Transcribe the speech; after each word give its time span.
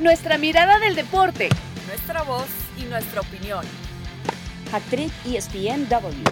Nuestra 0.00 0.38
mirada 0.38 0.78
del 0.78 0.94
deporte. 0.94 1.48
Nuestra 1.88 2.22
voz 2.22 2.46
y 2.80 2.84
nuestra 2.84 3.20
opinión. 3.20 3.64
Actriz 4.72 5.12
ESPNW. 5.26 6.22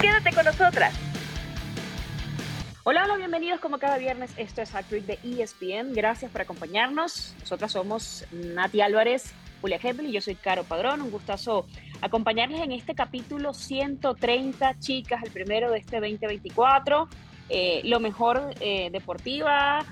Quédate 0.00 0.34
con 0.34 0.44
nosotras. 0.44 0.92
Hola, 2.82 3.04
hola, 3.04 3.16
bienvenidos 3.16 3.60
como 3.60 3.78
cada 3.78 3.96
viernes. 3.96 4.32
Esto 4.36 4.60
es 4.60 4.74
Actriz 4.74 5.06
de 5.06 5.20
ESPN. 5.22 5.92
Gracias 5.92 6.32
por 6.32 6.40
acompañarnos. 6.40 7.36
Nosotras 7.38 7.70
somos 7.70 8.26
Nati 8.32 8.80
Álvarez, 8.80 9.32
Julia 9.60 9.78
Hebel 9.80 10.06
y 10.06 10.12
yo 10.12 10.20
soy 10.20 10.34
Caro 10.34 10.64
Padrón. 10.64 11.00
Un 11.00 11.12
gustazo 11.12 11.66
acompañarles 12.00 12.60
en 12.60 12.72
este 12.72 12.96
capítulo 12.96 13.54
130, 13.54 14.80
chicas, 14.80 15.22
el 15.22 15.30
primero 15.30 15.70
de 15.70 15.78
este 15.78 16.00
2024. 16.00 17.08
Eh, 17.50 17.82
lo 17.84 18.00
mejor 18.00 18.50
eh, 18.58 18.88
deportiva, 18.90 19.84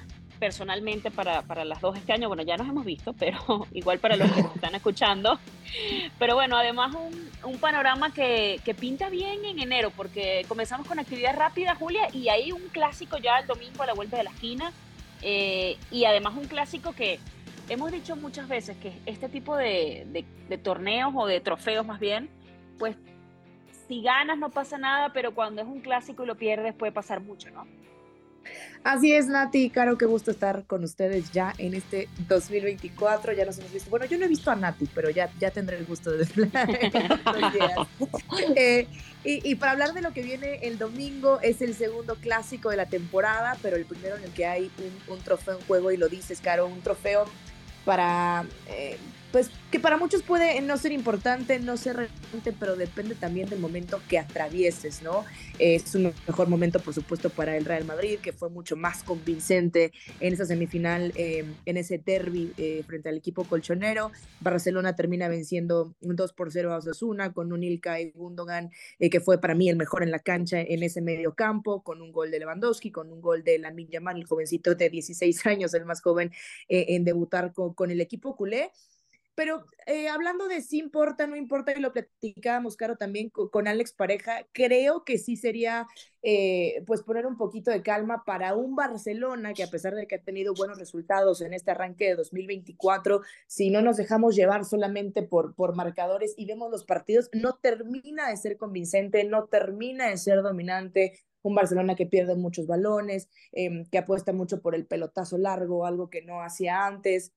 personalmente 0.42 1.12
para, 1.12 1.42
para, 1.42 1.64
las 1.64 1.80
dos 1.80 1.96
este 1.96 2.12
año, 2.12 2.26
bueno, 2.26 2.42
ya 2.42 2.56
nos 2.56 2.68
hemos 2.68 2.84
visto, 2.84 3.12
pero 3.12 3.38
igual 3.74 4.00
para 4.00 4.16
los 4.16 4.28
que 4.32 4.42
nos 4.42 4.52
están 4.56 4.74
escuchando. 4.74 5.38
Pero 6.18 6.34
bueno, 6.34 6.56
además 6.56 6.96
un, 6.96 7.30
un 7.44 7.58
panorama 7.60 8.12
que, 8.12 8.60
que, 8.64 8.74
pinta 8.74 9.08
bien 9.08 9.44
en 9.44 9.60
enero, 9.60 9.92
porque 9.96 10.44
comenzamos 10.48 10.88
con 10.88 10.98
actividad 10.98 11.36
rápida, 11.36 11.76
Julia, 11.76 12.08
y 12.12 12.28
hay 12.28 12.50
un 12.50 12.62
clásico 12.72 13.18
ya 13.18 13.38
el 13.38 13.46
domingo 13.46 13.84
a 13.84 13.86
la 13.86 13.94
vuelta 13.94 14.16
de 14.16 14.24
la 14.24 14.30
esquina, 14.30 14.72
eh, 15.20 15.76
y 15.92 16.06
además 16.06 16.34
un 16.36 16.48
clásico 16.48 16.92
que 16.92 17.20
hemos 17.68 17.92
dicho 17.92 18.16
muchas 18.16 18.48
veces 18.48 18.76
que 18.78 18.92
este 19.06 19.28
tipo 19.28 19.56
de, 19.56 20.08
de, 20.08 20.24
de 20.48 20.58
torneos 20.58 21.12
o 21.14 21.24
de 21.26 21.38
trofeos 21.38 21.86
más 21.86 22.00
bien, 22.00 22.28
pues 22.80 22.96
si 23.86 24.02
ganas 24.02 24.38
no 24.38 24.50
pasa 24.50 24.76
nada, 24.76 25.12
pero 25.12 25.36
cuando 25.36 25.62
es 25.62 25.68
un 25.68 25.82
clásico 25.82 26.24
y 26.24 26.26
lo 26.26 26.34
pierdes 26.34 26.74
puede 26.74 26.90
pasar 26.90 27.20
mucho, 27.20 27.48
¿no? 27.50 27.64
Así 28.84 29.12
es, 29.12 29.28
Nati, 29.28 29.70
Caro, 29.70 29.96
qué 29.96 30.06
gusto 30.06 30.32
estar 30.32 30.64
con 30.64 30.82
ustedes 30.82 31.30
ya 31.30 31.52
en 31.58 31.74
este 31.74 32.08
2024. 32.28 33.32
Ya 33.32 33.44
nos 33.44 33.58
hemos 33.58 33.72
visto. 33.72 33.90
Bueno, 33.90 34.06
yo 34.06 34.18
no 34.18 34.24
he 34.24 34.28
visto 34.28 34.50
a 34.50 34.56
Nati, 34.56 34.88
pero 34.92 35.10
ya, 35.10 35.30
ya 35.38 35.50
tendré 35.50 35.78
el 35.78 35.86
gusto 35.86 36.10
de 36.10 36.22
eh, 38.56 38.88
y, 39.24 39.50
y, 39.50 39.54
para 39.54 39.72
hablar 39.72 39.92
de 39.94 40.02
lo 40.02 40.12
que 40.12 40.22
viene 40.22 40.56
el 40.62 40.78
domingo, 40.78 41.38
es 41.42 41.62
el 41.62 41.74
segundo 41.74 42.16
clásico 42.16 42.70
de 42.70 42.76
la 42.76 42.86
temporada, 42.86 43.56
pero 43.62 43.76
el 43.76 43.84
primero 43.84 44.16
en 44.16 44.24
el 44.24 44.30
que 44.32 44.46
hay 44.46 44.70
un, 45.08 45.20
trofeo 45.20 45.58
en 45.58 45.64
juego, 45.66 45.92
y 45.92 45.96
lo 45.96 46.08
dices, 46.08 46.40
Caro, 46.40 46.66
un 46.66 46.80
trofeo 46.80 47.26
para 47.84 48.44
eh, 48.68 48.98
pues 49.32 49.50
que 49.70 49.80
para 49.80 49.96
muchos 49.96 50.22
puede 50.22 50.60
no 50.60 50.76
ser 50.76 50.92
importante, 50.92 51.58
no 51.58 51.78
ser 51.78 51.96
relevante, 51.96 52.52
pero 52.52 52.76
depende 52.76 53.14
también 53.14 53.48
del 53.48 53.58
momento 53.58 54.00
que 54.06 54.18
atravieses, 54.18 55.02
¿no? 55.02 55.24
Es 55.58 55.94
un 55.94 56.12
mejor 56.26 56.48
momento, 56.48 56.78
por 56.78 56.92
supuesto, 56.92 57.30
para 57.30 57.56
el 57.56 57.64
Real 57.64 57.86
Madrid, 57.86 58.18
que 58.20 58.34
fue 58.34 58.50
mucho 58.50 58.76
más 58.76 59.02
convincente 59.02 59.90
en 60.20 60.34
esa 60.34 60.44
semifinal, 60.44 61.12
eh, 61.16 61.46
en 61.64 61.76
ese 61.78 61.96
derby 61.96 62.52
eh, 62.58 62.84
frente 62.86 63.08
al 63.08 63.16
equipo 63.16 63.44
colchonero. 63.44 64.12
Barcelona 64.40 64.94
termina 64.94 65.28
venciendo 65.28 65.94
un 66.02 66.16
2 66.16 66.34
por 66.34 66.52
0 66.52 66.74
a 66.74 66.76
Osasuna 66.76 67.32
con 67.32 67.50
un 67.52 67.64
Ilkay 67.64 68.12
Gundogan, 68.14 68.70
eh, 68.98 69.08
que 69.08 69.20
fue 69.20 69.40
para 69.40 69.54
mí 69.54 69.70
el 69.70 69.76
mejor 69.76 70.02
en 70.02 70.10
la 70.10 70.18
cancha 70.18 70.60
en 70.60 70.82
ese 70.82 71.00
medio 71.00 71.34
campo, 71.34 71.82
con 71.82 72.02
un 72.02 72.12
gol 72.12 72.30
de 72.30 72.40
Lewandowski, 72.40 72.90
con 72.90 73.10
un 73.10 73.22
gol 73.22 73.42
de 73.42 73.58
Lamine 73.58 73.90
Yamal, 73.90 74.18
el 74.18 74.26
jovencito 74.26 74.74
de 74.74 74.90
16 74.90 75.46
años, 75.46 75.72
el 75.72 75.86
más 75.86 76.02
joven 76.02 76.30
en 76.68 77.04
debutar 77.04 77.52
con, 77.54 77.72
con 77.72 77.90
el 77.90 78.00
equipo 78.02 78.36
culé. 78.36 78.70
Pero 79.34 79.64
eh, 79.86 80.08
hablando 80.08 80.46
de 80.46 80.60
si 80.60 80.78
importa, 80.78 81.26
no 81.26 81.36
importa, 81.36 81.72
y 81.72 81.80
lo 81.80 81.92
platicábamos, 81.92 82.76
Caro, 82.76 82.96
también 82.96 83.30
con, 83.30 83.66
Alex 83.66 83.92
Pareja, 83.94 84.46
creo 84.52 85.04
que 85.04 85.18
sí 85.18 85.36
sería, 85.36 85.86
eh, 86.22 86.82
pues, 86.86 87.02
poner 87.02 87.26
un 87.26 87.38
poquito 87.38 87.70
de 87.70 87.82
calma 87.82 88.24
para 88.26 88.54
un 88.54 88.76
Barcelona 88.76 89.54
que 89.54 89.62
a 89.62 89.68
pesar 89.68 89.94
de 89.94 90.06
que 90.06 90.16
ha 90.16 90.22
tenido 90.22 90.52
buenos 90.54 90.78
resultados 90.78 91.40
en 91.40 91.54
este 91.54 91.70
arranque 91.70 92.08
de 92.08 92.16
2024, 92.16 93.22
si 93.46 93.70
no 93.70 93.80
nos 93.80 93.96
dejamos 93.96 94.36
llevar 94.36 94.64
solamente 94.66 95.22
por, 95.22 95.54
por 95.54 95.74
marcadores 95.74 96.34
y 96.36 96.44
vemos 96.46 96.70
los 96.70 96.84
partidos, 96.84 97.30
no 97.32 97.54
termina 97.54 98.28
de 98.28 98.36
ser 98.36 98.58
convincente, 98.58 99.24
no 99.24 99.46
termina 99.46 100.08
de 100.08 100.18
ser 100.18 100.42
dominante, 100.42 101.18
un 101.40 101.54
Barcelona 101.54 101.96
que 101.96 102.06
pierde 102.06 102.36
muchos 102.36 102.66
balones, 102.66 103.28
eh, 103.52 103.84
que 103.90 103.98
apuesta 103.98 104.32
mucho 104.32 104.60
por 104.60 104.74
el 104.74 104.86
pelotazo 104.86 105.38
largo, 105.38 105.86
algo 105.86 106.08
que 106.08 106.22
no 106.22 106.42
hacía 106.42 106.86
antes 106.86 107.32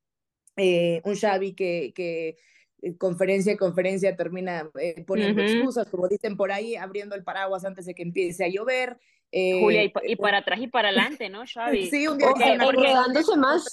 eh, 0.57 1.01
un 1.03 1.15
Xavi 1.15 1.53
que, 1.53 1.93
que 1.95 2.37
eh, 2.81 2.97
conferencia 2.97 3.53
y 3.53 3.57
conferencia 3.57 4.15
termina 4.15 4.69
eh, 4.79 5.03
poniendo 5.05 5.41
uh 5.41 5.45
-huh. 5.45 5.49
excusas, 5.49 5.89
como 5.89 6.07
dicen 6.07 6.37
por 6.37 6.51
ahí, 6.51 6.75
abriendo 6.75 7.15
el 7.15 7.23
paraguas 7.23 7.65
antes 7.65 7.85
de 7.85 7.95
que 7.95 8.03
empiece 8.03 8.43
a 8.45 8.47
llover. 8.47 8.97
Eh, 9.31 9.59
Julia, 9.59 9.83
y, 9.83 9.91
y, 10.03 10.15
para 10.15 10.39
atrás 10.39 10.59
y 10.61 10.67
para 10.67 10.89
adelante, 10.89 11.29
¿no, 11.29 11.43
Xavi? 11.53 11.89
Sí, 11.89 12.07
un 12.07 12.17
día 12.17 12.29
o, 12.29 12.35
una 12.35 12.65
enredándose 12.65 13.37
más. 13.37 13.67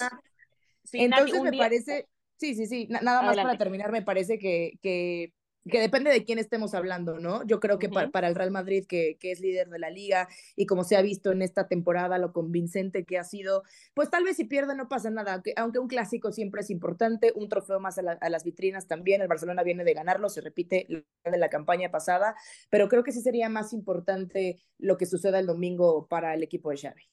Sí, 0.83 0.99
Entonces 0.99 1.41
me 1.41 1.51
día... 1.51 1.61
parece, 1.61 2.07
sí, 2.37 2.55
sí, 2.55 2.65
sí, 2.65 2.87
nada 2.89 3.21
más 3.21 3.27
adelante. 3.27 3.43
para 3.43 3.57
terminar, 3.57 3.91
me 3.91 4.01
parece 4.01 4.37
que, 4.37 4.73
que 4.81 5.33
que 5.69 5.79
depende 5.79 6.11
de 6.11 6.23
quién 6.25 6.39
estemos 6.39 6.73
hablando, 6.73 7.19
¿no? 7.19 7.45
Yo 7.45 7.59
creo 7.59 7.79
que 7.79 7.87
uh 7.87 7.89
-huh. 7.89 7.93
para, 7.93 8.11
para, 8.11 8.27
el 8.27 8.35
Real 8.35 8.51
Madrid, 8.51 8.85
que, 8.87 9.17
que, 9.19 9.31
es 9.31 9.39
líder 9.39 9.69
de 9.69 9.79
la 9.79 9.89
liga 9.89 10.27
y 10.55 10.65
como 10.65 10.83
se 10.83 10.97
ha 10.97 11.01
visto 11.01 11.31
en 11.31 11.41
esta 11.41 11.67
temporada, 11.67 12.17
lo 12.17 12.33
convincente 12.33 13.05
que 13.05 13.17
ha 13.17 13.23
sido, 13.23 13.63
pues 13.93 14.09
tal 14.09 14.23
vez 14.23 14.37
si 14.37 14.45
pierde 14.45 14.75
no 14.75 14.89
pasa 14.89 15.09
nada, 15.09 15.33
aunque, 15.33 15.53
aunque 15.55 15.79
un 15.79 15.87
clásico 15.87 16.31
siempre 16.31 16.61
es 16.61 16.69
importante, 16.69 17.31
un 17.35 17.49
trofeo 17.49 17.79
más 17.79 17.97
a, 17.97 18.01
la, 18.01 18.11
a, 18.13 18.29
las 18.29 18.43
vitrinas 18.43 18.87
también, 18.87 19.21
el 19.21 19.27
Barcelona 19.27 19.63
viene 19.63 19.83
de 19.83 19.93
ganarlo, 19.93 20.29
se 20.29 20.41
repite 20.41 20.85
de 20.89 21.37
la 21.37 21.49
campaña 21.49 21.91
pasada, 21.91 22.35
pero 22.69 22.89
creo 22.89 23.03
que 23.03 23.11
sí 23.11 23.21
sería 23.21 23.49
más 23.49 23.73
importante 23.73 24.57
lo 24.77 24.97
que 24.97 25.05
suceda 25.05 25.39
el 25.39 25.45
domingo 25.45 26.07
para 26.07 26.33
el 26.33 26.43
equipo 26.43 26.69
de 26.71 26.77
Xavi. 26.77 27.03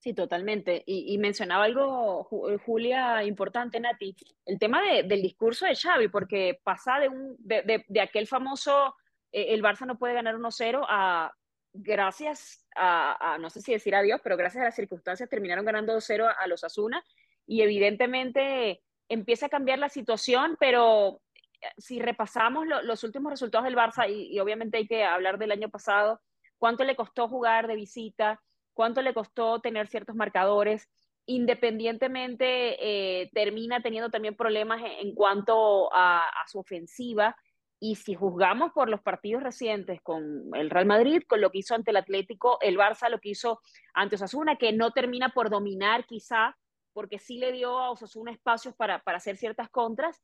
Sí, 0.00 0.14
totalmente. 0.14 0.84
Y, 0.86 1.12
y, 1.12 1.18
mencionaba 1.18 1.64
algo, 1.64 2.22
Julia, 2.64 3.24
importante, 3.24 3.80
Nati, 3.80 4.14
el 4.46 4.58
tema 4.58 4.80
de, 4.80 5.02
del 5.02 5.22
discurso 5.22 5.66
de 5.66 5.74
Xavi, 5.74 6.06
porque 6.08 6.60
pasa 6.62 7.00
de, 7.00 7.08
un, 7.08 7.34
de, 7.38 7.84
de 7.86 8.00
aquel 8.00 8.28
famoso, 8.28 8.94
eh, 9.32 9.46
el 9.54 9.62
Barça 9.62 9.86
no 9.86 9.98
puede 9.98 10.14
ganar 10.14 10.36
1-0, 10.36 10.86
a 10.88 11.32
gracias 11.72 12.64
a, 12.76 13.34
a, 13.34 13.38
no 13.38 13.50
sé 13.50 13.60
si 13.60 13.72
decir 13.72 13.94
adiós, 13.94 14.20
pero 14.22 14.36
gracias 14.36 14.62
a 14.62 14.66
las 14.66 14.76
circunstancias 14.76 15.28
terminaron 15.28 15.64
ganando 15.64 15.94
2-0 15.96 16.26
a, 16.26 16.30
a, 16.30 16.46
los 16.46 16.62
Asuna, 16.62 17.04
y 17.44 17.62
evidentemente 17.62 18.80
empieza 19.08 19.46
a 19.46 19.50
cambiar 19.50 19.80
la 19.80 19.88
situación, 19.88 20.56
pero 20.60 21.20
eh, 21.60 21.66
si 21.76 21.98
repasamos 21.98 22.68
lo, 22.68 22.82
los 22.82 23.02
últimos 23.02 23.32
resultados 23.32 23.64
del 23.64 23.76
Barça, 23.76 24.08
y, 24.08 24.32
y 24.32 24.38
obviamente 24.38 24.78
hay 24.78 24.86
que 24.86 25.02
hablar 25.02 25.38
del 25.38 25.50
año 25.50 25.70
pasado, 25.70 26.20
cuánto 26.56 26.84
le 26.84 26.94
costó 26.94 27.28
jugar 27.28 27.66
de 27.66 27.74
visita, 27.74 28.40
cuánto 28.78 29.02
le 29.02 29.12
costó 29.12 29.58
tener 29.60 29.88
ciertos 29.88 30.14
marcadores, 30.14 30.88
independientemente 31.26 32.76
eh, 32.78 33.28
termina 33.34 33.82
teniendo 33.82 34.08
también 34.08 34.36
problemas 34.36 34.80
en, 34.80 35.08
en 35.08 35.14
cuanto 35.16 35.92
a, 35.92 36.20
a, 36.20 36.46
su 36.46 36.60
ofensiva. 36.60 37.34
Y 37.80 37.96
si 37.96 38.14
juzgamos 38.14 38.70
por 38.72 38.88
los 38.88 39.00
partidos 39.00 39.42
recientes 39.42 40.00
con 40.00 40.54
el 40.54 40.70
Real 40.70 40.86
Madrid, 40.86 41.24
con 41.26 41.40
lo 41.40 41.50
que 41.50 41.58
hizo 41.58 41.74
ante 41.74 41.90
el 41.90 41.96
Atlético, 41.96 42.58
el 42.60 42.78
Barça 42.78 43.10
lo 43.10 43.18
que 43.18 43.30
hizo 43.30 43.60
ante 43.94 44.14
Osasuna, 44.14 44.54
que 44.54 44.72
no 44.72 44.92
termina 44.92 45.30
por 45.30 45.50
dominar 45.50 46.06
quizá, 46.06 46.56
porque 46.92 47.18
sí 47.18 47.38
le 47.38 47.50
dio 47.50 47.80
a 47.80 47.90
Osasuna 47.90 48.30
espacios 48.30 48.76
para, 48.76 49.00
para 49.00 49.16
hacer 49.16 49.36
ciertas 49.36 49.70
contras, 49.70 50.22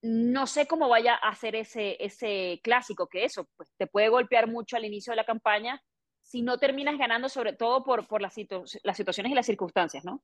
no 0.00 0.46
sé 0.46 0.68
cómo 0.68 0.88
vaya 0.88 1.16
a 1.16 1.30
hacer 1.30 1.56
ese, 1.56 1.96
ese 1.98 2.60
clásico, 2.62 3.08
que 3.08 3.24
eso 3.24 3.48
pues, 3.56 3.74
te 3.76 3.88
puede 3.88 4.10
golpear 4.10 4.46
mucho 4.46 4.76
al 4.76 4.84
inicio 4.84 5.10
de 5.10 5.16
la 5.16 5.24
campaña, 5.24 5.82
si 6.30 6.42
no 6.42 6.58
terminas 6.58 6.96
ganando, 6.96 7.28
sobre 7.28 7.54
todo 7.54 7.82
por, 7.82 8.06
por 8.06 8.22
las, 8.22 8.34
situ 8.34 8.62
las 8.84 8.96
situaciones 8.96 9.32
y 9.32 9.34
las 9.34 9.46
circunstancias, 9.46 10.04
¿no? 10.04 10.22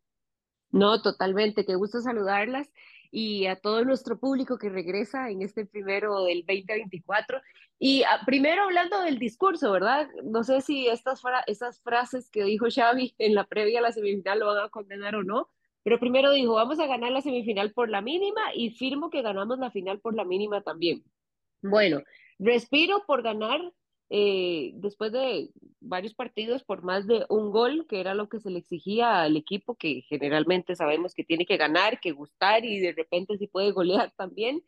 No, 0.71 1.03
totalmente. 1.03 1.65
Qué 1.65 1.75
gusto 1.75 2.01
saludarlas 2.01 2.71
y 3.11 3.47
a 3.47 3.57
todo 3.57 3.85
nuestro 3.85 4.17
público 4.17 4.57
que 4.57 4.69
regresa 4.69 5.31
en 5.31 5.43
este 5.43 5.67
primero 5.67 6.23
del 6.23 6.45
2024. 6.47 7.41
Y 7.81 8.05
a, 8.05 8.11
ah, 8.11 8.21
primero 8.25 8.63
hablando 8.63 9.01
del 9.01 9.19
discurso, 9.19 9.73
¿verdad? 9.73 10.09
No 10.23 10.45
sé 10.45 10.61
si 10.61 10.87
estas, 10.87 11.21
fra 11.23 11.43
estas 11.49 11.83
frases 11.83 12.31
que 12.31 12.45
dijo 12.45 12.67
Xavi 12.73 13.17
en 13.19 13.35
la 13.35 13.45
previa 13.45 13.81
a 13.81 13.83
la 13.83 13.91
semifinal 13.91 14.39
lo 14.39 14.47
van 14.47 14.65
a 14.65 14.69
condenar 14.69 15.17
o 15.17 15.25
no, 15.25 15.51
pero 15.83 15.99
primero 15.99 16.31
dijo, 16.31 16.55
vamos 16.55 16.79
a 16.79 16.87
ganar 16.87 17.11
la 17.11 17.21
semifinal 17.21 17.73
por 17.73 17.91
la 17.91 18.01
mínima 18.01 18.55
y 18.55 18.71
firmo 18.71 19.11
que 19.11 19.23
ganamos 19.23 19.59
la 19.59 19.73
final 19.73 19.99
por 19.99 20.15
la 20.15 20.25
mínima 20.25 20.63
también. 20.63 21.03
Bueno, 21.63 22.01
respiro 22.39 23.03
por 23.09 23.23
ganar 23.23 23.61
eh, 24.09 24.73
después 24.75 25.13
de 25.13 25.51
varios 25.81 26.15
partidos 26.15 26.63
por 26.63 26.83
más 26.83 27.07
de 27.07 27.27
un 27.29 27.51
gol, 27.51 27.87
que 27.89 28.01
era 28.01 28.15
lo 28.15 28.29
que 28.29 28.41
se 28.41 28.51
le 28.51 28.59
exigía 28.59 29.23
al 29.23 29.37
equipo, 29.37 29.75
que 29.75 30.03
generalmente 30.03 30.77
sabemos 30.77 31.15
que 31.15 31.25
tiene 31.25 31.47
que 31.47 31.57
ganar, 31.57 32.01
que 32.01 32.13
gustar 32.13 32.65
y 32.65 32.79
de 32.79 32.93
repente 32.93 33.37
sí 33.37 33.49
puede 33.49 33.73
golear 33.73 34.13
también, 34.17 34.63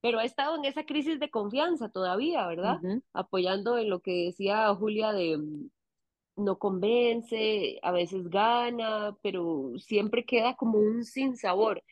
pero 0.00 0.18
ha 0.18 0.24
estado 0.24 0.56
en 0.56 0.64
esa 0.64 0.84
crisis 0.84 1.18
de 1.20 1.30
confianza 1.30 1.90
todavía, 1.90 2.46
¿verdad? 2.46 2.78
Uh 2.82 2.86
-huh. 2.86 3.02
Apoyando 3.12 3.78
en 3.78 3.90
lo 3.90 4.00
que 4.00 4.26
decía 4.26 4.74
Julia 4.74 5.12
de 5.12 5.36
mm, 5.38 5.70
no 6.36 6.58
convence, 6.58 7.78
a 7.82 7.92
veces 7.92 8.28
gana, 8.28 9.16
pero 9.22 9.72
siempre 9.78 10.24
queda 10.24 10.54
como 10.54 10.78
un 10.78 11.04
sinsabor. 11.04 11.82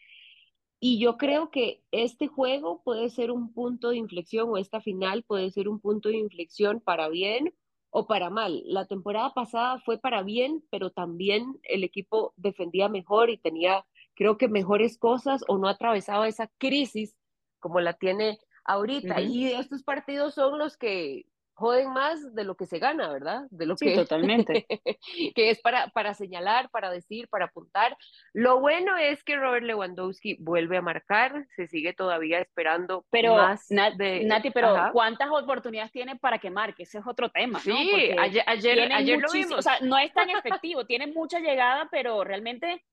Y 0.89 1.01
yo 1.01 1.17
creo 1.17 1.51
que 1.51 1.83
este 1.91 2.29
juego 2.29 2.81
puede 2.85 3.11
ser 3.11 3.33
un 3.33 3.53
punto 3.53 3.89
de 3.89 3.97
inflexión 3.97 4.51
o 4.51 4.57
esta 4.57 4.81
final 4.81 5.25
puede 5.25 5.51
ser 5.51 5.69
un 5.69 5.81
punto 5.81 6.11
de 6.11 6.17
inflexión 6.17 6.79
para 6.81 7.09
bien 7.09 7.53
o 7.91 8.07
para 8.07 8.31
mal. 8.31 8.63
La 8.67 8.87
temporada 8.87 9.35
pasada 9.35 9.81
fue 9.81 9.99
para 9.99 10.23
bien, 10.23 10.63
pero 10.71 10.93
también 10.93 11.59
el 11.65 11.83
equipo 11.83 12.35
defendía 12.37 12.89
mejor 12.89 13.31
y 13.31 13.37
tenía 13.37 13.85
creo 14.15 14.39
que 14.39 14.47
mejores 14.47 14.97
cosas 14.97 15.43
o 15.49 15.59
no 15.59 15.67
ha 15.67 15.73
atravesado 15.73 16.25
esa 16.25 16.47
crisis 16.57 17.17
como 17.59 17.81
la 17.81 17.95
tiene 17.95 18.39
ahorita. 18.65 19.21
Y 19.23 19.47
estos 19.47 19.83
partidos 19.83 20.35
son 20.35 20.57
los 20.57 20.77
que 20.77 21.27
joden 21.57 21.91
más 21.91 22.35
de 22.35 22.45
lo 22.45 22.55
que 22.55 22.67
se 22.67 22.79
gana, 22.79 23.11
¿verdad? 23.11 23.47
De 23.51 23.65
lo 23.65 23.77
sí, 23.77 23.87
que 23.87 23.95
totalmente. 23.95 24.67
que 25.35 25.51
es 25.51 25.61
para, 25.61 25.89
para 25.89 26.13
señalar, 26.13 26.69
para 26.71 26.91
decir, 26.91 27.29
para 27.29 27.47
apuntar. 27.47 27.97
Lo 28.35 28.61
bueno 28.61 28.97
es 28.99 29.25
que 29.25 29.37
Robert 29.37 29.65
Lewandowski 29.65 30.37
vuelve 30.39 30.77
a 30.77 30.83
marcar, 30.83 31.47
se 31.57 31.67
sigue 31.67 31.95
todavía 31.95 32.41
esperando 32.41 33.07
pero, 33.11 33.37
más 33.37 33.67
de... 33.69 34.25
Nati, 34.25 34.51
pero 34.51 34.91
¿cuántas 34.93 35.31
oportunidades 35.31 35.93
tiene 35.93 36.17
para 36.17 36.39
que 36.39 36.51
marque? 36.51 36.83
Ese 36.83 36.99
es 36.99 37.07
otro 37.07 37.31
tema, 37.31 37.59
¿no? 37.65 37.75
Sí, 37.75 38.11
ayer, 38.19 38.45
ayer, 38.47 38.93
ayer 38.93 39.19
lo 39.19 39.33
vimos. 39.33 39.59
O 39.59 39.63
sea, 39.63 39.79
no 39.81 39.97
es 39.97 40.13
tan 40.13 40.29
efectivo, 40.61 40.85
tiene 40.85 41.07
mucha 41.07 41.41
llegada, 41.41 41.89
pero 41.91 42.23
realmente 42.23 42.85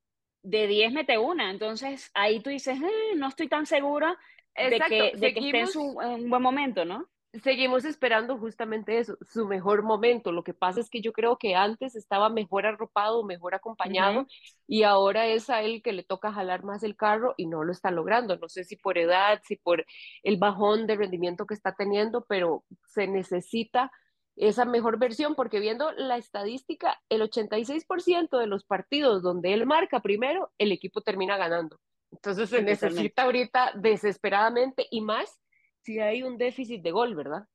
de 0.42 0.68
10 0.68 0.94
mete 0.94 1.18
una. 1.18 1.52
Entonces, 1.52 2.12
ahí 2.14 2.40
tú 2.40 2.50
dices, 2.50 2.80
eh, 2.82 3.16
no 3.18 3.28
estoy 3.28 3.50
tan 3.50 3.66
segura 3.66 4.18
de 4.56 4.80
que, 4.88 5.12
de 5.18 5.34
que 5.34 5.40
esté 5.48 5.60
en, 5.60 5.68
su, 5.68 6.00
en 6.02 6.24
un 6.24 6.30
buen 6.30 6.42
momento, 6.42 6.86
¿no? 6.86 7.10
Seguimos 7.42 7.84
esperando 7.86 8.38
justamente 8.38 9.00
eso, 9.00 9.18
su 9.22 9.48
mejor 9.48 9.82
momento. 9.82 10.32
Lo 10.32 10.44
que 10.44 10.54
pasa 10.54 10.80
es 10.80 10.90
que 10.90 11.02
yo 11.02 11.14
creo 11.14 11.38
que 11.38 11.56
antes 11.56 11.96
estaba 11.96 12.30
mejor 12.30 12.66
arropado, 12.66 13.24
mejor 13.24 13.56
acompañado 13.56 14.28
y 14.68 14.84
ahora 14.84 15.26
es 15.28 15.50
a 15.50 15.62
él 15.62 15.82
que 15.82 15.94
le 15.94 16.04
toca 16.04 16.32
jalar 16.32 16.64
más 16.64 16.84
el 16.84 16.96
carro 16.96 17.34
y 17.38 17.48
no 17.48 17.64
lo 17.64 17.72
está 17.72 17.90
logrando. 17.90 18.38
No 18.38 18.50
sé 18.50 18.64
si 18.64 18.76
por 18.76 18.98
edad, 18.98 19.42
si 19.44 19.56
por 19.56 19.86
el 20.22 20.38
bajón 20.38 20.86
de 20.86 20.96
rendimiento 20.96 21.46
que 21.46 21.56
está 21.56 21.74
teniendo, 21.74 22.26
pero 22.26 22.64
se 22.86 23.08
necesita 23.08 23.92
esa 24.36 24.66
mejor 24.66 25.00
versión 25.00 25.36
porque 25.36 25.60
viendo 25.60 25.92
la 25.94 26.18
estadística, 26.18 27.02
el 27.10 27.22
86% 27.22 28.38
de 28.38 28.48
los 28.48 28.64
partidos 28.64 29.24
donde 29.24 29.54
él 29.54 29.66
marca 29.66 30.02
primero, 30.02 30.52
el 30.58 30.72
equipo 30.72 31.02
termina 31.02 31.38
ganando. 31.38 31.80
Entonces 32.12 32.50
se 32.50 32.62
necesita 32.62 33.24
ahorita 33.24 33.72
desesperadamente 33.76 34.86
y 34.92 35.02
más 35.02 35.40
si 35.84 36.00
hay 36.00 36.24
un 36.24 36.38
déficit 36.38 36.82
de 36.82 36.92
gol, 36.92 37.16
¿verdad? 37.16 37.48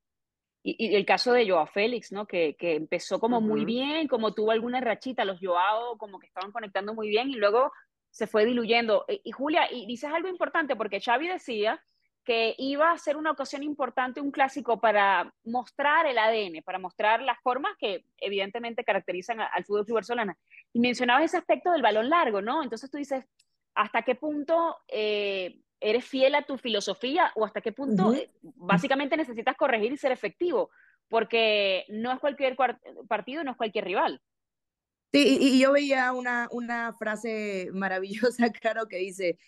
Y, 0.62 0.94
el 0.94 1.06
caso 1.06 1.32
de 1.32 1.48
Joao 1.48 1.66
Félix, 1.66 2.12
¿no? 2.12 2.26
Que, 2.26 2.56
que 2.56 2.74
empezó 2.74 3.18
como 3.20 3.40
muy 3.40 3.64
bien, 3.64 4.06
como 4.06 4.34
tuvo 4.34 4.50
alguna 4.50 4.80
rachita, 4.80 5.24
los 5.24 5.40
Joao 5.40 5.96
como 5.98 6.18
que 6.18 6.26
estaban 6.26 6.52
conectando 6.52 6.94
muy 6.94 7.08
bien 7.08 7.30
y 7.30 7.34
luego 7.34 7.72
se 8.10 8.26
fue 8.26 8.44
diluyendo. 8.44 9.04
Y, 9.08 9.30
Julia, 9.30 9.72
y 9.72 9.86
dices 9.86 10.10
algo 10.12 10.28
importante 10.28 10.76
porque 10.76 11.00
Xavi 11.00 11.28
decía 11.28 11.82
que 12.24 12.54
iba 12.58 12.90
a 12.90 12.98
ser 12.98 13.16
una 13.16 13.30
ocasión 13.30 13.62
importante, 13.62 14.20
un 14.20 14.30
clásico 14.30 14.78
para 14.80 15.32
mostrar 15.44 16.06
el 16.06 16.18
ADN, 16.18 16.62
para 16.62 16.78
mostrar 16.78 17.22
las 17.22 17.40
formas 17.40 17.72
que 17.78 18.04
evidentemente 18.18 18.84
caracterizan 18.84 19.40
al 19.40 19.64
fútbol 19.64 19.86
barcelona. 19.88 20.36
Y 20.74 20.80
mencionabas 20.80 21.24
ese 21.24 21.38
aspecto 21.38 21.70
del 21.70 21.80
balón 21.80 22.10
largo, 22.10 22.42
¿no? 22.42 22.62
Entonces 22.62 22.90
tú 22.90 22.98
dices, 22.98 23.24
¿hasta 23.74 24.02
qué 24.02 24.14
punto 24.14 24.76
eh, 24.88 25.60
eres 25.80 26.04
fiel 26.04 26.34
a 26.34 26.42
tu 26.42 26.58
filosofía 26.58 27.32
o 27.34 27.44
hasta 27.44 27.60
qué 27.60 27.72
punto 27.72 28.12
eh, 28.14 28.30
básicamente 28.42 29.16
necesitas 29.16 29.56
corregir 29.56 29.92
y 29.92 29.96
ser 29.96 30.12
efectivo, 30.12 30.70
porque 31.08 31.84
no 31.88 32.12
es 32.12 32.18
cualquier 32.18 32.56
partido, 33.08 33.44
no 33.44 33.52
es 33.52 33.56
cualquier 33.56 33.84
rival. 33.84 34.20
Sí, 35.12 35.38
y, 35.40 35.60
yo 35.60 35.72
veía 35.72 36.12
una, 36.12 36.48
una 36.50 36.92
frase 36.92 37.70
maravillosa, 37.72 38.50
claro, 38.60 38.86
que 38.88 38.98
dice, 38.98 39.38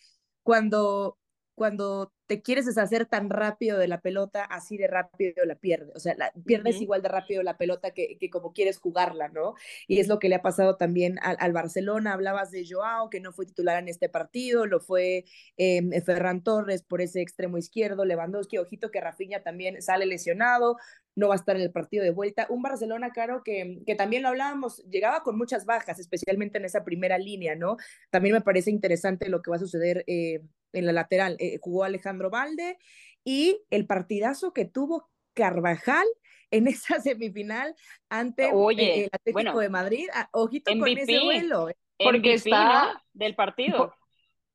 cuando, 0.43 1.19
cuando 1.55 2.13
te 2.31 2.43
quieres 2.43 2.65
deshacer 2.65 3.07
tan 3.07 3.29
rápido 3.29 3.77
de 3.77 3.89
la 3.89 4.01
pelota, 4.01 4.45
así 4.45 4.77
de 4.77 4.87
rápido 4.87 5.45
la 5.45 5.57
pierdes. 5.57 5.91
O 5.97 5.99
sea, 5.99 6.15
la, 6.17 6.33
pierdes 6.47 6.81
igual 6.81 7.03
de 7.03 7.09
rápido 7.09 7.43
la 7.43 7.59
pelota 7.59 7.91
que, 7.91 8.19
que, 8.21 8.31
como 8.31 8.53
quieres 8.53 8.79
jugarla, 8.79 9.27
¿no? 9.27 9.55
Y 9.89 9.99
es 9.99 10.07
lo 10.07 10.21
que 10.21 10.29
le 10.29 10.37
ha 10.37 10.41
pasado 10.41 10.77
también 10.77 11.19
al, 11.23 11.53
Barcelona. 11.53 12.13
Hablabas 12.13 12.53
de 12.53 12.65
Joao, 12.65 13.11
que 13.11 13.19
no 13.19 13.33
fue 13.33 13.47
titular 13.47 13.83
en 13.83 13.89
este 13.89 14.09
partido, 14.09 14.65
lo 14.65 14.79
fue 14.79 15.25
em, 15.57 15.91
Ferran 16.03 16.45
Torres 16.45 16.85
por 16.85 17.01
ese 17.01 17.21
extremo 17.21 17.59
izquierdo, 17.59 18.05
Lewandowski, 18.05 18.59
ojito 18.59 18.93
que 18.93 19.01
Rafinha 19.01 19.43
también 19.43 19.83
sale 19.83 20.07
lesionado, 20.07 20.77
no 21.17 21.27
va 21.27 21.35
a 21.35 21.39
estar 21.39 21.57
en 21.57 21.63
el 21.63 21.73
partido 21.73 22.05
de 22.05 22.13
vuelta. 22.13 22.47
Un 22.49 22.63
Barcelona, 22.63 23.11
claro, 23.11 23.43
que, 23.43 23.81
que 23.85 23.97
también 23.97 24.23
lo 24.23 24.29
hablábamos, 24.29 24.85
llegaba 24.89 25.25
con 25.25 25.37
muchas 25.37 25.65
bajas, 25.65 25.99
especialmente 25.99 26.59
en 26.59 26.65
esa 26.65 26.85
primera 26.85 27.19
línea, 27.19 27.57
¿no? 27.57 27.77
También 28.11 28.35
me 28.37 28.41
parece 28.41 28.71
interesante 28.71 29.29
lo 29.29 29.43
que 29.43 29.51
va 29.51 29.57
a 29.57 29.59
suceder 29.59 30.05
eh, 30.07 30.43
en 30.73 30.87
la 30.87 30.93
lateral. 30.93 31.37
Eh, 31.39 31.59
jugó 31.61 31.85
Alejandro 31.85 32.20
Valde 32.29 32.77
y 33.25 33.63
el 33.71 33.87
partidazo 33.87 34.53
que 34.53 34.67
tuvo 34.67 35.09
Carvajal 35.33 36.07
en 36.51 36.67
esa 36.69 37.01
semifinal 37.01 37.75
ante 38.11 38.49
eh, 38.49 39.05
el 39.05 39.11
Atlético 39.13 39.61
de 39.61 39.69
Madrid. 39.69 40.09
Ah, 40.13 40.29
ojito 40.33 40.73
con 40.79 40.89
ese 40.89 41.17
duelo. 41.19 41.69
Porque 41.97 42.35
está 42.35 43.03
del 43.13 43.35
partido. 43.35 43.95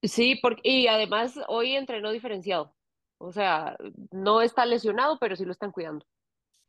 sí, 0.03 0.35
porque, 0.41 0.61
y 0.63 0.87
además 0.87 1.39
hoy 1.47 1.75
entrenó 1.75 2.11
diferenciado. 2.11 2.75
O 3.17 3.31
sea, 3.31 3.77
no 4.11 4.41
está 4.41 4.65
lesionado, 4.65 5.17
pero 5.19 5.35
sí 5.35 5.45
lo 5.45 5.51
están 5.51 5.71
cuidando 5.71 6.05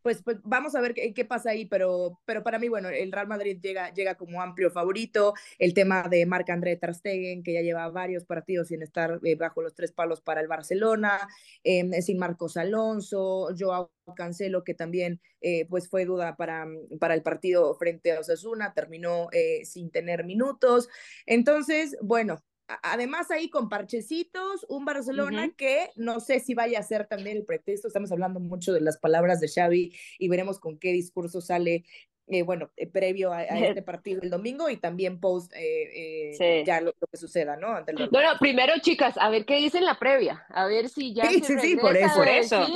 pues, 0.06 0.22
pues 0.22 0.36
vamos 0.44 0.76
a 0.76 0.80
ver 0.80 0.94
qué, 0.94 1.24
pasa 1.24 1.50
ahí, 1.50 1.64
pero, 1.66 2.20
para 2.44 2.60
mí, 2.60 2.68
bueno, 2.68 2.88
el 2.90 3.10
Real 3.10 3.26
Madrid 3.26 3.58
llega, 3.60 4.14
como 4.14 4.40
amplio 4.40 4.70
favorito, 4.70 5.34
el 5.58 5.74
tema 5.74 6.04
de 6.08 6.24
Marc 6.26 6.48
André 6.48 6.76
Ter 6.76 6.92
que 7.02 7.52
ya 7.52 7.60
lleva 7.60 7.88
varios 7.88 8.24
partidos 8.24 8.68
sin 8.68 8.82
estar 8.82 9.18
eh, 9.24 9.34
bajo 9.34 9.62
los 9.62 9.74
tres 9.74 9.90
palos 9.90 10.20
para 10.20 10.40
el 10.40 10.46
Barcelona, 10.46 11.18
eh, 11.64 12.00
sin 12.02 12.18
Marcos 12.18 12.56
Alonso, 12.56 13.48
Joao 13.58 13.90
Cancelo, 14.14 14.62
que 14.62 14.74
también 14.74 15.20
eh, 15.40 15.66
pues 15.68 15.88
fue 15.88 16.04
duda 16.04 16.36
para, 16.36 16.68
para 17.00 17.14
el 17.14 17.22
partido 17.22 17.74
frente 17.74 18.12
a 18.12 18.20
Osasuna, 18.20 18.74
terminó 18.74 19.28
sin 19.64 19.90
tener 19.90 20.22
minutos. 20.22 20.88
Entonces, 21.26 21.96
bueno, 22.00 22.44
además 22.82 23.30
ahí 23.30 23.48
con 23.48 23.68
parchecitos, 23.68 24.66
un 24.68 24.84
Barcelona 24.84 25.50
que 25.56 25.90
no 25.96 26.20
sé 26.20 26.40
si 26.40 26.54
vaya 26.54 26.78
a 26.78 26.82
ser 26.82 27.06
también 27.06 27.36
el 27.36 27.44
pretexto, 27.44 27.88
estamos 27.88 28.10
hablando 28.12 28.40
mucho 28.40 28.72
de 28.72 28.80
las 28.80 28.98
palabras 28.98 29.40
de 29.40 29.48
Xavi 29.48 29.94
y 30.18 30.28
veremos 30.28 30.58
con 30.58 30.78
qué 30.78 30.92
discurso 30.92 31.40
sale, 31.40 31.84
eh, 32.28 32.42
bueno, 32.42 32.70
eh, 32.76 32.86
previo 32.86 33.32
a, 33.32 33.44
este 33.44 33.82
partido 33.82 34.22
el 34.22 34.30
domingo 34.30 34.68
y 34.68 34.76
también 34.76 35.20
post 35.20 35.52
eh, 35.54 36.64
ya 36.66 36.80
lo, 36.80 36.92
que 36.92 37.16
suceda, 37.16 37.56
¿no? 37.56 37.84
Bueno, 38.10 38.30
primero 38.40 38.74
chicas, 38.80 39.16
a 39.18 39.30
ver 39.30 39.44
qué 39.44 39.56
dicen 39.56 39.84
la 39.84 39.98
previa, 39.98 40.44
a 40.48 40.66
ver 40.66 40.88
si 40.88 41.14
ya 41.14 41.26
sí, 41.26 41.40
sí, 41.40 41.58
sí, 41.60 41.76
por 41.76 41.96
eso. 41.96 42.66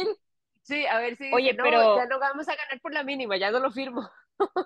sí, 0.62 0.86
a 0.86 0.98
ver 0.98 1.16
si 1.16 1.32
Oye, 1.32 1.54
pero... 1.54 1.96
ya 1.96 2.06
no 2.06 2.20
vamos 2.20 2.48
a 2.48 2.54
ganar 2.54 2.80
por 2.80 2.92
la 2.92 3.02
mínima, 3.02 3.36
ya 3.36 3.50
no 3.50 3.58
lo 3.58 3.70
firmo. 3.72 4.08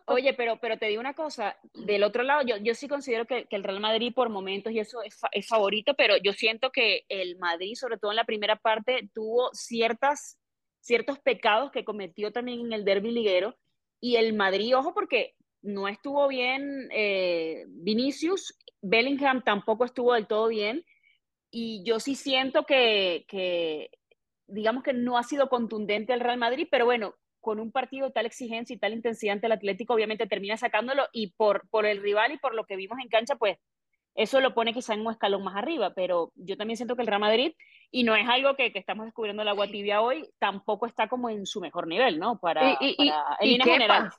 Oye, 0.06 0.34
pero, 0.34 0.58
pero 0.60 0.78
te 0.78 0.86
digo 0.86 1.00
una 1.00 1.14
cosa, 1.14 1.56
del 1.74 2.02
otro 2.04 2.22
lado, 2.22 2.42
yo, 2.46 2.56
yo 2.58 2.74
sí 2.74 2.88
considero 2.88 3.26
que, 3.26 3.46
que 3.46 3.56
el 3.56 3.64
Real 3.64 3.80
Madrid 3.80 4.12
por 4.14 4.28
momentos 4.28 4.72
y 4.72 4.78
eso 4.78 5.02
es, 5.02 5.18
es, 5.32 5.46
favorito, 5.46 5.94
pero 5.94 6.16
yo 6.16 6.32
siento 6.32 6.70
que 6.70 7.04
el 7.08 7.36
Madrid, 7.38 7.74
sobre 7.74 7.98
todo 7.98 8.12
en 8.12 8.16
la 8.16 8.24
primera 8.24 8.56
parte, 8.56 9.10
tuvo 9.12 9.50
ciertas, 9.52 10.38
ciertos 10.80 11.18
pecados 11.18 11.70
que 11.70 11.84
cometió 11.84 12.32
también 12.32 12.60
en 12.60 12.72
el 12.72 12.84
derby 12.84 13.10
liguero, 13.10 13.56
y 14.00 14.16
el 14.16 14.34
Madrid, 14.34 14.76
ojo, 14.76 14.92
porque 14.92 15.34
no 15.62 15.88
estuvo 15.88 16.28
bien 16.28 16.88
eh, 16.92 17.64
Vinicius, 17.68 18.54
Bellingham 18.82 19.42
tampoco 19.42 19.84
estuvo 19.84 20.12
del 20.12 20.26
todo 20.26 20.48
bien, 20.48 20.84
y 21.50 21.82
yo 21.84 22.00
sí 22.00 22.14
siento 22.14 22.64
que, 22.64 23.24
que 23.28 23.90
digamos 24.46 24.82
que 24.82 24.92
no 24.92 25.16
ha 25.16 25.22
sido 25.22 25.48
contundente 25.48 26.12
el 26.12 26.20
Real 26.20 26.38
Madrid, 26.38 26.68
pero 26.70 26.84
bueno, 26.84 27.14
con 27.44 27.60
un 27.60 27.70
partido 27.70 28.06
de 28.06 28.12
tal 28.12 28.24
exigencia 28.24 28.74
y 28.74 28.78
tal 28.78 28.94
intensidad 28.94 29.34
ante 29.34 29.46
el 29.46 29.52
Atlético, 29.52 29.92
obviamente 29.92 30.26
termina 30.26 30.56
sacándolo 30.56 31.06
y 31.12 31.32
por, 31.32 31.68
por 31.68 31.84
el 31.84 32.02
rival 32.02 32.32
y 32.32 32.38
por 32.38 32.54
lo 32.54 32.64
que 32.64 32.74
vimos 32.74 32.98
en 33.00 33.08
cancha, 33.08 33.36
pues 33.36 33.58
eso 34.14 34.40
lo 34.40 34.54
pone 34.54 34.72
quizá 34.72 34.94
en 34.94 35.02
un 35.02 35.12
escalón 35.12 35.44
más 35.44 35.54
arriba, 35.54 35.92
pero 35.94 36.32
yo 36.36 36.56
también 36.56 36.78
siento 36.78 36.96
que 36.96 37.02
el 37.02 37.08
Real 37.08 37.20
Madrid, 37.20 37.52
y 37.90 38.04
no 38.04 38.16
es 38.16 38.26
algo 38.26 38.56
que, 38.56 38.72
que 38.72 38.78
estamos 38.78 39.04
descubriendo 39.04 39.42
el 39.42 39.48
agua 39.48 39.66
tibia 39.66 40.00
hoy, 40.00 40.26
tampoco 40.38 40.86
está 40.86 41.06
como 41.06 41.28
en 41.28 41.44
su 41.44 41.60
mejor 41.60 41.86
nivel, 41.86 42.18
¿no? 42.18 42.38
Para, 42.38 42.78
y, 42.80 42.94
y, 42.96 43.10
para 43.10 43.36
en 43.40 44.10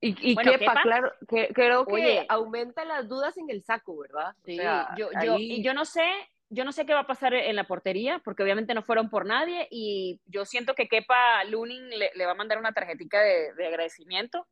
Y, 0.00 0.32
y 0.32 0.36
quepa, 0.36 0.80
claro, 0.80 1.12
que, 1.28 1.48
creo 1.48 1.84
que 1.84 2.24
aumenta 2.28 2.86
las 2.86 3.06
dudas 3.06 3.36
en 3.36 3.50
el 3.50 3.62
saco, 3.64 3.98
¿verdad? 3.98 4.34
Sí, 4.44 4.56
yo, 4.96 5.08
yo, 5.22 5.36
y 5.38 5.62
yo 5.62 5.74
no 5.74 5.84
sé 5.84 6.08
yo 6.48 6.64
no 6.64 6.72
sé 6.72 6.86
qué 6.86 6.94
va 6.94 7.00
a 7.00 7.06
pasar 7.06 7.34
en 7.34 7.56
la 7.56 7.66
portería, 7.66 8.20
porque 8.24 8.42
obviamente 8.42 8.74
no 8.74 8.82
fueron 8.82 9.10
por 9.10 9.26
nadie 9.26 9.66
y 9.70 10.20
yo 10.26 10.44
siento 10.44 10.74
que 10.74 10.88
Kepa 10.88 11.44
Lunin 11.44 11.88
le, 11.90 12.26
va 12.26 12.32
a 12.32 12.36
mandar 12.36 12.58
una 12.58 12.72
tarjetita 12.72 13.20
de, 13.20 13.66
agradecimiento 13.66 14.46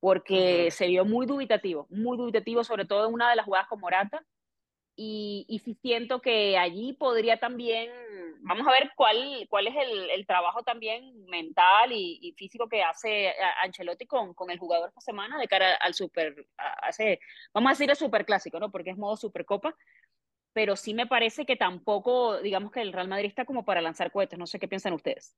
porque 0.00 0.70
se 0.70 0.86
vio 0.86 1.04
muy 1.04 1.26
dubitativo, 1.26 1.86
muy 1.90 2.16
dubitativo, 2.16 2.62
sobre 2.62 2.84
todo 2.84 3.08
en 3.08 3.14
una 3.14 3.30
de 3.30 3.36
las 3.36 3.46
jugadas 3.46 3.66
con 3.66 3.80
Morata. 3.80 4.24
Y, 4.94 5.44
y 5.48 5.60
siento 5.74 6.20
que 6.20 6.58
allí 6.58 6.92
podría 6.92 7.38
también, 7.38 7.90
vamos 8.40 8.66
a 8.66 8.72
ver 8.72 8.90
cuál, 8.96 9.46
cuál 9.48 9.68
es 9.68 9.74
el, 9.76 10.26
trabajo 10.26 10.62
también 10.64 11.24
mental 11.26 11.92
y, 11.92 12.32
físico 12.36 12.68
que 12.68 12.82
hace 12.82 13.32
Ancelotti 13.62 14.06
con, 14.06 14.34
con 14.34 14.50
el 14.50 14.58
jugador 14.58 14.88
esta 14.88 15.00
semana 15.00 15.38
de 15.38 15.48
cara 15.48 15.74
al 15.76 15.94
super, 15.94 16.46
hace, 16.82 17.20
vamos 17.52 17.70
a 17.70 17.72
decir 17.74 17.90
el 17.90 17.96
super 17.96 18.24
clásico, 18.24 18.58
¿no? 18.58 18.70
Porque 18.70 18.90
es 18.90 18.98
modo 18.98 19.16
supercopa, 19.16 19.74
pero 20.58 20.74
sí 20.74 20.92
me 20.92 21.06
parece 21.06 21.46
que 21.46 21.54
tampoco, 21.54 22.40
digamos 22.42 22.72
que 22.72 22.80
el 22.80 22.92
Real 22.92 23.06
Madrid 23.06 23.28
está 23.28 23.44
como 23.44 23.64
para 23.64 23.80
lanzar 23.80 24.10
cohetes. 24.10 24.36
No 24.40 24.48
sé 24.48 24.58
qué 24.58 24.66
piensan 24.66 24.92
ustedes. 24.92 25.36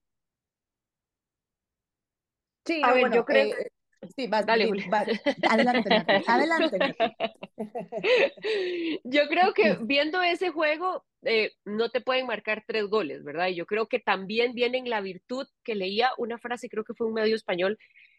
Sí, 2.65 2.81
a 2.83 2.95
ver, 2.95 3.13
yo 3.13 3.27
creo 3.27 3.55
eh, 3.55 3.71
Sí, 4.17 4.29
vas, 4.29 4.47
Dale, 4.47 4.65
di- 4.65 4.71
Julia. 4.71 4.87
va- 4.91 5.05
adelante, 5.51 5.91
adelante. 6.27 6.79
Yo 9.05 9.29
creo 9.29 9.53
que 9.53 9.77
viendo 9.83 10.23
ese 10.23 10.49
juego, 10.49 11.05
eh, 11.21 11.53
no 11.67 11.91
te 11.91 12.01
pueden 12.01 12.27
marcar 12.27 12.65
tres 12.67 12.87
goles, 12.87 13.23
¿verdad? 13.23 13.49
Y 13.49 13.57
yo 13.57 13.67
creo 13.67 13.89
que 13.89 13.99
también 14.01 14.55
viene 14.55 14.79
en 14.79 14.89
la 14.89 15.03
virtud 15.03 15.47
que 15.63 15.75
leía 15.75 16.13
una 16.17 16.39
frase, 16.39 16.71
creo 16.71 16.85
que 16.85 16.95
fue 16.95 17.09
un 17.09 17.13
medio 17.13 17.37
español, 17.37 17.77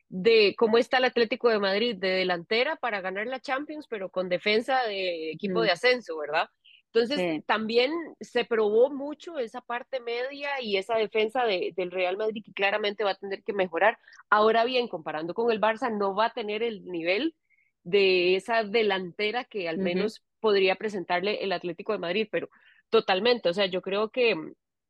de 0.07 0.53
cómo 0.55 0.77
está 0.77 0.97
el 0.97 1.05
Atlético 1.05 1.49
de 1.49 1.57
Madrid 1.57 1.95
de 1.97 2.09
delantera 2.09 2.75
para 2.75 3.01
ganar 3.01 3.25
la 3.25 3.39
Champions, 3.39 3.87
pero 3.89 4.11
con 4.11 4.29
defensa 4.29 4.83
de 4.83 5.31
equipo 5.31 5.61
Mm. 5.61 5.63
de 5.63 5.71
ascenso, 5.71 6.15
¿verdad? 6.19 6.47
Entonces, 6.93 7.19
Sí. 7.19 7.41
también 7.47 7.91
se 8.19 8.43
probó 8.43 8.89
mucho 8.89 9.37
esa 9.39 9.61
parte 9.61 9.99
media 10.01 10.49
y 10.61 10.75
esa 10.77 10.95
defensa 10.97 11.45
de- 11.45 11.73
del 11.75 11.89
Real 11.91 12.17
Madrid 12.17 12.43
que 12.45 12.51
claramente 12.53 13.03
va 13.05 13.11
a 13.11 13.15
tener 13.15 13.43
que 13.43 13.53
mejorar. 13.53 13.97
Ahora 14.29 14.65
bien, 14.65 14.87
comparando 14.89 15.33
con 15.33 15.51
el 15.51 15.61
Barça, 15.61 15.89
no 15.95 16.15
va 16.15 16.25
a 16.27 16.33
tener 16.33 16.63
el 16.63 16.83
nivel 16.85 17.35
de 17.83 18.35
esa 18.35 18.63
delantera 18.63 19.45
que 19.45 19.69
al 19.69 19.77
menos 19.77 20.23
podría 20.39 20.75
presentarle 20.75 21.43
el 21.43 21.51
Atlético 21.53 21.93
de 21.93 21.99
Madrid, 21.99 22.27
pero 22.31 22.49
totalmente, 22.89 23.47
o 23.49 23.53
sea, 23.53 23.67
yo 23.67 23.81
creo 23.81 24.09
que 24.11 24.35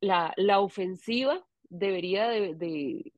la, 0.00 0.32
la 0.36 0.60
ofensiva 0.60 1.46
debería 1.68 2.28
de, 2.28 2.54
de, 2.54 3.12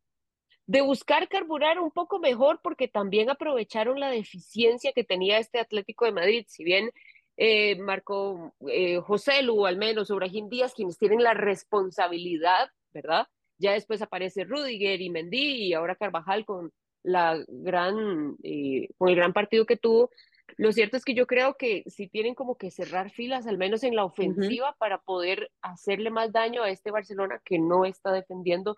de 0.66 0.80
buscar 0.82 1.28
carburar 1.28 1.80
un 1.80 1.90
poco 1.90 2.18
mejor 2.18 2.60
porque 2.62 2.86
también 2.88 3.30
aprovecharon 3.30 3.98
la 3.98 4.10
deficiencia 4.10 4.92
que 4.92 5.04
tenía 5.04 5.38
este 5.38 5.58
Atlético 5.58 6.04
de 6.04 6.12
Madrid, 6.12 6.44
si 6.48 6.64
bien 6.64 6.90
eh, 7.36 7.76
marcó 7.76 8.54
eh, 8.68 9.00
José 9.00 9.42
Lu 9.42 9.66
al 9.66 9.76
menos 9.76 10.10
o 10.10 10.16
Brahim 10.16 10.48
Díaz, 10.48 10.74
quienes 10.74 10.98
tienen 10.98 11.22
la 11.22 11.34
responsabilidad, 11.34 12.68
¿verdad? 12.92 13.26
Ya 13.58 13.72
después 13.72 14.02
aparece 14.02 14.44
Rudiger 14.44 15.00
y 15.00 15.10
Mendy 15.10 15.66
y 15.66 15.74
ahora 15.74 15.96
Carvajal 15.96 16.44
con 16.44 16.72
la 17.02 17.44
gran, 17.48 18.36
eh, 18.42 18.88
con 18.98 19.08
el 19.08 19.16
gran 19.16 19.32
partido 19.32 19.66
que 19.66 19.76
tuvo. 19.76 20.10
Lo 20.56 20.72
cierto 20.72 20.96
es 20.96 21.04
que 21.04 21.14
yo 21.14 21.26
creo 21.26 21.54
que 21.54 21.84
si 21.86 22.08
tienen 22.08 22.34
como 22.34 22.56
que 22.56 22.70
cerrar 22.70 23.10
filas, 23.10 23.46
al 23.46 23.58
menos 23.58 23.82
en 23.82 23.96
la 23.96 24.04
ofensiva, 24.04 24.74
para 24.78 24.98
poder 24.98 25.50
hacerle 25.62 26.10
más 26.10 26.32
daño 26.32 26.62
a 26.62 26.70
este 26.70 26.90
Barcelona 26.90 27.40
que 27.44 27.58
no 27.58 27.84
está 27.84 28.12
defendiendo 28.12 28.76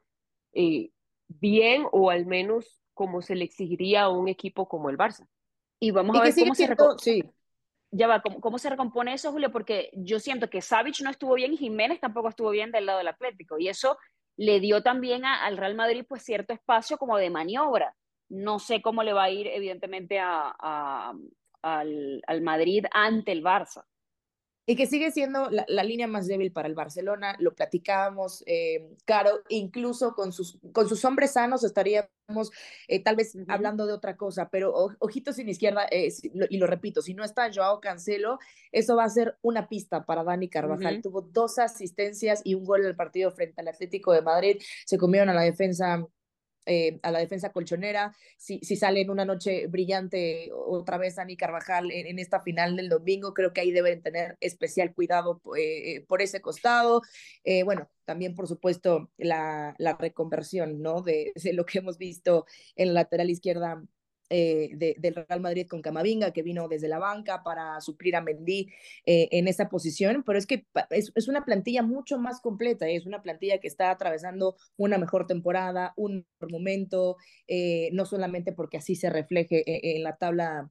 eh, 0.53 0.91
bien 1.29 1.85
o 1.93 2.11
al 2.11 2.27
menos 2.27 2.81
como 2.95 3.21
se 3.21 3.35
le 3.35 3.45
exigiría 3.45 4.05
a 4.05 4.09
un 4.09 4.29
equipo 4.29 4.69
como 4.69 4.91
el 4.91 4.97
Barça. 4.97 5.27
Y 5.79 5.91
vamos 5.91 6.17
Y 6.17 6.19
a 6.19 6.23
ver 6.23 6.35
cómo 6.35 6.55
siendo, 6.55 6.99
sí, 6.99 7.23
ya 7.91 8.07
va, 8.07 8.21
¿cómo, 8.21 8.41
cómo 8.41 8.59
se 8.59 8.71
recompone 8.71 9.13
eso, 9.15 9.33
Julio? 9.33 9.53
Porque 9.53 9.91
yo 9.95 10.19
siento 10.19 10.51
que 10.51 10.63
Savic 10.63 11.01
no 11.01 11.11
estuvo 11.11 11.35
bien 11.35 11.53
y 11.53 11.57
Jiménez 11.57 12.01
tampoco 12.01 12.29
estuvo 12.29 12.51
bien 12.51 12.73
del 12.73 12.87
lado 12.87 12.99
del 12.99 13.09
Atlético. 13.09 13.59
Y 13.59 13.69
eso 13.69 13.99
le 14.37 14.61
dio 14.61 14.83
también 14.83 15.25
al 15.25 15.57
Real 15.57 15.75
Madrid 15.75 16.05
pues 16.09 16.23
cierto 16.23 16.53
espacio 16.53 16.99
como 16.99 17.17
de 17.17 17.31
maniobra. 17.31 17.95
No 18.29 18.59
sé 18.59 18.83
cómo 18.83 19.03
le 19.03 19.13
va 19.13 19.25
a 19.25 19.31
ir, 19.31 19.47
evidentemente, 19.47 20.19
al, 20.19 21.17
al 21.63 22.41
Madrid 22.43 22.85
ante 22.93 23.33
el 23.33 23.43
Barça. 23.43 23.85
Y 24.69 24.75
que 24.75 24.87
sigue 24.87 25.13
siendo 25.13 25.49
la, 25.51 25.65
la 25.69 25.85
línea 25.85 26.09
más 26.09 26.27
débil 26.27 26.51
para 26.51 26.67
el 26.67 26.75
Barcelona, 26.75 27.37
lo 27.39 27.55
platicábamos, 27.55 28.43
eh, 28.47 28.97
Caro, 29.05 29.43
incluso 29.49 30.15
con 30.15 30.33
sus, 30.33 30.59
con 30.73 30.89
sus 30.89 31.05
hombres 31.05 31.33
sanos 31.35 31.63
estaríamos 31.63 32.51
eh, 32.89 33.01
tal 33.05 33.15
vez 33.15 33.37
hablando 33.47 33.87
de 33.87 33.93
otra 33.93 34.17
cosa, 34.17 34.49
pero 34.51 34.73
o- 34.75 34.93
ojitos 34.99 35.37
sin 35.37 35.49
izquierda, 35.49 35.87
eh, 35.93 36.09
y 36.51 36.59
lo 36.59 36.67
repito, 36.67 37.01
si 37.01 37.15
no 37.15 37.23
está 37.23 37.49
Joao 37.55 37.81
Cancelo, 37.81 38.41
eso 38.73 38.97
va 38.97 39.05
a 39.05 39.09
ser 39.09 39.37
una 39.43 39.69
pista 39.69 40.05
para 40.05 40.25
Dani 40.25 40.49
Carvajal. 40.49 41.01
Tuvo 41.03 41.23
dos 41.23 41.61
asistencias 41.61 42.41
y 42.43 42.55
un 42.55 42.65
gol 42.65 42.81
en 42.81 42.89
el 42.89 42.97
partido 42.97 43.31
frente 43.31 43.61
al 43.61 43.69
Atlético 43.69 44.13
de 44.13 44.23
Madrid, 44.23 44.61
se 44.85 44.99
comieron 44.99 45.29
a 45.29 45.35
la 45.35 45.43
defensa 45.43 46.05
eh, 46.67 46.99
a 47.03 47.11
la 47.11 47.21
defensa 47.21 47.53
colchonera, 47.53 48.15
si, 48.37 48.59
si 48.61 48.77
sale 48.77 49.01
en 49.01 49.11
una 49.11 49.25
noche 49.25 49.69
brillante 49.69 50.51
otra 50.53 50.99
vez 50.99 51.17
Dani 51.17 51.37
Carvajal 51.37 51.91
en, 51.93 52.19
esta 52.19 52.41
final 52.41 52.77
del 52.77 52.89
domingo, 52.89 53.35
creo 53.35 53.53
que 53.53 53.61
ahí 53.61 53.71
deben 53.71 54.03
tener 54.03 54.37
especial 54.41 54.93
cuidado 54.93 55.41
eh, 55.57 56.05
por 56.09 56.23
ese 56.23 56.41
costado. 56.41 57.03
Eh, 57.45 57.63
bueno, 57.63 57.89
también 58.05 58.35
por 58.35 58.49
supuesto 58.49 59.11
la, 59.17 59.75
la 59.79 59.97
reconversión, 59.97 60.83
¿no? 60.83 61.03
De, 61.03 61.33
lo 61.53 61.65
que 61.65 61.79
hemos 61.79 61.99
visto 61.99 62.47
en 62.75 62.89
la 62.89 63.03
lateral 63.03 63.31
izquierda 63.31 63.83
eh, 64.29 64.71
de, 64.75 64.97
del 64.99 65.15
Real 65.15 65.41
Madrid 65.41 65.67
con 65.69 65.83
Camavinga, 65.83 66.33
que 66.33 66.43
vino 66.43 66.69
desde 66.69 66.89
la 66.89 66.99
banca 66.99 67.43
para 67.45 67.81
suplir 67.81 68.17
a 68.17 68.21
Mendy 68.21 68.69
eh, 69.05 69.29
en 69.31 69.47
esa 69.47 69.69
posición, 69.69 70.25
pero 70.25 70.39
es 70.39 70.47
que 70.47 70.67
es, 70.91 71.13
es, 71.15 71.29
una 71.29 71.45
plantilla 71.45 71.83
mucho 71.83 72.19
más 72.19 72.41
completa, 72.41 72.89
es 72.89 73.07
una 73.07 73.23
plantilla 73.23 73.59
que 73.59 73.69
está 73.69 73.91
atravesando 73.91 74.57
una 74.77 74.99
mejor 74.99 75.27
temporada, 75.27 75.93
un 75.97 76.27
mejor 76.41 76.53
momento, 76.53 77.17
eh, 77.47 77.91
no 77.93 78.05
solamente 78.05 78.53
porque 78.53 78.79
así 78.79 78.97
se 78.97 79.11
refleje 79.11 79.63
en, 79.67 79.97
en 79.97 80.03
la 80.03 80.17
tabla 80.17 80.71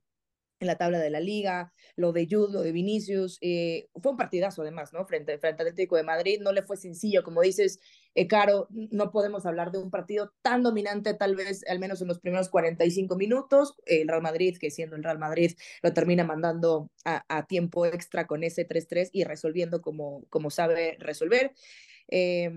en 0.59 0.67
la 0.67 0.77
tabla 0.77 0.99
de 0.99 1.09
la 1.09 1.19
liga, 1.19 1.73
lo 1.95 2.11
de 2.13 2.27
Jude, 2.29 2.53
lo 2.53 2.61
de 2.61 2.71
Vinicius, 2.71 3.37
eh, 3.41 3.87
fue 4.01 4.11
un 4.11 4.17
partidazo 4.17 4.61
además, 4.61 4.93
¿no? 4.93 5.05
Frente, 5.05 5.37
frente 5.37 5.61
al 5.61 5.69
Atlético 5.69 5.95
de 5.97 6.03
Madrid, 6.03 6.39
no 6.41 6.51
le 6.51 6.63
fue 6.63 6.77
sencillo, 6.77 7.23
como 7.23 7.41
dices, 7.41 7.79
eh, 8.13 8.27
Caro, 8.27 8.67
no 8.69 9.11
podemos 9.11 9.45
hablar 9.45 9.71
de 9.71 9.79
un 9.79 9.91
partido 9.91 10.33
tan 10.41 10.63
dominante, 10.63 11.13
tal 11.13 11.35
vez, 11.35 11.63
al 11.67 11.79
menos 11.79 12.01
en 12.01 12.07
los 12.07 12.19
primeros 12.19 12.49
45 12.49 13.15
minutos, 13.15 13.75
el 13.85 14.07
Real 14.07 14.21
Madrid, 14.21 14.57
que 14.59 14.71
siendo 14.71 14.95
el 14.95 15.03
Real 15.03 15.19
Madrid, 15.19 15.51
lo 15.81 15.93
termina 15.93 16.23
mandando 16.23 16.89
a, 17.03 17.25
a 17.27 17.45
tiempo 17.47 17.85
extra 17.85 18.27
con 18.27 18.43
ese 18.43 18.67
3-3 18.67 19.09
y 19.11 19.23
resolviendo 19.23 19.81
como, 19.81 20.23
como 20.29 20.49
sabe 20.49 20.97
resolver. 20.99 21.53
Eh, 22.07 22.51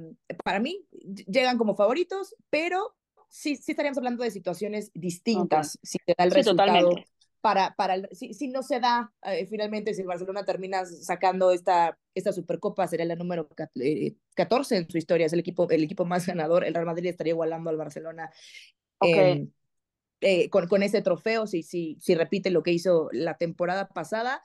para 0.44 0.60
mí, 0.60 0.86
llegan 1.26 1.58
como 1.58 1.74
favoritos, 1.74 2.36
pero 2.50 2.94
sí, 3.28 3.56
sí 3.56 3.72
estaríamos 3.72 3.98
hablando 3.98 4.22
de 4.22 4.30
situaciones 4.30 4.90
distintas, 4.94 5.76
okay. 5.76 5.80
si 5.82 5.98
te 6.04 6.14
da 6.16 6.24
el 6.24 6.30
sí, 6.30 6.36
resultado. 6.36 6.68
Totalmente 6.68 7.17
para, 7.48 7.74
para 7.76 7.94
el, 7.94 8.08
si, 8.12 8.34
si, 8.34 8.48
no 8.48 8.62
se 8.62 8.78
da, 8.78 9.10
eh, 9.22 9.46
finalmente, 9.46 9.94
si 9.94 10.02
el 10.02 10.06
Barcelona 10.06 10.44
termina 10.44 10.84
sacando 10.84 11.50
esta, 11.50 11.98
esta 12.14 12.30
Supercopa, 12.30 12.86
sería 12.86 13.06
la 13.06 13.16
número 13.16 13.48
14 14.34 14.76
en 14.76 14.90
su 14.90 14.98
historia, 14.98 15.24
es 15.24 15.32
el 15.32 15.38
equipo, 15.38 15.66
el 15.70 15.82
equipo 15.82 16.04
más 16.04 16.26
ganador, 16.26 16.62
el 16.62 16.74
Real 16.74 16.84
Madrid 16.84 17.08
estaría 17.08 17.32
igualando 17.32 17.70
al 17.70 17.78
Barcelona 17.78 18.30
okay. 18.98 19.48
eh, 20.20 20.42
eh, 20.42 20.50
con, 20.50 20.68
con 20.68 20.82
ese 20.82 21.00
trofeo, 21.00 21.46
si, 21.46 21.62
si, 21.62 21.96
si 22.00 22.14
repite 22.14 22.50
lo 22.50 22.62
que 22.62 22.72
hizo 22.72 23.08
la 23.12 23.38
temporada 23.38 23.88
pasada, 23.88 24.42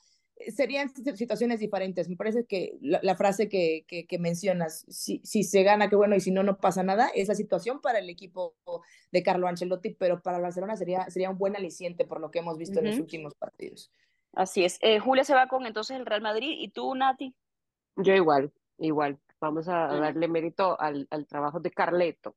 serían 0.52 0.94
situaciones 1.16 1.60
diferentes. 1.60 2.10
Me 2.10 2.16
parece 2.16 2.46
que 2.46 2.78
la, 2.82 3.00
la 3.04 3.16
frase 3.16 3.50
que, 3.50 3.86
que, 3.88 4.06
que, 4.06 4.20
mencionas, 4.20 4.86
si, 4.90 5.22
si 5.24 5.44
se 5.44 5.64
gana, 5.64 5.90
qué 5.90 5.96
bueno, 5.96 6.16
y 6.16 6.20
si 6.20 6.32
no, 6.32 6.44
no 6.44 6.58
pasa 6.58 6.84
nada, 6.84 7.10
es 7.14 7.28
la 7.28 7.36
situación 7.36 7.82
para 7.82 8.00
el 8.00 8.10
equipo 8.10 8.56
de 9.12 9.24
Carlo 9.24 9.48
Ancelotti, 9.48 9.92
pero 9.92 10.22
para 10.22 10.40
Barcelona 10.40 10.76
sería, 10.76 11.10
sería 11.10 11.30
un 11.30 11.38
buen 11.38 11.56
aliciente 11.56 12.06
por 12.06 12.20
lo 12.20 12.32
que 12.32 12.40
hemos 12.40 12.58
visto 12.58 12.80
uh 12.80 12.84
-huh. 12.84 12.86
en 12.86 12.92
los 12.92 13.00
últimos 13.00 13.36
partidos. 13.36 13.92
Así 14.34 14.66
es. 14.66 14.80
Eh, 14.82 15.00
Julia 15.00 15.24
se 15.24 15.36
va 15.36 15.48
con 15.48 15.66
entonces 15.66 15.98
el 15.98 16.06
Real 16.06 16.22
Madrid 16.22 16.56
y 16.60 16.70
tú, 16.70 16.96
Nati. 16.96 17.36
Yo 17.98 18.14
igual, 18.14 18.52
igual. 18.80 19.20
Vamos 19.40 19.68
a 19.68 19.88
uh 19.88 19.92
-huh. 19.92 20.00
darle 20.00 20.28
mérito 20.28 20.80
al, 20.80 21.08
al, 21.12 21.28
trabajo 21.28 21.60
de 21.60 21.72
Carleto. 21.72 22.36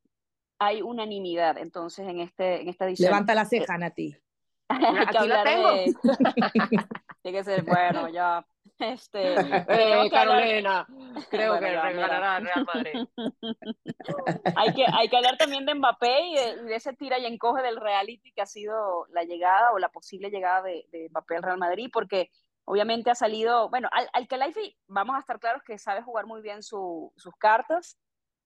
Hay 0.59 0.83
unanimidad 0.83 1.59
entonces 1.59 2.07
en, 2.07 2.21
este, 2.21 2.61
en 2.61 2.69
esta 2.69 2.87
edición. 2.87 3.11
Levanta 3.11 3.35
la 3.35 3.45
ceja, 3.45 3.77
eh, 3.77 3.79
Nati. 3.79 4.17
Aquí 5.09 5.29
la 5.29 5.45
tengo. 5.45 5.71
De... 5.73 5.95
Tiene 7.23 7.39
que 7.39 7.45
ser 7.45 7.63
bueno, 7.63 8.09
ya. 8.09 8.45
Este, 8.79 9.35
eh, 9.35 10.11
Carolina, 10.11 10.87
creo 11.31 11.53
bueno, 11.53 11.67
que 11.67 11.73
ya, 11.73 11.91
ganará 11.93 12.41
Real 12.41 12.67
Madrid. 12.67 13.09
hay, 14.57 14.75
que, 14.75 14.85
hay 14.93 15.09
que 15.09 15.17
hablar 15.17 15.39
también 15.39 15.65
de 15.65 15.75
Mbappé 15.75 16.27
y 16.27 16.35
de, 16.35 16.63
de, 16.65 16.75
ese 16.75 16.93
tira 16.93 17.19
y 17.19 17.25
encoge 17.25 17.63
del 17.63 17.81
reality 17.81 18.33
que 18.33 18.43
ha 18.43 18.47
sido 18.47 19.07
la 19.11 19.25
llegada 19.25 19.73
o 19.73 19.79
la 19.79 19.89
posible 19.89 20.31
llegada 20.31 20.63
de, 20.63 20.85
de 20.91 21.09
Mbappé 21.09 21.37
al 21.37 21.43
Real 21.43 21.59
Madrid, 21.59 21.89
porque 21.91 22.31
obviamente 22.67 23.11
ha 23.11 23.15
salido, 23.15 23.71
bueno, 23.71 23.89
al, 23.93 24.09
al 24.13 24.29
Kelaifi 24.29 24.77
vamos 24.89 25.17
a 25.17 25.21
estar 25.21 25.41
claros 25.41 25.63
que 25.63 25.79
sabe 25.79 26.03
jugar 26.03 26.27
muy 26.27 26.43
bien 26.43 26.63
su, 26.63 27.13
sus 27.17 27.35
cartas, 27.37 27.99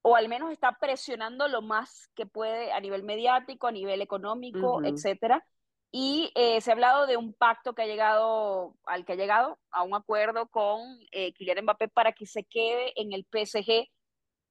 o 0.02 0.14
al 0.14 0.28
menos 0.28 0.52
está 0.52 0.76
presionando 0.80 1.48
lo 1.48 1.60
más 1.60 2.08
que 2.14 2.26
puede 2.26 2.72
a 2.72 2.80
nivel 2.80 3.02
mediático, 3.02 3.66
a 3.66 3.72
nivel 3.72 4.00
económico, 4.00 4.76
uh 4.76 4.80
-huh. 4.80 4.94
etcétera. 4.94 5.44
Y 5.92 6.30
eh, 6.36 6.60
se 6.60 6.70
ha 6.70 6.74
hablado 6.74 7.06
de 7.06 7.16
un 7.16 7.34
pacto 7.34 7.74
que 7.74 7.82
ha 7.82 7.86
llegado, 7.86 8.76
al 8.84 9.04
que 9.04 9.12
ha 9.12 9.16
llegado, 9.16 9.58
a 9.70 9.82
un 9.82 9.94
acuerdo 9.94 10.48
con 10.48 10.80
eh, 11.10 11.32
Kylian 11.32 11.64
Mbappé 11.64 11.88
para 11.88 12.12
que 12.12 12.26
se 12.26 12.44
quede 12.44 12.92
en 12.94 13.12
el 13.12 13.24
PSG. 13.24 13.88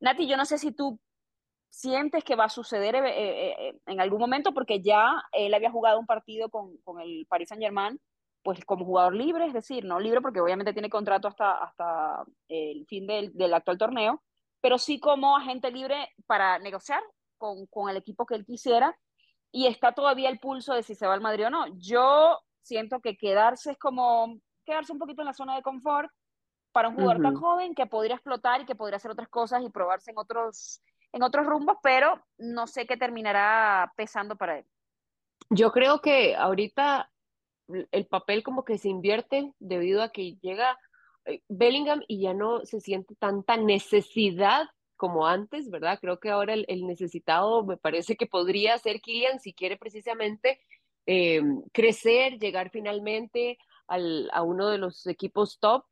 Nati, 0.01 0.27
yo 0.27 0.35
no 0.35 0.45
sé 0.45 0.57
si 0.57 0.71
tú 0.73 0.99
sientes 1.69 2.23
que 2.23 2.35
va 2.35 2.45
a 2.45 2.49
suceder 2.49 2.95
eh, 2.95 3.79
en 3.85 4.01
algún 4.01 4.19
momento, 4.19 4.53
porque 4.53 4.81
ya 4.81 5.23
él 5.31 5.53
había 5.53 5.71
jugado 5.71 5.99
un 5.99 6.05
partido 6.05 6.49
con, 6.49 6.77
con 6.79 6.99
el 6.99 7.25
Paris 7.29 7.49
Saint 7.49 7.63
Germain, 7.63 7.99
pues 8.43 8.65
como 8.65 8.85
jugador 8.85 9.15
libre, 9.15 9.45
es 9.45 9.53
decir, 9.53 9.85
no 9.85 9.99
libre 9.99 10.21
porque 10.21 10.41
obviamente 10.41 10.73
tiene 10.73 10.89
contrato 10.89 11.27
hasta, 11.27 11.63
hasta 11.63 12.25
el 12.47 12.85
fin 12.87 13.07
del, 13.07 13.31
del 13.33 13.53
actual 13.53 13.77
torneo, 13.77 14.23
pero 14.61 14.77
sí 14.77 14.99
como 14.99 15.37
agente 15.37 15.71
libre 15.71 16.13
para 16.25 16.59
negociar 16.59 17.01
con, 17.37 17.65
con 17.67 17.89
el 17.89 17.97
equipo 17.97 18.25
que 18.25 18.35
él 18.35 18.45
quisiera 18.45 18.97
y 19.51 19.67
está 19.67 19.93
todavía 19.93 20.29
el 20.29 20.39
pulso 20.39 20.73
de 20.73 20.83
si 20.83 20.95
se 20.95 21.07
va 21.07 21.13
al 21.13 21.21
Madrid 21.21 21.47
o 21.47 21.49
no. 21.49 21.65
Yo 21.77 22.39
siento 22.61 22.99
que 22.99 23.17
quedarse 23.17 23.71
es 23.71 23.77
como 23.77 24.39
quedarse 24.65 24.93
un 24.93 24.99
poquito 24.99 25.21
en 25.21 25.27
la 25.27 25.33
zona 25.33 25.55
de 25.55 25.63
confort 25.63 26.09
para 26.71 26.89
un 26.89 26.95
jugador 26.95 27.17
uh 27.17 27.19
-huh. 27.19 27.23
tan 27.23 27.35
joven 27.35 27.75
que 27.75 27.87
podría 27.87 28.15
explotar 28.15 28.61
y 28.61 28.65
que 28.65 28.75
podría 28.75 28.97
hacer 28.97 29.11
otras 29.11 29.29
cosas 29.29 29.63
y 29.63 29.69
probarse 29.69 30.11
en 30.11 30.17
otros, 30.17 30.81
en 31.11 31.23
otros 31.23 31.45
rumbos, 31.47 31.77
pero 31.81 32.23
no 32.37 32.67
sé 32.67 32.85
qué 32.85 32.95
terminará 32.95 33.91
pesando 33.95 34.35
para 34.35 34.59
él. 34.59 34.65
Yo 35.49 35.71
creo 35.71 35.99
que 35.99 36.35
ahorita 36.35 37.09
el 37.91 38.05
papel 38.07 38.43
como 38.43 38.63
que 38.63 38.77
se 38.77 38.89
invierte 38.89 39.53
debido 39.59 40.03
a 40.03 40.09
que 40.09 40.35
llega 40.41 40.77
eh, 41.25 41.41
Bellingham 41.47 42.01
y 42.07 42.21
ya 42.21 42.33
no 42.33 42.65
se 42.65 42.79
siente 42.79 43.15
tanta 43.15 43.57
necesidad 43.57 44.67
como 44.99 45.25
antes, 45.25 45.71
¿verdad? 45.71 45.97
Creo 46.01 46.19
que 46.19 46.29
ahora 46.29 46.53
el, 46.53 46.85
necesitado 46.85 47.63
me 47.65 47.77
parece 47.77 48.17
que 48.17 48.27
podría 48.27 48.77
ser 48.77 48.99
Kylian 48.99 49.39
si 49.39 49.53
quiere 49.53 49.77
precisamente 49.77 50.59
eh, 51.05 51.41
crecer, 51.71 52.37
llegar 52.37 52.69
finalmente 52.69 53.57
al, 53.87 54.29
a 54.33 54.43
uno 54.43 54.67
de 54.67 54.77
los 54.77 55.07
equipos 55.07 55.57
top. 55.59 55.85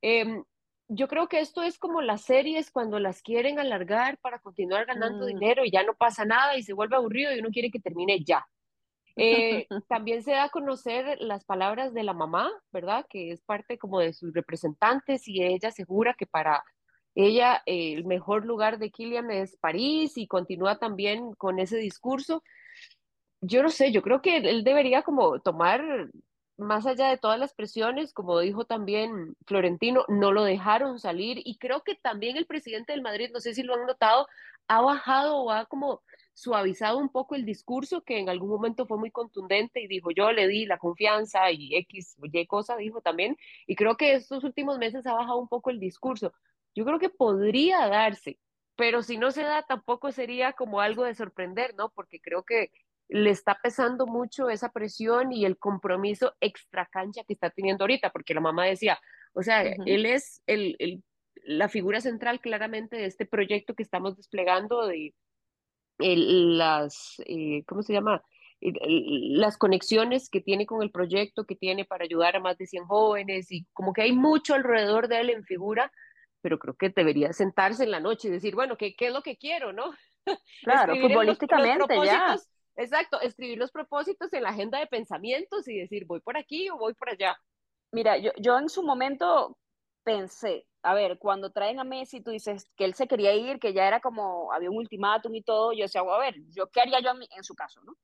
Em, 0.00 0.44
yo 0.86 1.08
creo 1.08 1.28
que 1.28 1.40
esto 1.40 1.62
es 1.62 1.78
como 1.78 2.00
las 2.00 2.22
series 2.22 2.70
cuando 2.70 3.00
las 3.00 3.22
quieren 3.22 3.58
alargar 3.58 4.18
para 4.18 4.38
continuar 4.38 4.86
ganando 4.86 5.24
mm. 5.24 5.28
dinero 5.28 5.64
y 5.64 5.72
ya 5.72 5.82
no 5.82 5.94
pasa 5.94 6.24
nada 6.24 6.56
y 6.56 6.62
se 6.62 6.74
vuelve 6.74 6.94
aburrido 6.94 7.34
y 7.34 7.40
uno 7.40 7.50
quiere 7.50 7.72
que 7.72 7.80
termine 7.80 8.22
ya. 8.22 8.46
Eh, 9.16 9.66
también 9.88 10.22
se 10.22 10.30
da 10.30 10.44
a 10.44 10.50
conocer 10.50 11.18
las 11.20 11.44
palabras 11.44 11.92
de 11.92 12.04
la 12.04 12.12
mamá, 12.12 12.52
¿verdad? 12.70 13.04
Que 13.10 13.32
es 13.32 13.42
parte 13.42 13.78
como 13.78 13.98
de 13.98 14.12
sus 14.12 14.32
representantes 14.32 15.26
y 15.26 15.42
ella 15.42 15.70
asegura 15.70 16.14
que 16.16 16.26
para 16.26 16.62
ella, 17.14 17.62
el 17.66 18.04
mejor 18.04 18.44
lugar 18.44 18.78
de 18.78 18.90
Killian 18.90 19.30
es 19.30 19.56
París 19.56 20.16
y 20.16 20.26
continúa 20.26 20.78
también 20.78 21.32
con 21.34 21.58
ese 21.58 21.76
discurso. 21.76 22.42
Yo 23.40 23.62
no 23.62 23.68
sé, 23.70 23.92
yo 23.92 24.02
creo 24.02 24.20
que 24.22 24.38
él 24.38 24.64
debería 24.64 25.02
como 25.02 25.38
tomar, 25.40 26.10
más 26.56 26.86
allá 26.86 27.08
de 27.08 27.18
todas 27.18 27.38
las 27.38 27.54
presiones, 27.54 28.12
como 28.12 28.38
dijo 28.40 28.64
también 28.64 29.36
Florentino, 29.46 30.04
no 30.08 30.32
lo 30.32 30.44
dejaron 30.44 30.98
salir. 30.98 31.40
Y 31.44 31.58
creo 31.58 31.82
que 31.82 31.94
también 31.94 32.36
el 32.36 32.46
presidente 32.46 32.92
del 32.92 33.02
Madrid, 33.02 33.30
no 33.32 33.40
sé 33.40 33.54
si 33.54 33.62
lo 33.62 33.74
han 33.74 33.86
notado, 33.86 34.26
ha 34.68 34.80
bajado 34.80 35.36
o 35.38 35.50
ha 35.50 35.66
como 35.66 36.02
suavizado 36.32 36.98
un 36.98 37.10
poco 37.10 37.34
el 37.34 37.44
discurso 37.44 38.02
que 38.02 38.18
en 38.18 38.28
algún 38.28 38.48
momento 38.48 38.86
fue 38.86 38.98
muy 38.98 39.10
contundente 39.10 39.80
y 39.80 39.86
dijo 39.86 40.10
yo 40.10 40.32
le 40.32 40.48
di 40.48 40.66
la 40.66 40.78
confianza 40.78 41.50
y 41.52 41.76
X 41.76 42.16
Y 42.22 42.46
cosa 42.46 42.76
dijo 42.76 43.00
también. 43.00 43.36
Y 43.66 43.76
creo 43.76 43.96
que 43.96 44.14
estos 44.14 44.42
últimos 44.42 44.78
meses 44.78 45.06
ha 45.06 45.14
bajado 45.14 45.38
un 45.38 45.48
poco 45.48 45.70
el 45.70 45.78
discurso 45.78 46.32
yo 46.74 46.84
creo 46.84 46.98
que 46.98 47.08
podría 47.08 47.86
darse, 47.88 48.38
pero 48.76 49.02
si 49.02 49.16
no 49.16 49.30
se 49.30 49.42
da, 49.42 49.62
tampoco 49.62 50.12
sería 50.12 50.52
como 50.52 50.80
algo 50.80 51.04
de 51.04 51.14
sorprender, 51.14 51.74
¿no? 51.76 51.90
Porque 51.90 52.20
creo 52.20 52.42
que 52.42 52.70
le 53.08 53.30
está 53.30 53.58
pesando 53.62 54.06
mucho 54.06 54.48
esa 54.48 54.70
presión 54.70 55.32
y 55.32 55.44
el 55.44 55.58
compromiso 55.58 56.34
extra 56.40 56.86
cancha 56.86 57.22
que 57.24 57.34
está 57.34 57.50
teniendo 57.50 57.84
ahorita, 57.84 58.10
porque 58.10 58.34
la 58.34 58.40
mamá 58.40 58.66
decía, 58.66 58.98
o 59.34 59.42
sea, 59.42 59.62
él 59.62 60.06
es 60.06 60.42
el, 60.46 61.02
la 61.44 61.68
figura 61.68 62.00
central 62.00 62.40
claramente 62.40 62.96
de 62.96 63.06
este 63.06 63.26
proyecto 63.26 63.74
que 63.74 63.82
estamos 63.82 64.16
desplegando 64.16 64.86
de 64.86 65.14
las, 65.98 67.22
eh, 67.26 67.62
¿cómo 67.66 67.82
se 67.82 67.92
llama? 67.92 68.22
las 68.60 69.58
conexiones 69.58 70.30
que 70.30 70.40
tiene 70.40 70.64
con 70.64 70.82
el 70.82 70.90
proyecto, 70.90 71.44
que 71.44 71.54
tiene 71.54 71.84
para 71.84 72.04
ayudar 72.04 72.36
a 72.36 72.40
más 72.40 72.56
de 72.56 72.66
100 72.66 72.84
jóvenes 72.86 73.52
y 73.52 73.66
como 73.74 73.92
que 73.92 74.00
hay 74.00 74.12
mucho 74.12 74.54
alrededor 74.54 75.08
de 75.08 75.20
él 75.20 75.30
en 75.30 75.44
figura, 75.44 75.92
pero 76.44 76.58
creo 76.58 76.74
que 76.74 76.90
debería 76.90 77.32
sentarse 77.32 77.84
en 77.84 77.90
la 77.90 78.00
noche 78.00 78.28
y 78.28 78.30
decir, 78.30 78.54
bueno, 78.54 78.76
¿qué, 78.76 78.94
qué 78.94 79.06
es 79.06 79.14
lo 79.14 79.22
que 79.22 79.38
quiero, 79.38 79.72
no? 79.72 79.92
Claro, 80.62 80.94
futbolísticamente 80.94 81.96
ya. 82.04 82.36
Exacto, 82.76 83.18
escribir 83.22 83.56
los 83.56 83.70
propósitos 83.70 84.30
en 84.34 84.42
la 84.42 84.50
agenda 84.50 84.78
de 84.78 84.86
pensamientos 84.86 85.66
y 85.68 85.78
decir, 85.78 86.04
voy 86.04 86.20
por 86.20 86.36
aquí 86.36 86.68
o 86.68 86.76
voy 86.76 86.92
por 86.92 87.08
allá. 87.08 87.34
Mira, 87.92 88.18
yo, 88.18 88.30
yo 88.36 88.58
en 88.58 88.68
su 88.68 88.82
momento 88.82 89.56
pensé, 90.02 90.66
a 90.82 90.92
ver, 90.92 91.18
cuando 91.18 91.50
traen 91.50 91.80
a 91.80 91.84
Messi, 91.84 92.20
tú 92.20 92.30
dices 92.30 92.70
que 92.76 92.84
él 92.84 92.92
se 92.92 93.08
quería 93.08 93.34
ir, 93.34 93.58
que 93.58 93.72
ya 93.72 93.88
era 93.88 94.00
como, 94.00 94.52
había 94.52 94.68
un 94.68 94.76
ultimátum 94.76 95.34
y 95.34 95.42
todo, 95.42 95.72
yo 95.72 95.84
decía, 95.84 96.02
a 96.02 96.18
ver, 96.18 96.34
yo 96.50 96.68
qué 96.68 96.82
haría 96.82 97.00
yo 97.00 97.10
en, 97.10 97.44
su 97.44 97.54
caso, 97.54 97.80
¿no? 97.84 97.94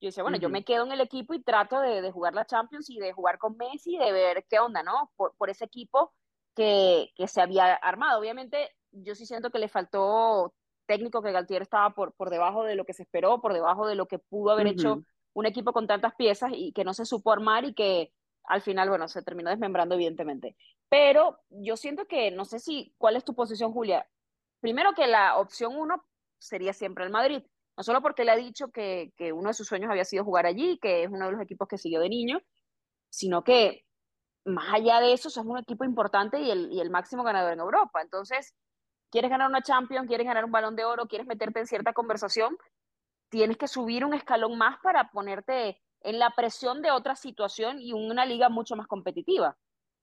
Yo 0.00 0.08
decía, 0.10 0.22
bueno, 0.22 0.38
yo 0.38 0.48
me 0.48 0.64
quedo 0.64 0.84
en 0.84 0.92
el 0.92 1.00
equipo 1.00 1.34
y 1.34 1.42
trato 1.42 1.80
de, 1.80 2.02
de, 2.02 2.12
jugar 2.12 2.34
la 2.34 2.46
Champions 2.46 2.88
y 2.88 3.00
de 3.00 3.12
jugar 3.12 3.38
con 3.38 3.56
Messi, 3.56 3.98
de 3.98 4.12
ver 4.12 4.46
qué 4.48 4.60
onda, 4.60 4.84
¿no? 4.84 5.10
Por, 5.16 5.34
por 5.36 5.50
ese 5.50 5.64
equipo 5.64 6.12
que, 6.60 7.10
que, 7.16 7.26
se 7.26 7.40
había 7.40 7.72
armado. 7.72 8.20
Obviamente, 8.20 8.68
yo 8.92 9.14
sí 9.14 9.24
siento 9.24 9.50
que 9.50 9.58
le 9.58 9.68
faltó 9.68 10.52
técnico, 10.84 11.22
que 11.22 11.32
Galtier 11.32 11.62
estaba 11.62 11.94
por, 11.94 12.12
por 12.12 12.28
debajo 12.28 12.64
de 12.64 12.74
lo 12.74 12.84
que 12.84 12.92
se 12.92 13.04
esperó, 13.04 13.40
por 13.40 13.54
debajo 13.54 13.86
de 13.86 13.94
lo 13.94 14.04
que 14.04 14.18
pudo 14.18 14.50
haber 14.50 14.66
hecho 14.66 15.02
un 15.32 15.46
equipo 15.46 15.72
con 15.72 15.86
tantas 15.86 16.14
piezas 16.16 16.52
y 16.54 16.72
que 16.72 16.84
no 16.84 16.92
se 16.92 17.06
supo 17.06 17.32
armar 17.32 17.64
y 17.64 17.72
que 17.72 18.12
al 18.44 18.60
final, 18.60 18.90
bueno, 18.90 19.08
se 19.08 19.22
terminó 19.22 19.48
desmembrando, 19.48 19.94
evidentemente. 19.94 20.54
Pero 20.90 21.38
yo 21.48 21.78
siento 21.78 22.06
que, 22.06 22.30
no 22.30 22.44
sé 22.44 22.58
si, 22.58 22.94
¿cuál 22.98 23.16
es 23.16 23.24
tu 23.24 23.34
posición, 23.34 23.72
Julia? 23.72 24.06
Primero 24.60 24.92
que 24.92 25.06
la 25.06 25.38
opción 25.38 25.78
uno 25.78 26.04
sería 26.38 26.74
siempre 26.74 27.04
el 27.04 27.10
Madrid, 27.10 27.42
no 27.74 27.84
solo 27.84 28.02
porque 28.02 28.26
le 28.26 28.32
ha 28.32 28.36
dicho 28.36 28.70
que, 28.70 29.14
que 29.16 29.32
uno 29.32 29.48
de 29.48 29.54
sus 29.54 29.66
sueños 29.66 29.90
había 29.90 30.04
sido 30.04 30.24
jugar 30.24 30.44
allí, 30.44 30.78
que 30.78 31.04
es 31.04 31.10
uno 31.10 31.24
de 31.24 31.32
los 31.32 31.40
equipos 31.40 31.68
que 31.68 31.78
siguió 31.78 32.00
de 32.00 32.10
niño, 32.10 32.42
sino 33.08 33.44
que 33.44 33.86
más 34.44 34.72
allá 34.72 35.00
de 35.00 35.12
eso, 35.12 35.30
sos 35.30 35.44
un 35.44 35.58
equipo 35.58 35.84
importante 35.84 36.40
y 36.40 36.50
el, 36.50 36.72
y 36.72 36.80
el 36.80 36.90
máximo 36.90 37.22
ganador 37.22 37.52
en 37.52 37.60
Europa. 37.60 38.00
Entonces, 38.02 38.54
quieres 39.10 39.30
ganar 39.30 39.48
una 39.48 39.62
Champions, 39.62 40.08
quieres 40.08 40.26
ganar 40.26 40.44
un 40.44 40.52
balón 40.52 40.76
de 40.76 40.84
oro, 40.84 41.06
quieres 41.06 41.26
meterte 41.26 41.60
en 41.60 41.66
cierta 41.66 41.92
conversación, 41.92 42.56
tienes 43.28 43.56
que 43.56 43.68
subir 43.68 44.04
un 44.04 44.14
escalón 44.14 44.56
más 44.56 44.78
para 44.82 45.10
ponerte 45.10 45.80
en 46.02 46.18
la 46.18 46.30
presión 46.30 46.82
de 46.82 46.90
otra 46.90 47.14
situación 47.16 47.80
y 47.80 47.92
una 47.92 48.24
liga 48.24 48.48
mucho 48.48 48.76
más 48.76 48.86
competitiva. 48.86 49.56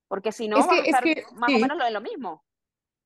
Porque 0.08 0.32
si 0.32 0.48
no, 0.48 0.58
es 0.58 0.68
que, 0.68 0.76
a 0.76 0.84
estar 0.84 1.34
más 1.34 1.50
o 1.50 1.60
menos 1.60 1.78
lo 1.78 1.86
de 1.86 1.92
lo 1.92 2.02
mismo. 2.02 2.44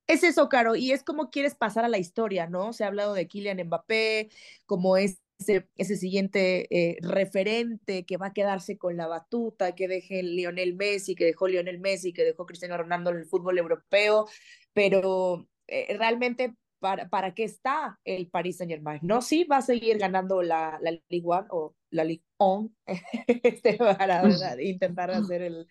Es 0.07 0.23
eso, 0.23 0.49
Caro, 0.49 0.75
y 0.75 0.91
es 0.91 1.03
como 1.03 1.29
quieres 1.29 1.55
pasar 1.55 1.85
a 1.85 1.89
la 1.89 1.97
historia, 1.97 2.47
¿no? 2.47 2.73
Se 2.73 2.83
ha 2.83 2.87
hablado 2.87 3.13
de 3.13 3.27
Kylian 3.27 3.65
Mbappé, 3.65 4.29
como 4.65 4.97
es 4.97 5.21
ese, 5.47 5.95
siguiente 5.95 6.67
eh, 6.69 6.97
referente 7.01 8.05
que 8.05 8.17
va 8.17 8.27
a 8.27 8.33
quedarse 8.33 8.77
con 8.77 8.97
la 8.97 9.07
batuta, 9.07 9.75
que 9.75 9.87
deje 9.87 10.23
Lionel 10.23 10.75
Messi, 10.75 11.15
que 11.15 11.25
dejó 11.25 11.47
Lionel 11.47 11.79
Messi, 11.79 12.13
que 12.13 12.23
dejó 12.23 12.45
Cristiano 12.45 12.77
Ronaldo 12.77 13.11
en 13.11 13.17
el 13.17 13.25
fútbol 13.25 13.57
europeo, 13.57 14.27
pero 14.73 15.47
eh, 15.67 15.95
realmente 15.97 16.55
para, 16.81 17.07
para 17.09 17.33
qué 17.33 17.43
está 17.43 17.99
el 18.03 18.27
Paris 18.27 18.57
Saint 18.57 18.71
Germain. 18.71 18.99
No, 19.03 19.21
sí 19.21 19.45
va 19.45 19.57
a 19.57 19.61
seguir 19.61 19.99
ganando 19.99 20.41
la, 20.41 20.79
la 20.81 20.91
Ligue 21.09 21.27
1 21.27 21.47
o 21.51 21.75
la 21.91 22.03
Ligue 22.03 22.23
1, 22.39 22.71
este, 23.43 23.77
para 23.77 24.23
intentar 24.61 25.11
hacer 25.11 25.43
el, 25.43 25.67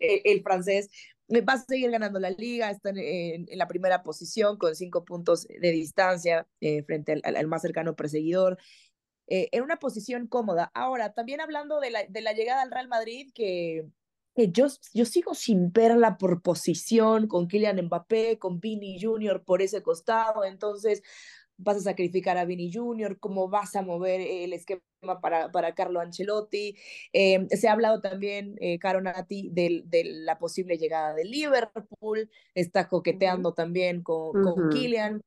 el, 0.00 0.42
francés. 0.42 0.90
Va 1.30 1.54
a 1.54 1.58
seguir 1.58 1.90
ganando 1.90 2.18
la 2.18 2.30
liga, 2.30 2.70
está 2.70 2.90
en, 2.94 3.46
la 3.50 3.68
primera 3.68 4.02
posición 4.02 4.56
con 4.56 4.74
cinco 4.74 5.04
puntos 5.04 5.46
de 5.46 5.70
distancia 5.70 6.46
eh, 6.60 6.82
frente 6.84 7.20
al, 7.22 7.36
al, 7.36 7.46
más 7.46 7.62
cercano 7.62 7.94
perseguidor. 7.94 8.58
Eh, 9.26 9.48
en 9.52 9.62
una 9.62 9.76
posición 9.78 10.26
cómoda. 10.26 10.70
Ahora, 10.74 11.14
también 11.14 11.40
hablando 11.40 11.80
de 11.80 11.90
la, 11.90 12.04
de 12.04 12.20
la 12.20 12.32
llegada 12.32 12.62
al 12.62 12.70
Real 12.70 12.88
Madrid, 12.88 13.30
que, 13.34 13.86
que 14.34 14.50
yo, 14.50 14.66
yo 14.92 15.04
sigo 15.06 15.34
sin 15.34 15.72
verla 15.72 16.18
por 16.18 16.42
posición 16.42 17.26
con 17.26 17.48
Kylian 17.48 17.86
Mbappé, 17.86 18.38
con 18.38 18.60
Vini 18.60 19.00
Jr. 19.00 19.42
por 19.44 19.62
ese 19.62 19.82
costado, 19.82 20.44
entonces 20.44 21.02
vas 21.56 21.76
a 21.76 21.80
sacrificar 21.80 22.36
a 22.36 22.44
Vini 22.44 22.70
Jr., 22.72 23.18
cómo 23.18 23.48
vas 23.48 23.76
a 23.76 23.82
mover 23.82 24.20
el 24.20 24.52
esquema 24.52 24.82
para, 25.22 25.50
para 25.52 25.74
Carlo 25.74 26.00
Ancelotti. 26.00 26.76
Eh, 27.12 27.46
se 27.50 27.68
ha 27.68 27.72
hablado 27.72 28.00
también, 28.00 28.56
eh, 28.60 28.78
Caro 28.78 29.00
Nati, 29.00 29.50
de, 29.52 29.82
de, 29.86 30.04
la 30.04 30.38
posible 30.38 30.76
llegada 30.76 31.14
de 31.14 31.24
Liverpool, 31.24 32.28
está 32.54 32.88
coqueteando 32.88 33.54
también 33.54 34.02
con, 34.02 34.32
con 34.42 34.68
Kylian 34.70 35.22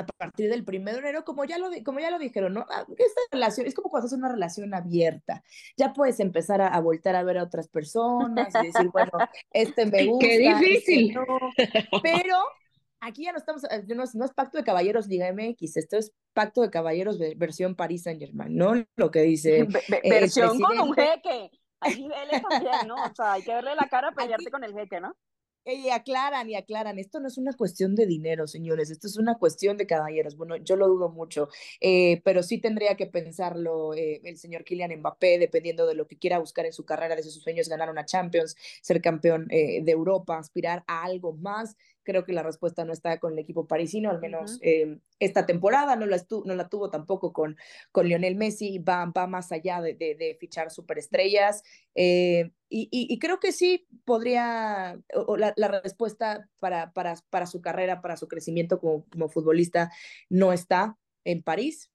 a 0.00 0.06
partir 0.06 0.50
del 0.50 0.64
primero 0.64 0.96
de 0.96 1.02
enero, 1.02 1.24
como 1.24 1.44
ya 1.44 1.58
lo, 1.58 1.70
como 1.84 2.00
ya 2.00 2.10
lo 2.10 2.18
dijeron, 2.18 2.54
¿no? 2.54 2.66
Ah, 2.70 2.84
esta 2.88 3.20
relación 3.30 3.66
es 3.66 3.74
como 3.74 3.90
cuando 3.90 4.06
haces 4.06 4.18
una 4.18 4.30
relación 4.30 4.74
abierta. 4.74 5.42
Ya 5.76 5.92
puedes 5.92 6.20
empezar 6.20 6.60
a, 6.60 6.68
a 6.68 6.80
voltar 6.80 7.16
a 7.16 7.22
ver 7.22 7.38
a 7.38 7.44
otras 7.44 7.68
personas 7.68 8.54
y 8.62 8.66
decir, 8.66 8.90
bueno, 8.92 9.12
este 9.52 9.86
me 9.86 10.06
gusta. 10.06 10.26
Qué 10.26 10.46
este 10.46 10.64
difícil. 10.64 11.18
Pero 12.02 12.36
aquí 13.00 13.24
ya 13.24 13.32
no 13.32 13.38
estamos, 13.38 13.64
eh, 13.64 13.84
no 13.94 14.04
es, 14.04 14.14
no 14.14 14.24
es, 14.24 14.32
pacto 14.32 14.58
de 14.58 14.64
caballeros 14.64 15.06
Liga 15.06 15.32
MX, 15.32 15.76
esto 15.76 15.96
es 15.96 16.12
pacto 16.32 16.60
de 16.60 16.70
caballeros 16.70 17.18
de 17.18 17.34
versión 17.34 17.74
París 17.74 18.02
Saint 18.04 18.20
Germain, 18.20 18.54
¿no? 18.54 18.74
Lo 18.96 19.10
que 19.10 19.22
dice. 19.22 19.66
versión 20.04 20.60
con 20.60 20.78
un 20.78 20.94
jeque. 20.94 21.50
Hay 21.80 22.02
niveles 22.02 22.42
también, 22.42 22.86
¿no? 22.86 22.94
O 22.94 23.14
sea, 23.14 23.32
hay 23.32 23.42
que 23.42 23.54
verle 23.54 23.74
la 23.74 23.88
cara 23.88 24.08
a 24.12 24.12
pelearte 24.12 24.50
con 24.50 24.64
el 24.64 24.74
jeque, 24.74 25.00
¿no? 25.00 25.16
Y 25.66 25.90
aclaran 25.90 26.48
y 26.48 26.56
aclaran, 26.56 26.98
esto 26.98 27.20
no 27.20 27.28
es 27.28 27.36
una 27.36 27.52
cuestión 27.52 27.94
de 27.94 28.06
dinero, 28.06 28.46
señores, 28.46 28.90
esto 28.90 29.06
es 29.06 29.18
una 29.18 29.36
cuestión 29.36 29.76
de 29.76 29.86
caballeros. 29.86 30.36
Bueno, 30.36 30.56
yo 30.56 30.74
lo 30.74 30.88
dudo 30.88 31.10
mucho, 31.10 31.48
eh, 31.80 32.22
pero 32.24 32.42
sí 32.42 32.58
tendría 32.58 32.96
que 32.96 33.06
pensarlo 33.06 33.92
eh, 33.94 34.22
el 34.24 34.38
señor 34.38 34.64
Kylian 34.64 34.98
Mbappé, 34.98 35.38
dependiendo 35.38 35.86
de 35.86 35.94
lo 35.94 36.08
que 36.08 36.18
quiera 36.18 36.38
buscar 36.38 36.64
en 36.64 36.72
su 36.72 36.86
carrera, 36.86 37.14
de 37.14 37.22
sus 37.22 37.42
sueños, 37.42 37.68
ganar 37.68 37.90
una 37.90 38.06
Champions, 38.06 38.56
ser 38.80 39.02
campeón 39.02 39.48
eh, 39.50 39.82
de 39.82 39.92
Europa, 39.92 40.38
aspirar 40.38 40.82
a 40.86 41.04
algo 41.04 41.34
más. 41.34 41.76
Creo 42.04 42.24
que 42.24 42.32
la 42.32 42.42
respuesta 42.42 42.86
no 42.86 42.94
está 42.94 43.20
con 43.20 43.34
el 43.34 43.38
equipo 43.38 43.66
parisino, 43.66 44.10
al 44.10 44.18
menos 44.18 44.58
esta 45.20 45.44
temporada, 45.44 45.94
no 45.96 46.06
la, 46.06 46.16
no 46.46 46.54
la 46.54 46.68
tuvo 46.70 46.88
tampoco 46.88 47.34
con, 47.34 47.56
con 47.92 48.08
Lionel 48.08 48.36
Messi, 48.36 48.78
va, 48.78 49.12
va 49.14 49.26
más 49.26 49.52
allá 49.52 49.82
de, 49.82 49.92
de, 49.94 50.14
de 50.14 50.36
fichar 50.40 50.70
superestrellas. 50.70 51.62
Y, 52.70 52.88
y, 52.90 53.18
creo 53.18 53.40
que 53.40 53.50
sí 53.50 53.88
podría, 54.04 55.00
o, 55.12 55.36
la, 55.36 55.52
la, 55.56 55.80
respuesta 55.80 56.48
para, 56.60 56.92
para, 56.92 57.16
para 57.28 57.46
su 57.46 57.60
carrera, 57.60 58.00
para 58.00 58.16
su 58.16 58.28
crecimiento 58.28 58.78
como, 58.78 59.04
como 59.10 59.28
futbolista, 59.28 59.90
no 60.28 60.52
está 60.52 60.96
en 61.24 61.42
París. 61.42 61.90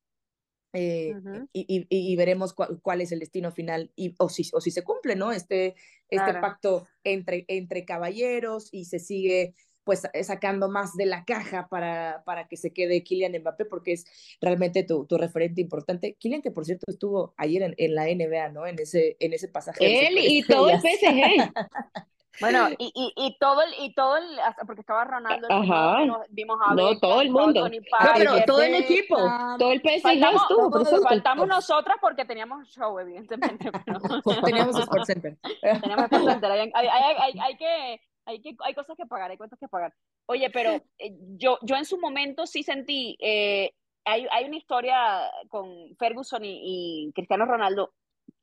eh, 0.73 1.13
y, 1.53 2.15
veremos 2.17 2.53
cuál 2.53 2.99
es 2.99 3.13
el 3.13 3.19
destino 3.19 3.53
final 3.53 3.91
y, 3.95 4.13
o, 4.17 4.27
si, 4.27 4.49
o 4.51 4.59
si 4.59 4.71
se 4.71 4.83
cumple, 4.83 5.15
¿no? 5.15 5.31
Este, 5.31 5.75
este 6.09 6.33
pacto 6.33 6.87
entre, 7.05 7.45
entre 7.47 7.85
caballeros 7.85 8.67
y 8.73 8.85
se 8.85 8.99
sigue 8.99 9.55
pues 9.85 10.03
sacando 10.23 10.67
más 10.67 10.95
de 10.95 11.05
la 11.05 11.23
caja 11.23 11.67
para, 11.69 12.23
para 12.25 12.47
que 12.47 12.57
se 12.57 12.73
quede 12.73 13.03
Kylian 13.03 13.39
Mbappé, 13.39 13.65
porque 13.65 13.93
es 13.93 14.05
realmente 14.41 14.83
tu, 14.83 15.05
tu 15.05 15.17
referente 15.17 15.61
importante. 15.61 16.15
Kylian, 16.19 16.41
que 16.41 16.51
por 16.51 16.65
cierto 16.65 16.85
estuvo 16.89 17.33
ayer 17.37 17.61
en, 17.61 17.75
en, 17.77 17.95
la 17.95 18.05
NBA, 18.05 18.49
¿no? 18.49 18.65
En 18.67 18.79
ese, 18.79 19.15
en 19.19 19.33
ese 19.33 19.47
pasaje. 19.47 20.07
Él 20.07 20.17
y 20.17 20.43
todo 20.43 20.69
el 20.69 20.79
PSG. 20.79 21.53
Bueno, 22.41 22.69
y, 22.77 22.91
y, 22.93 23.13
y, 23.15 23.37
todo 23.39 23.61
el, 23.61 23.73
y 23.79 23.93
todo 23.93 24.17
el, 24.17 24.25
porque 24.65 24.81
estaba 24.81 25.05
Ronaldo, 25.05 25.47
Ajá. 25.49 26.25
vimos 26.29 26.59
a 26.65 26.73
no, 26.73 26.97
todo 26.99 27.21
el 27.21 27.31
mundo. 27.31 27.69
No, 27.69 27.77
pero 28.13 28.43
todo 28.45 28.61
el 28.61 28.75
equipo, 28.75 29.17
todo 29.57 29.71
el 29.71 29.79
PSG 29.79 30.01
faltamos, 30.01 30.41
estuvo. 30.41 31.01
faltamos 31.03 31.47
nosotras 31.47 31.97
porque 32.01 32.25
teníamos 32.25 32.67
show, 32.67 32.99
evidentemente. 32.99 33.71
teníamos 34.45 34.77
Sport 34.79 35.05
Center. 35.05 35.37
teníamos 35.81 36.05
Sport 36.05 36.25
Center. 36.25 36.51
Hay, 36.51 36.71
hay, 36.73 36.87
hay, 36.87 37.39
hay, 37.39 37.57
que, 37.57 38.01
hay, 38.25 38.41
que, 38.41 38.55
hay 38.59 38.73
cosas 38.73 38.97
que 38.97 39.05
pagar, 39.05 39.31
hay 39.31 39.37
cuentas 39.37 39.59
que 39.59 39.67
pagar. 39.67 39.93
Oye, 40.27 40.49
pero 40.49 40.71
eh, 40.97 41.15
yo, 41.37 41.57
yo 41.61 41.75
en 41.75 41.85
su 41.85 41.97
momento 41.99 42.45
sí 42.45 42.63
sentí, 42.63 43.17
eh, 43.19 43.71
hay, 44.03 44.27
hay 44.31 44.45
una 44.45 44.57
historia 44.57 45.29
con 45.49 45.95
Ferguson 45.97 46.43
y, 46.43 47.07
y 47.07 47.11
Cristiano 47.13 47.45
Ronaldo. 47.45 47.93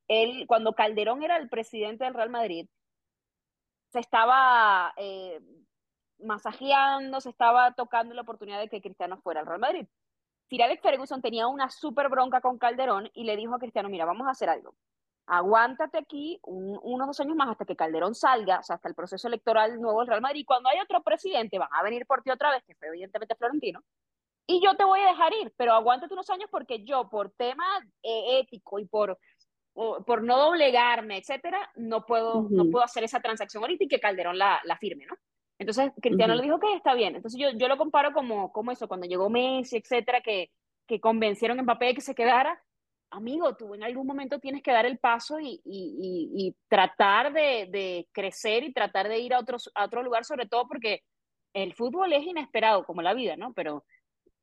Él, 0.09 0.47
cuando 0.47 0.75
Calderón 0.75 1.23
era 1.23 1.37
el 1.37 1.49
presidente 1.49 2.05
del 2.05 2.15
Real 2.15 2.31
Madrid, 2.31 2.69
se 3.93 4.01
estaba 4.01 4.93
eh, 4.97 5.41
masajeando, 6.19 7.21
se 7.21 7.31
estaba 7.31 7.73
tocando 7.73 8.15
la 8.15 8.23
oportunidad 8.23 8.59
de 8.59 8.69
que 8.69 8.81
Cristiano 8.81 9.21
fuera 9.21 9.41
al 9.41 9.47
Real 9.47 9.61
Madrid. 9.61 9.87
Sir 10.49 10.63
Alex 10.63 10.83
Ferguson 10.83 11.23
tenía 11.23 11.47
una 11.47 11.71
súper 11.71 12.09
bronca 12.09 12.41
con 12.41 12.59
Calderón 12.59 13.11
y 13.15 13.25
le 13.25 13.37
dijo 13.37 13.55
a 13.55 13.59
Cristiano, 13.59 13.89
mira, 13.89 14.05
vamos 14.05 14.27
a 14.27 14.31
hacer 14.31 14.49
algo. 14.49 14.75
Aguántate 15.27 15.99
aquí 15.99 16.39
unos 16.43 17.07
dos 17.07 17.21
años 17.21 17.37
más 17.37 17.49
hasta 17.49 17.65
que 17.65 17.77
Calderón 17.77 18.15
salga, 18.15 18.59
o 18.59 18.63
sea, 18.63 18.77
hasta 18.77 18.89
el 18.89 18.95
proceso 18.95 19.29
electoral 19.29 19.81
nuevo 19.81 20.01
del 20.01 20.09
Real 20.09 20.21
Madrid. 20.21 20.45
Cuando 20.47 20.69
hay 20.69 20.81
otro 20.81 21.03
presidente, 21.03 21.59
van 21.59 21.69
a 21.73 21.83
venir 21.83 22.07
por 22.07 22.23
ti 22.23 22.31
otra 22.31 22.51
vez, 22.51 22.63
que 22.65 22.75
fue 22.75 22.89
evidentemente 22.89 23.37
Florentino, 23.37 23.81
y 24.47 24.61
yo 24.63 24.77
te 24.77 24.85
voy 24.85 25.01
a 25.01 25.07
dejar 25.07 25.33
ir, 25.35 25.53
pero 25.57 25.73
aguántate 25.73 26.13
unos 26.13 26.29
años 26.31 26.49
porque 26.51 26.85
yo, 26.85 27.09
por 27.09 27.31
tema 27.31 27.65
eh, 28.03 28.41
ético 28.41 28.79
y 28.79 28.87
por 28.87 29.19
por 29.75 30.23
no 30.23 30.37
doblegarme, 30.37 31.17
etcétera, 31.17 31.71
no 31.77 32.05
puedo, 32.05 32.47
no 32.51 32.71
puedo 32.71 32.85
hacer 32.85 33.05
esa 33.05 33.21
transacción 33.21 33.63
ahorita 33.63 33.85
y 33.85 33.89
que 33.89 34.01
Calderón 34.01 34.37
la, 34.37 34.61
la 34.65 34.77
firme, 34.77 35.07
¿no? 35.07 35.17
Entonces 35.59 35.93
Cristiano 36.01 36.35
le 36.35 36.43
dijo 36.43 36.59
que 36.59 36.75
está 36.75 36.95
bien. 36.95 37.17
Entonces 37.17 37.41
yo, 37.41 37.51
yo 37.53 37.69
lo 37.69 37.79
comparo 37.79 38.13
como, 38.13 38.53
como 38.53 38.71
eso, 38.71 38.89
cuando 38.89 39.07
llegó 39.07 39.31
Messi, 39.31 39.77
etcétera, 39.77 40.21
que, 40.21 40.51
que 40.87 41.01
convencieron 41.01 41.59
a 41.59 41.63
Mbappé 41.63 41.87
de 41.87 41.95
que 41.95 42.01
se 42.01 42.15
quedara. 42.15 42.61
Amigo, 43.13 43.55
tú 43.57 43.75
en 43.75 43.83
algún 43.83 44.07
momento 44.07 44.39
tienes 44.39 44.63
que 44.63 44.73
dar 44.73 44.87
el 44.87 44.99
paso 44.99 45.39
y, 45.39 45.61
y, 45.65 46.31
y, 46.35 46.57
tratar 46.67 47.31
de, 47.31 47.69
de, 47.71 48.09
crecer 48.11 48.65
y 48.65 48.73
tratar 48.73 49.07
de 49.07 49.19
ir 49.19 49.35
a, 49.35 49.41
otro 49.41 50.03
lugar, 50.03 50.25
sobre 50.25 50.47
todo 50.47 50.67
porque 50.67 51.03
el 51.53 51.75
fútbol 51.75 52.15
es 52.15 52.25
inesperado, 52.25 52.85
como 52.85 53.03
la 53.03 53.13
vida, 53.13 53.37
¿no? 53.37 53.53
Pero 53.53 53.85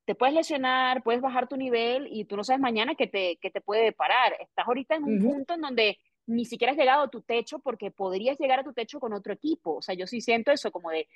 te 0.05 0.13
puedes 0.13 0.35
lesionar, 0.35 1.01
puedes 1.01 1.19
bajar 1.19 1.47
tu 1.47 1.57
nivel 1.57 2.07
y 2.11 2.25
tú 2.25 2.37
no 2.37 2.43
sabes 2.43 2.61
mañana 2.61 2.93
qué 2.93 3.07
te, 3.07 3.39
qué 3.41 3.49
te 3.49 3.59
puede 3.59 3.91
parar. 3.91 4.33
Estás 4.39 4.67
ahorita 4.67 4.95
en 4.95 5.03
un 5.03 5.19
punto 5.19 5.55
en 5.55 5.61
donde 5.61 5.97
ni 6.27 6.45
siquiera 6.45 6.71
has 6.71 6.77
llegado 6.77 7.01
a 7.01 7.09
tu 7.09 7.23
techo 7.23 7.57
porque 7.57 7.89
podrías 7.89 8.37
llegar 8.37 8.59
a 8.59 8.63
tu 8.63 8.73
techo 8.73 8.99
con 8.99 9.13
otro 9.13 9.33
equipo. 9.33 9.77
O 9.77 9.81
sea, 9.81 9.95
yo 9.95 10.05
sí 10.05 10.21
siento 10.21 10.51
eso 10.51 10.71
como 10.71 10.91
de 10.91 11.07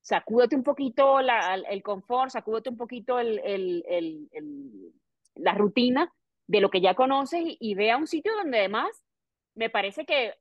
sacúdete 0.00 0.54
un 0.54 0.62
poquito 0.62 1.20
la, 1.20 1.54
el 1.54 1.82
confort, 1.82 2.30
sacúdete 2.30 2.70
un 2.70 2.76
poquito 2.76 3.18
el, 3.18 3.40
el, 3.40 3.84
el, 3.88 4.92
la 5.34 5.54
rutina 5.54 6.12
de 6.50 6.60
lo 6.60 6.68
que 6.68 6.80
ya 6.80 6.94
conoces 6.94 7.40
y, 7.44 7.56
y 7.60 7.74
ve 7.74 7.92
a 7.92 7.96
un 7.96 8.08
sitio 8.08 8.34
donde 8.34 8.58
además 8.58 9.04
me 9.54 9.70
parece 9.70 10.04
que 10.04 10.34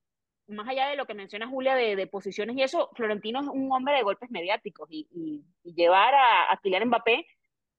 más 0.47 0.67
allá 0.67 0.87
de 0.87 0.95
lo 0.95 1.05
que 1.05 1.13
menciona 1.13 1.47
Julia 1.47 1.75
de, 1.75 1.95
de, 1.95 2.07
posiciones 2.07 2.57
y 2.57 2.63
eso, 2.63 2.89
Florentino 2.95 3.41
es 3.41 3.47
un 3.47 3.71
hombre 3.71 3.93
de 3.93 4.01
golpes 4.01 4.31
mediáticos 4.31 4.89
y, 4.89 5.43
llevar 5.63 6.15
a, 6.15 6.51
a 6.51 6.57
Kylian 6.57 6.87
Mbappé 6.87 7.27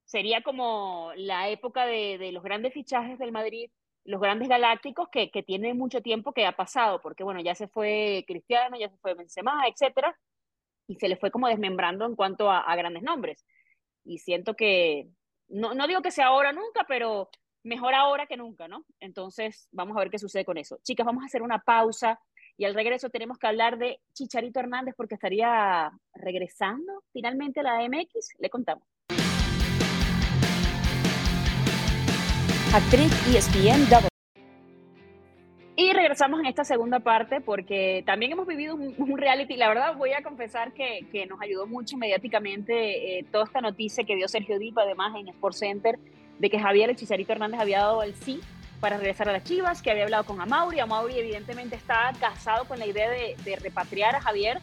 sería 0.05 0.43
como 0.43 1.11
la 1.16 1.49
época 1.49 1.87
de, 1.87 2.19
de, 2.19 2.31
los 2.31 2.45
grandes 2.45 2.73
fichajes 2.73 3.19
del 3.19 3.33
Madrid, 3.33 3.69
los 4.05 4.21
grandes 4.21 4.49
galácticos 4.49 5.09
que, 5.09 5.33
que 5.33 5.43
tienen 5.43 5.77
mucho 5.77 6.01
tiempo 6.01 6.33
que 6.33 6.47
ha 6.47 6.53
pasado, 6.53 7.01
porque 7.01 7.25
bueno, 7.25 7.40
ya 7.40 7.57
se 7.57 7.66
fue 7.66 8.25
Cristiano, 8.29 8.79
ya 8.79 8.88
se 8.88 8.97
fue 8.99 9.14
Benzema, 9.14 9.64
etcétera, 9.66 10.16
y 10.87 10.95
se 10.95 11.09
le 11.09 11.16
fue 11.16 11.33
como 11.33 11.49
desmembrando 11.49 12.07
en 12.07 12.14
cuanto 12.14 12.49
a, 12.49 12.61
a 12.61 12.77
grandes 12.77 13.03
nombres. 13.03 13.45
Y 14.05 14.19
siento 14.19 14.55
que, 14.55 15.09
no, 15.49 15.75
no 15.75 15.88
digo 15.88 16.01
que 16.01 16.12
sea 16.12 16.29
ahora 16.29 16.53
nunca, 16.53 16.85
pero 16.87 17.29
mejor 17.62 17.94
ahora 17.94 18.27
que 18.27 18.37
nunca, 18.37 18.68
¿no? 18.68 18.85
Entonces, 19.01 19.68
vamos 19.73 19.96
a 19.96 20.01
ver 20.01 20.11
qué 20.11 20.18
sucede 20.18 20.44
con 20.44 20.59
eso. 20.59 20.79
Chicas, 20.83 21.07
vamos 21.07 21.23
a 21.23 21.27
hacer 21.27 21.42
una 21.42 21.59
pausa 21.59 22.20
y 22.57 22.64
al 22.64 22.75
regreso 22.75 23.11
tenemos 23.11 23.38
que 23.38 23.46
hablar 23.46 23.79
de 23.79 24.01
Chicharito 24.12 24.61
Hernández 24.61 24.94
porque 24.96 25.14
estaría 25.14 25.90
regresando 26.14 27.05
finalmente 27.12 27.61
a 27.61 27.62
la 27.62 27.88
MX. 27.88 28.37
Le 28.38 28.51
contamos. 28.51 28.85
actriz 32.73 33.11
ESPN 33.35 33.88
Double. 33.90 34.09
Y 35.75 35.92
regresamos 35.92 36.38
en 36.38 36.46
esta 36.46 36.62
segunda 36.62 37.01
parte 37.01 37.40
porque 37.40 38.05
también 38.07 38.33
hemos 38.33 38.46
vivido 38.46 38.77
un, 38.77 39.18
reality. 39.18 39.57
La 39.57 39.68
verdad, 39.68 39.96
voy 39.96 40.12
a 40.12 40.23
confesar 40.23 40.73
que, 40.73 41.07
que 41.11 41.27
nos 41.27 41.40
ayudó 41.40 41.66
mucho 41.66 41.96
mediáticamente 41.96 43.18
eh, 43.18 43.25
toda 43.33 43.44
esta 43.44 43.61
noticia 43.61 44.05
que 44.05 44.14
dio 44.14 44.29
Sergio 44.29 44.59
Dipa, 44.59 44.83
además 44.83 45.16
en 45.16 45.29
Sport 45.29 45.57
Center, 45.57 45.99
de 46.40 46.50
que 46.50 46.59
Javier 46.59 46.90
el 46.90 46.96
Chicharito 46.96 47.33
Hernández 47.33 47.61
había 47.61 47.81
dado 47.81 48.03
el 48.03 48.14
sí 48.14 48.40
para 48.81 48.96
regresar 48.96 49.29
a 49.29 49.33
las 49.33 49.44
Chivas, 49.44 49.83
que 49.83 49.90
había 49.90 50.05
hablado 50.05 50.24
con 50.24 50.40
Amauri. 50.40 50.81
Amauri, 50.81 51.18
evidentemente, 51.18 51.76
está 51.76 52.12
casado 52.18 52.64
con 52.64 52.79
la 52.79 52.87
idea 52.87 53.11
de, 53.11 53.37
de 53.44 53.57
repatriar 53.57 54.16
a 54.16 54.22
Javier. 54.22 54.59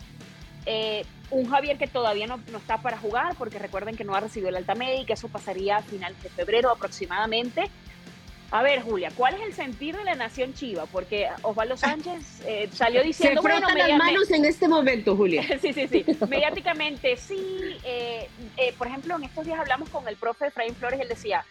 Eh, 0.65 1.05
un 1.29 1.47
Javier 1.49 1.77
que 1.77 1.87
todavía 1.87 2.25
no, 2.25 2.39
no, 2.51 2.57
está 2.57 2.79
para 2.79 2.97
jugar, 2.97 3.35
porque 3.37 3.59
recuerden 3.59 3.95
que 3.95 4.03
no 4.03 4.15
ha 4.15 4.19
recibido 4.19 4.49
el 4.49 4.55
alta 4.55 4.73
médica, 4.73 5.13
eso 5.13 5.27
pasaría 5.27 5.77
a 5.77 5.81
finales 5.83 6.21
de 6.23 6.29
febrero 6.29 6.71
aproximadamente. 6.71 7.69
A 8.49 8.63
ver, 8.63 8.81
Julia, 8.81 9.11
¿cuál 9.15 9.35
es 9.35 9.41
el 9.41 9.53
sentir 9.53 9.95
de 9.95 10.05
la 10.05 10.15
nación 10.15 10.53
Chiva? 10.53 10.85
Porque 10.85 11.27
Osvaldo 11.41 11.75
Sánchez 11.75 12.41
eh, 12.45 12.69
salió 12.71 13.03
diciendo... 13.03 13.41
Se 13.41 13.47
frotan 13.49 13.77
las 13.77 13.97
manos 13.97 14.31
en 14.31 14.45
este 14.45 14.67
momento, 14.69 15.15
Julia. 15.17 15.43
sí, 15.61 15.73
sí, 15.73 15.87
sí. 15.87 16.05
Mediáticamente, 16.27 17.17
sí. 17.17 17.77
Eh, 17.83 18.29
por 18.77 18.87
ejemplo, 18.87 19.17
en 19.17 19.25
estos 19.25 19.45
días 19.45 19.59
hablamos 19.59 19.89
con 19.89 20.07
el 20.07 20.15
profe 20.15 20.47
Efraín 20.47 20.75
Flores, 20.75 20.99
él 21.01 21.09
decía 21.09 21.45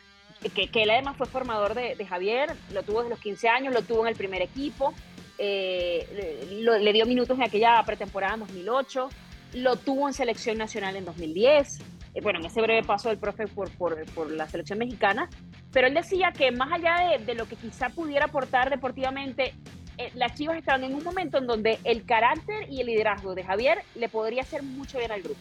que, 0.50 0.82
él 0.82 0.90
además 0.90 1.16
fue 1.16 1.26
formador 1.26 1.74
de, 1.74 2.06
Javier, 2.06 2.54
lo 2.72 2.82
tuvo 2.82 2.98
desde 3.00 3.11
los 3.11 3.20
15 3.20 3.48
años, 3.48 3.74
lo 3.74 3.82
tuvo 3.82 4.02
en 4.02 4.09
el 4.09 4.16
primer 4.16 4.42
equipo, 4.42 4.94
lo, 5.38 6.78
le 6.78 6.92
dio 6.92 7.06
minutos 7.06 7.37
en 7.37 7.44
aquella 7.44 7.82
pretemporada 7.85 8.35
en 8.35 8.40
2008, 8.40 9.09
lo 9.54 9.76
tuvo 9.76 10.09
en 10.09 10.14
selección 10.14 10.59
nacional 10.59 10.96
en 10.96 11.04
2010 11.04 11.78
bueno, 12.22 12.38
en 12.38 12.46
ese 12.46 12.61
breve 12.61 12.82
paso 12.82 13.09
del 13.09 13.18
profe 13.18 13.46
por, 13.46 13.70
por, 13.76 14.30
la 14.30 14.48
selección 14.48 14.78
mexicana, 14.78 15.28
pero 15.72 15.87
él 15.87 15.94
decía 15.94 16.32
que 16.32 16.50
más 16.50 16.72
allá 16.72 17.11
de, 17.11 17.24
de 17.24 17.35
lo 17.35 17.46
que 17.46 17.56
quizá 17.56 17.90
pudiera 17.90 18.26
aportar 18.26 18.70
deportivamente, 18.70 19.52
eh, 19.98 20.11
las 20.14 20.35
Chivas 20.35 20.59
estaban 20.59 20.85
en 20.85 20.94
un 20.94 21.02
momento 21.02 21.38
en 21.38 21.46
donde 21.46 21.78
el 21.85 22.04
carácter 22.04 22.70
y 22.70 22.80
el 22.80 22.87
liderazgo 22.87 23.35
de 23.35 23.44
Javier 23.44 23.78
le 23.94 24.09
podría 24.09 24.42
hacer 24.42 24.62
mucho 24.62 24.98
bien 24.98 25.12
al 25.12 25.22
grupo. 25.22 25.40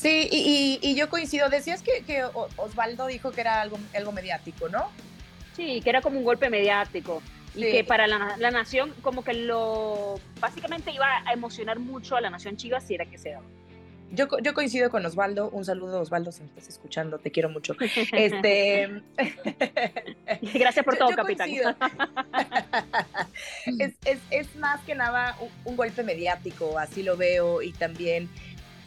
Sí, 0.00 0.28
y, 0.30 0.78
y, 0.80 0.94
yo 0.94 1.08
coincido. 1.08 1.48
Decías 1.48 1.82
que, 1.82 2.04
que, 2.04 2.22
Osvaldo 2.56 3.08
dijo 3.08 3.32
que 3.32 3.40
era 3.40 3.60
algo, 3.60 3.80
algo 3.96 4.12
mediático, 4.12 4.68
¿no? 4.68 4.92
Sí, 5.56 5.80
que 5.82 5.90
era 5.90 6.02
como 6.02 6.18
un 6.18 6.24
golpe 6.24 6.48
mediático. 6.50 7.20
Y 7.56 7.62
que 7.62 7.82
para 7.82 8.06
la, 8.06 8.36
la, 8.38 8.52
nación, 8.52 8.94
como 9.02 9.24
que 9.24 9.34
lo. 9.34 10.20
Básicamente 10.38 10.92
iba 10.92 11.24
a 11.26 11.32
emocionar 11.32 11.80
mucho 11.80 12.14
a 12.14 12.20
la 12.20 12.30
nación 12.30 12.56
Chivas 12.56 12.84
si 12.84 12.94
era 12.94 13.06
que 13.06 13.18
se 13.18 13.30
daba. 13.30 13.44
Yo, 14.12 14.28
yo, 14.40 14.54
coincido 14.54 14.88
con 14.88 15.04
Osvaldo. 15.04 15.50
Un 15.50 15.64
saludo, 15.64 16.00
Osvaldo, 16.00 16.30
si 16.30 16.42
me 16.42 16.46
estás 16.46 16.68
escuchando, 16.68 17.18
te 17.18 17.32
quiero 17.32 17.50
mucho. 17.50 17.74
Este... 18.12 19.02
Gracias 20.54 20.84
por 20.84 20.96
todo, 20.96 21.10
capitán. 21.10 21.50
es, 23.80 23.94
es, 24.04 24.20
es, 24.30 24.56
más 24.56 24.80
que 24.82 24.94
nada 24.94 25.36
un, 25.40 25.48
un, 25.64 25.76
golpe 25.76 26.04
mediático, 26.04 26.78
así 26.78 27.02
lo 27.02 27.16
veo, 27.16 27.60
y 27.60 27.72
también 27.72 28.30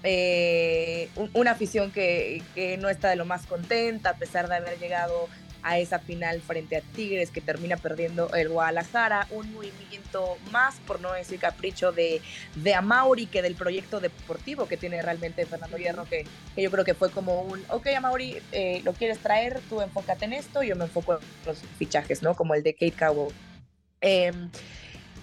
eh, 0.03 1.09
una 1.33 1.51
afición 1.51 1.91
que, 1.91 2.41
que 2.55 2.77
no 2.77 2.89
está 2.89 3.09
de 3.09 3.15
lo 3.15 3.25
más 3.25 3.45
contenta, 3.45 4.11
a 4.11 4.17
pesar 4.17 4.47
de 4.47 4.55
haber 4.55 4.79
llegado 4.79 5.29
a 5.63 5.77
esa 5.77 5.99
final 5.99 6.41
frente 6.41 6.77
a 6.77 6.81
Tigres 6.81 7.31
que 7.31 7.41
termina 7.41 7.77
perdiendo 7.77 8.33
el 8.33 8.49
Guadalajara, 8.49 9.27
un 9.31 9.53
movimiento 9.53 10.37
más, 10.51 10.75
por 10.87 11.01
no 11.01 11.13
decir 11.13 11.39
capricho, 11.39 11.91
de, 11.91 12.21
de 12.55 12.73
Amauri 12.73 13.27
que 13.27 13.41
del 13.41 13.55
proyecto 13.55 13.99
deportivo 13.99 14.67
que 14.67 14.77
tiene 14.77 15.01
realmente 15.01 15.45
Fernando 15.45 15.77
Hierro, 15.77 16.05
que, 16.05 16.25
que 16.55 16.61
yo 16.61 16.71
creo 16.71 16.85
que 16.85 16.93
fue 16.93 17.11
como 17.11 17.41
un, 17.41 17.63
ok 17.69 17.87
Amauri, 17.95 18.41
eh, 18.51 18.81
lo 18.83 18.93
quieres 18.93 19.19
traer, 19.19 19.59
tú 19.69 19.81
enfócate 19.81 20.25
en 20.25 20.33
esto, 20.33 20.63
yo 20.63 20.75
me 20.75 20.85
enfoco 20.85 21.13
en 21.13 21.19
los 21.45 21.59
fichajes, 21.77 22.23
¿no? 22.23 22.35
Como 22.35 22.55
el 22.55 22.63
de 22.63 22.73
Kate 22.73 22.93
Cowell. 22.97 23.33
Eh, 24.01 24.31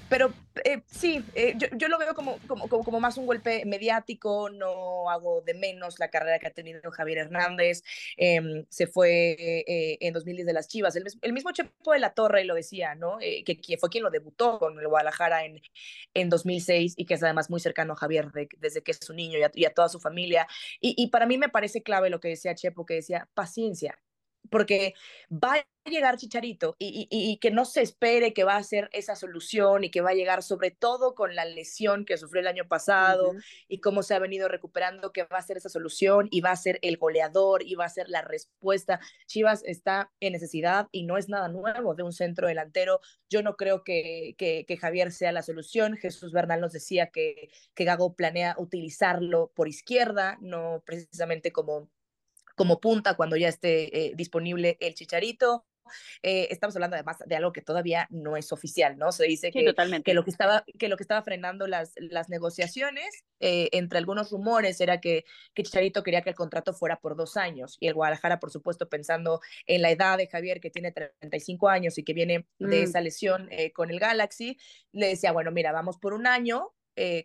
pero 0.09 0.33
eh, 0.65 0.83
sí, 0.87 1.25
eh, 1.35 1.55
yo, 1.57 1.69
yo, 1.77 1.89
lo 1.89 1.99
veo 1.99 2.15
como, 2.15 2.39
como, 2.47 2.69
como, 2.69 3.01
más 3.01 3.17
un 3.17 3.27
golpe 3.27 3.65
mediático, 3.65 4.51
no 4.51 5.11
hago 5.11 5.43
de 5.43 5.55
menos 5.55 5.99
la 5.99 6.09
carrera 6.09 6.39
que 6.39 6.47
ha 6.47 6.51
tenido 6.51 6.91
Javier 6.91 7.19
Hernández, 7.19 7.83
eh, 8.17 8.65
se 8.69 8.87
fue 8.87 9.37
eh, 9.67 9.99
en 10.01 10.15
2010 10.15 10.47
de 10.47 10.53
las 10.53 10.69
Chivas, 10.69 10.97
el, 10.97 11.33
mismo 11.33 11.53
Chepo 11.53 11.93
de 11.93 11.99
la 11.99 12.15
Torre 12.15 12.45
lo 12.45 12.55
decía, 12.55 12.95
¿no? 12.95 13.19
Que, 13.19 13.77
fue 13.79 13.91
quien 13.91 14.05
lo 14.05 14.11
debutó 14.11 14.59
con 14.59 14.79
el 14.79 14.89
Guadalajara 14.89 15.45
en, 15.45 15.61
en 16.15 16.29
2006 16.29 16.95
y 16.97 17.05
que 17.05 17.15
es 17.15 17.23
además 17.23 17.51
muy 17.51 17.61
cercano 17.61 17.93
a 17.93 17.97
Javier 17.97 18.31
de, 18.33 18.49
desde 18.59 18.83
que 18.83 18.93
es 18.93 19.11
un 19.11 19.17
niño 19.17 19.39
y 19.39 19.43
a, 19.43 19.51
y 19.55 19.65
a 19.65 19.75
toda 19.75 19.89
su 19.89 20.01
familia. 20.01 20.47
Y, 20.81 20.95
y 20.97 21.09
para 21.09 21.27
mí 21.27 21.39
me 21.39 21.49
parece 21.49 21.83
clave 21.83 22.11
lo 22.11 22.21
que 22.21 22.29
decía 22.29 22.55
Chepo, 22.55 22.87
que 22.87 22.95
decía 22.95 23.29
paciencia, 23.35 23.99
porque 24.51 24.95
va 25.31 25.55
a 25.55 25.91
llegar 25.91 26.17
Chicharito 26.17 26.77
y, 26.79 27.09
y, 27.11 27.33
y, 27.33 27.39
que 27.39 27.51
no 27.51 27.65
se 27.65 27.83
espere 27.83 28.33
que 28.35 28.45
va 28.45 28.57
a 28.57 28.63
ser 28.63 28.91
esa 28.93 29.17
solución 29.17 29.85
y 29.85 29.91
que 29.91 30.01
va 30.01 30.11
a 30.11 30.15
llegar 30.15 30.43
sobre 30.43 30.71
todo 30.71 31.15
con 31.15 31.35
la 31.35 31.45
lesión 31.45 32.05
que 32.05 32.19
sufrió 32.19 32.41
el 32.41 32.47
año 32.47 32.69
pasado 32.69 33.31
uh 33.31 33.35
-huh. 33.35 33.45
y 33.69 33.81
cómo 33.81 34.03
se 34.03 34.15
ha 34.15 34.19
venido 34.19 34.49
recuperando, 34.49 35.13
que 35.13 35.25
va 35.25 35.39
a 35.39 35.43
ser 35.43 35.57
esa 35.57 35.69
solución 35.69 36.29
y 36.31 36.41
va 36.41 36.51
a 36.51 36.57
ser 36.57 36.79
el 36.83 36.97
goleador 36.99 37.63
y 37.63 37.75
va 37.75 37.87
a 37.87 37.89
ser 37.89 38.09
la 38.09 38.23
respuesta. 38.23 39.01
Chivas 39.27 39.63
está 39.65 40.11
en 40.21 40.33
necesidad 40.33 40.89
y 40.93 41.05
no 41.05 41.17
es 41.17 41.29
nada 41.29 41.49
nuevo 41.49 41.95
de 41.95 42.03
un 42.03 42.13
centro 42.13 42.49
delantero. 42.49 43.01
Yo 43.31 43.43
no 43.43 43.57
creo 43.57 43.83
que, 43.85 44.35
que, 44.39 44.65
que 44.67 44.77
Javier 44.77 45.13
sea 45.13 45.33
la 45.33 45.43
solución. 45.43 45.97
Jesús 45.97 46.33
Bernal 46.33 46.61
nos 46.61 46.73
decía 46.73 47.11
que, 47.11 47.51
que 47.75 47.85
Gago 47.85 48.15
planea 48.15 48.55
utilizarlo 48.59 49.53
por 49.55 49.69
izquierda, 49.69 50.39
no 50.41 50.83
precisamente 50.85 51.53
como 51.53 51.89
como 52.59 52.81
punta 52.81 53.15
cuando 53.15 53.37
ya 53.37 53.49
esté 53.49 54.09
eh, 54.09 54.13
disponible 54.15 54.77
el 54.81 54.95
chicharito. 54.95 55.65
Eh, 56.23 56.49
estamos 56.51 56.75
hablando 56.77 56.97
además 56.97 57.19
de 57.25 57.37
algo 57.37 57.53
que 57.53 57.63
todavía 57.63 58.07
no 58.11 58.37
es 58.37 58.53
oficial, 58.53 58.97
¿no? 58.99 59.13
Se 59.13 59.25
dice 59.25 59.51
sí, 59.53 59.61
que, 59.61 59.65
totalmente. 59.65 60.11
que, 60.11 60.15
lo 60.15 60.25
que, 60.25 60.31
estaba, 60.31 60.65
que 60.79 60.89
lo 60.89 60.97
que 60.97 61.03
estaba 61.03 61.23
frenando 61.23 61.67
las, 61.67 61.95
las 61.97 62.29
negociaciones, 62.29 63.25
eh, 63.41 63.69
entre 63.73 63.99
algunos 63.99 64.31
rumores, 64.31 64.81
era 64.81 65.01
que, 65.01 65.25
que 65.55 65.63
Chicharito 65.63 66.03
quería 66.03 66.23
que 66.23 66.31
el 66.31 66.37
contrato 66.37 66.73
fuera 66.73 67.01
por 67.01 67.17
dos 67.17 67.37
años 67.37 67.77
y 67.81 67.89
el 67.89 67.95
Guadalajara, 67.95 68.41
por 68.41 68.51
supuesto, 68.51 68.89
pensando 68.89 69.41
en 69.67 69.83
la 69.83 69.91
edad 69.91 70.19
de 70.19 70.29
Javier, 70.29 70.61
que 70.61 70.71
tiene 70.71 70.93
35 70.93 71.69
años 71.69 71.99
y 71.99 72.05
que 72.05 72.15
viene 72.15 72.47
mm. 72.59 72.67
de 72.69 72.83
esa 72.83 73.01
lesión 73.01 73.49
eh, 73.51 73.73
con 73.73 73.91
el 73.91 73.99
Galaxy, 73.99 74.59
le 74.93 75.09
decía, 75.09 75.33
bueno, 75.33 75.51
mira, 75.51 75.73
vamos 75.73 75.99
por 75.99 76.15
un 76.15 76.27
año, 76.27 76.73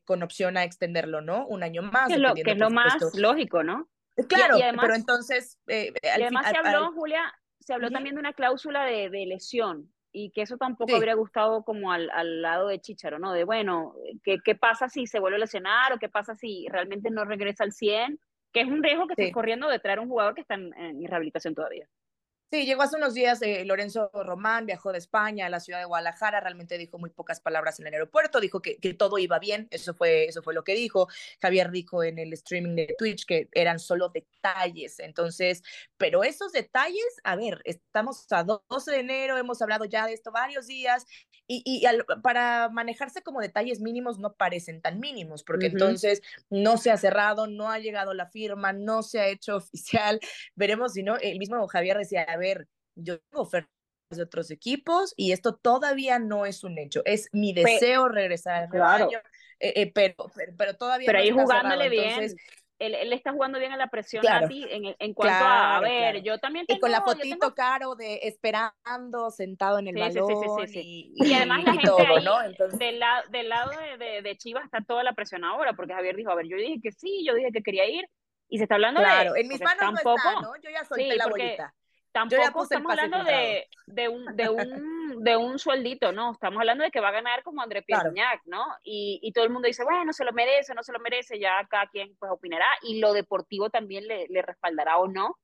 con 0.06 0.22
opción 0.22 0.56
a 0.56 0.65
extenderlo, 0.65 1.22
¿no? 1.22 1.48
Un 1.48 1.63
año 1.63 1.82
más. 1.82 2.08
Que 2.08 2.13
es 2.13 2.19
lo, 2.19 2.36
que 2.36 2.43
es 2.46 2.58
lo 2.58 2.69
más 2.69 2.93
lógico, 3.15 3.63
¿no? 3.63 3.89
Claro, 4.28 4.58
y, 4.58 4.60
y 4.60 4.63
además, 4.63 4.84
pero 4.86 4.95
entonces... 4.95 5.60
Eh, 5.67 5.93
al 6.13 6.19
y 6.19 6.23
además 6.23 6.45
fin, 6.45 6.54
se 6.54 6.58
habló, 6.67 6.86
al, 6.88 6.93
Julia, 6.93 7.34
se 7.60 7.73
habló 7.73 7.88
uh 7.88 7.89
-huh. 7.89 7.93
también 7.93 8.15
de 8.15 8.19
una 8.19 8.34
cláusula 8.34 8.86
de, 8.86 9.10
de, 9.10 9.26
lesión 9.26 9.91
y 10.12 10.32
que 10.32 10.43
eso 10.43 10.58
tampoco 10.58 10.91
sí. 10.91 10.95
habría 10.95 11.15
gustado 11.15 11.63
como 11.63 11.91
al, 11.91 12.10
al, 12.12 12.41
lado 12.41 12.67
de 12.67 12.80
Chicharo, 12.80 13.17
¿no? 13.17 13.34
De, 13.34 13.43
bueno, 13.43 13.95
¿qué, 14.23 14.38
¿qué, 14.43 14.56
pasa 14.56 14.88
si 14.88 15.08
se 15.08 15.19
vuelve 15.19 15.38
a 15.38 15.39
lesionar 15.39 15.91
o 15.93 15.97
qué 15.97 16.10
pasa 16.10 16.36
si 16.36 16.67
realmente 16.69 17.10
no 17.10 17.26
regresa 17.26 17.63
al 17.63 17.71
100? 17.71 18.19
Que 18.52 18.62
es 18.62 18.67
un 18.67 18.84
riesgo 18.84 19.08
que 19.08 19.15
sí. 19.15 19.23
estás 19.23 19.34
corriendo 19.34 19.67
de 19.67 19.80
traer 19.80 19.99
un 19.99 20.08
jugador 20.08 20.36
que 20.36 20.41
está 20.41 20.54
en, 20.54 20.71
en 20.78 21.08
rehabilitación 21.08 21.56
todavía. 21.56 21.88
Sí, 22.53 22.67
llegó 22.67 22.83
hace 22.83 22.97
unos 22.97 23.15
días 23.15 23.41
eh, 23.41 23.65
Lorenzo 23.65 24.11
Román, 24.13 24.67
viajó 24.67 24.91
de 24.91 24.99
España 24.99 25.47
a 25.47 25.49
la 25.49 25.59
ciudad 25.59 25.79
de 25.79 25.85
Guadalajara, 25.85 26.39
realmente 26.39 26.77
dijo 26.77 26.99
muy 26.99 27.09
pocas 27.09 27.39
palabras 27.41 27.79
en 27.79 27.87
el 27.87 27.93
aeropuerto, 27.93 28.39
dijo 28.39 28.61
que, 28.61 28.77
que, 28.77 28.93
todo 28.93 29.17
iba 29.17 29.39
bien, 29.39 29.67
eso 29.71 29.95
fue, 29.95 30.25
eso 30.25 30.43
fue 30.43 30.53
lo 30.53 30.63
que 30.63 30.75
dijo. 30.75 31.07
Javier 31.41 31.71
dijo 31.71 32.03
en 32.03 32.19
el 32.19 32.31
streaming 32.33 32.75
de 32.75 32.95
Twitch 32.95 33.25
que 33.25 33.49
eran 33.53 33.79
solo 33.79 34.09
detalles, 34.09 34.99
entonces, 34.99 35.63
pero 35.97 36.23
esos 36.23 36.51
detalles, 36.51 37.03
a 37.23 37.35
ver, 37.35 37.59
estamos 37.65 38.27
a 38.29 38.43
12 38.43 38.91
de 38.91 38.99
enero, 38.99 39.39
hemos 39.39 39.59
hablado 39.63 39.85
ya 39.85 40.05
de 40.05 40.13
esto 40.13 40.31
varios 40.31 40.67
días 40.67 41.07
y, 41.47 41.63
y 41.65 41.87
al, 41.87 42.05
para 42.21 42.69
manejarse 42.69 43.23
como 43.23 43.41
detalles 43.41 43.81
mínimos 43.81 44.19
no 44.19 44.33
parecen 44.33 44.79
tan 44.79 44.99
mínimos, 44.99 45.43
porque 45.43 45.65
uh 45.65 45.69
-huh. 45.69 45.73
entonces 45.73 46.21
no 46.51 46.77
se 46.77 46.91
ha 46.91 46.97
cerrado, 46.97 47.47
no 47.47 47.71
ha 47.71 47.79
llegado 47.79 48.13
la 48.13 48.27
firma, 48.27 48.73
no 48.73 49.01
se 49.01 49.19
ha 49.19 49.27
hecho 49.27 49.55
oficial, 49.57 50.19
veremos 50.55 50.93
si 50.93 51.01
no, 51.01 51.17
el 51.17 51.39
mismo 51.39 51.67
Javier 51.67 51.97
decía, 51.97 52.21
a 52.21 52.37
ver, 52.37 52.42
yo 52.95 53.19
tengo 53.19 53.43
ofertas 53.43 53.69
de 54.10 54.23
otros 54.23 54.51
equipos 54.51 55.13
y 55.17 55.32
esto 55.32 55.56
todavía 55.56 56.19
no 56.19 56.45
es 56.45 56.63
un 56.63 56.77
hecho. 56.77 57.01
Es 57.06 57.29
mi 57.32 57.53
deseo 57.53 58.03
pero, 58.03 58.10
regresar 58.10 58.63
al 58.63 58.69
claro. 58.69 59.10
eh, 59.60 59.73
eh, 59.75 59.91
pero, 59.93 60.32
pero, 60.36 60.53
pero, 60.58 60.73
todavía 60.75 61.06
pero 61.08 61.19
no 61.19 61.23
ahí 61.23 61.32
jugándole 61.32 61.89
cerrado. 61.89 61.89
bien. 61.89 62.10
Entonces, 62.10 62.36
él, 62.79 62.95
él, 62.95 63.13
está 63.13 63.32
jugando 63.32 63.60
bien 63.60 63.71
a 63.71 63.77
la 63.77 63.88
presión 63.88 64.21
claro. 64.21 64.45
a 64.45 64.49
ti 64.49 64.65
en, 64.69 64.95
en 64.97 65.13
cuanto 65.13 65.38
claro, 65.38 65.45
a, 65.45 65.77
a 65.77 65.79
ver, 65.79 66.12
claro. 66.12 66.25
yo 66.25 66.38
también 66.39 66.65
tengo, 66.65 66.77
y 66.77 66.82
con 66.82 66.91
la 66.91 67.01
fotito 67.01 67.38
tengo... 67.39 67.56
caro 67.56 67.95
de 67.95 68.19
esperando 68.23 69.29
sentado 69.32 69.79
en 69.79 69.88
el 69.88 69.93
sí, 69.93 70.01
balón 70.01 70.67
sí, 70.67 70.73
sí, 70.73 71.13
y, 71.15 71.29
y, 71.29 71.34
además 71.34 71.62
y, 71.62 71.65
la 71.65 71.71
gente 71.73 71.88
todo, 71.88 71.99
ahí, 71.99 72.23
¿no? 72.25 72.43
Entonces... 72.43 72.79
del, 72.79 72.99
la, 72.99 73.23
del 73.29 73.47
lado 73.47 73.71
de, 73.79 74.06
de, 74.06 74.21
de, 74.21 74.38
Chivas 74.38 74.65
está 74.65 74.82
toda 74.82 75.03
la 75.03 75.13
presión 75.13 75.45
ahora 75.45 75.73
porque 75.73 75.93
Javier 75.93 76.15
dijo, 76.17 76.32
a 76.32 76.36
ver, 76.36 76.47
yo 76.47 76.58
dije 76.58 76.79
que 76.82 76.91
sí, 76.91 77.23
yo 77.25 77.34
dije 77.36 77.51
que 77.53 77.63
quería 77.63 77.88
ir 77.88 78.06
y 78.49 78.58
se 78.58 78.63
está 78.63 78.75
hablando 78.75 78.99
claro, 78.99 79.34
de 79.34 79.41
en 79.41 79.47
mis 79.47 79.62
manos 79.62 79.79
tampoco, 79.79 80.10
no 80.10 80.29
está, 80.29 80.41
¿no? 80.41 80.56
Yo 80.62 80.69
ya 80.71 80.84
solté 80.84 81.15
la 81.15 81.27
bolita 81.27 81.73
tampoco 82.13 82.63
estamos 82.63 82.91
hablando 82.91 83.23
de, 83.23 83.67
de, 83.88 84.08
un, 84.08 84.36
de, 84.36 84.49
un, 84.49 85.23
de 85.23 85.36
un 85.36 85.60
sueldito, 85.60 86.12
¿no? 86.12 86.32
Estamos 86.32 86.60
hablando 86.60 86.84
de 86.84 86.91
que 86.91 87.02
va 87.02 87.10
a 87.10 87.13
ganar 87.13 87.43
como 87.43 87.62
André 87.62 87.84
claro. 87.84 88.12
¿no? 88.45 88.65
Y, 88.84 89.19
y, 89.21 89.34
todo 89.34 89.43
el 89.43 89.49
mundo 89.49 89.67
dice, 89.67 89.84
bueno, 89.84 90.13
se 90.13 90.23
lo 90.23 90.32
merece, 90.32 90.73
no 90.73 90.84
se 90.84 90.93
lo 90.93 90.99
merece, 90.99 91.39
ya 91.39 91.67
cada 91.69 91.88
quien 91.88 92.15
pues 92.17 92.32
opinará 92.32 92.67
y 92.84 92.99
lo 92.99 93.12
deportivo 93.12 93.69
también 93.69 94.08
le, 94.08 94.28
le 94.30 94.41
respaldará 94.41 94.99
o 94.99 95.08
no. 95.08 95.38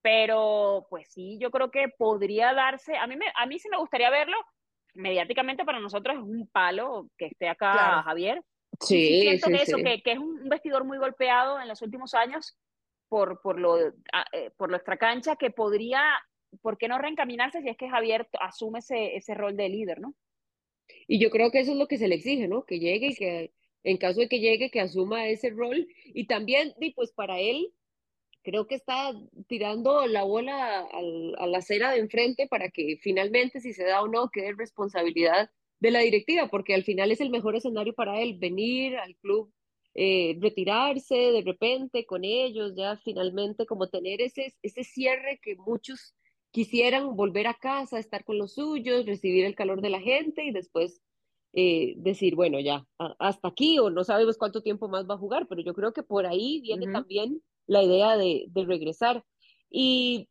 Pero 0.00 0.86
pues 0.88 1.08
sí, 1.10 1.38
yo 1.40 1.50
creo 1.50 1.70
que 1.70 1.88
podría 1.88 2.54
darse, 2.54 2.96
a 2.96 3.06
mí, 3.06 3.16
me, 3.16 3.26
a 3.34 3.46
mí 3.46 3.58
sí 3.58 3.68
me 3.68 3.78
gustaría 3.78 4.10
verlo, 4.10 4.36
mediáticamente 4.94 5.64
para 5.64 5.80
nosotros 5.80 6.16
es 6.16 6.22
un 6.22 6.46
palo 6.46 7.08
que 7.18 7.26
esté 7.26 7.48
acá 7.48 7.72
claro. 7.72 8.02
Javier. 8.02 8.42
Sí, 8.80 8.86
sí 8.86 9.20
siento 9.20 9.46
sí, 9.46 9.52
que 9.52 9.62
eso, 9.62 9.76
sí. 9.76 9.82
Que, 9.82 10.02
que 10.02 10.12
es 10.12 10.18
un 10.18 10.48
vestidor 10.48 10.84
muy 10.84 10.98
golpeado 10.98 11.60
en 11.60 11.68
los 11.68 11.80
últimos 11.82 12.14
años, 12.14 12.56
por, 13.08 13.40
por, 13.40 13.58
lo, 13.58 13.78
eh, 13.78 13.92
por 14.56 14.70
nuestra 14.70 14.96
cancha 14.96 15.36
que 15.36 15.50
podría, 15.50 16.02
¿por 16.62 16.78
qué 16.78 16.88
no 16.88 16.98
reencaminarse 16.98 17.62
si 17.62 17.68
es 17.68 17.76
que 17.76 17.88
Javier 17.88 18.28
asume 18.40 18.80
ese, 18.80 19.16
ese 19.16 19.34
rol 19.34 19.56
de 19.56 19.68
líder, 19.68 20.00
¿no? 20.00 20.14
Y 21.06 21.18
yo 21.18 21.30
creo 21.30 21.50
que 21.50 21.60
eso 21.60 21.72
es 21.72 21.78
lo 21.78 21.88
que 21.88 21.98
se 21.98 22.08
le 22.08 22.16
exige, 22.16 22.48
¿no? 22.48 22.64
Que 22.64 22.78
llegue 22.78 23.08
y 23.08 23.14
que 23.14 23.52
en 23.84 23.98
caso 23.98 24.20
de 24.20 24.28
que 24.28 24.40
llegue, 24.40 24.70
que 24.70 24.80
asuma 24.80 25.28
ese 25.28 25.50
rol. 25.50 25.86
Y 26.06 26.26
también, 26.26 26.74
pues 26.96 27.12
para 27.12 27.38
él, 27.38 27.72
creo 28.42 28.66
que 28.66 28.74
está 28.74 29.12
tirando 29.46 30.06
la 30.06 30.24
bola 30.24 30.80
al, 30.80 31.34
a 31.38 31.46
la 31.46 31.58
acera 31.58 31.92
de 31.92 32.00
enfrente 32.00 32.46
para 32.48 32.70
que 32.70 32.98
finalmente, 33.00 33.60
si 33.60 33.72
se 33.72 33.84
da 33.84 34.02
o 34.02 34.08
no, 34.08 34.30
quede 34.30 34.54
responsabilidad 34.56 35.50
de 35.80 35.90
la 35.90 36.00
directiva, 36.00 36.48
porque 36.48 36.74
al 36.74 36.84
final 36.84 37.12
es 37.12 37.20
el 37.20 37.30
mejor 37.30 37.56
escenario 37.56 37.94
para 37.94 38.20
él, 38.20 38.38
venir 38.38 38.96
al 38.96 39.16
club 39.16 39.52
eh, 39.94 40.36
retirarse 40.40 41.14
de 41.14 41.42
repente 41.42 42.04
con 42.04 42.24
ellos, 42.24 42.74
ya 42.76 42.96
finalmente 43.04 43.66
como 43.66 43.88
tener 43.88 44.20
ese, 44.20 44.52
ese 44.62 44.84
cierre 44.84 45.38
que 45.42 45.56
muchos 45.56 46.14
quisieran 46.50 47.16
volver 47.16 47.46
a 47.46 47.54
casa, 47.54 47.98
estar 47.98 48.24
con 48.24 48.38
los 48.38 48.54
suyos, 48.54 49.06
recibir 49.06 49.44
el 49.44 49.54
calor 49.54 49.80
de 49.80 49.90
la 49.90 50.00
gente 50.00 50.44
y 50.44 50.52
después 50.52 51.00
eh, 51.52 51.94
decir, 51.96 52.34
bueno, 52.34 52.58
ya, 52.60 52.84
hasta 53.18 53.48
aquí 53.48 53.78
o 53.78 53.90
no 53.90 54.02
sabemos 54.02 54.36
cuánto 54.36 54.62
tiempo 54.62 54.88
más 54.88 55.08
va 55.08 55.14
a 55.14 55.18
jugar, 55.18 55.46
pero 55.48 55.62
yo 55.62 55.74
creo 55.74 55.92
que 55.92 56.02
por 56.02 56.26
ahí 56.26 56.60
viene 56.60 56.86
uh 56.86 56.88
-huh. 56.88 56.92
también 56.92 57.42
la 57.66 57.82
idea 57.82 58.16
de, 58.16 58.46
de 58.48 58.64
regresar. 58.64 59.24
Y 59.70 60.28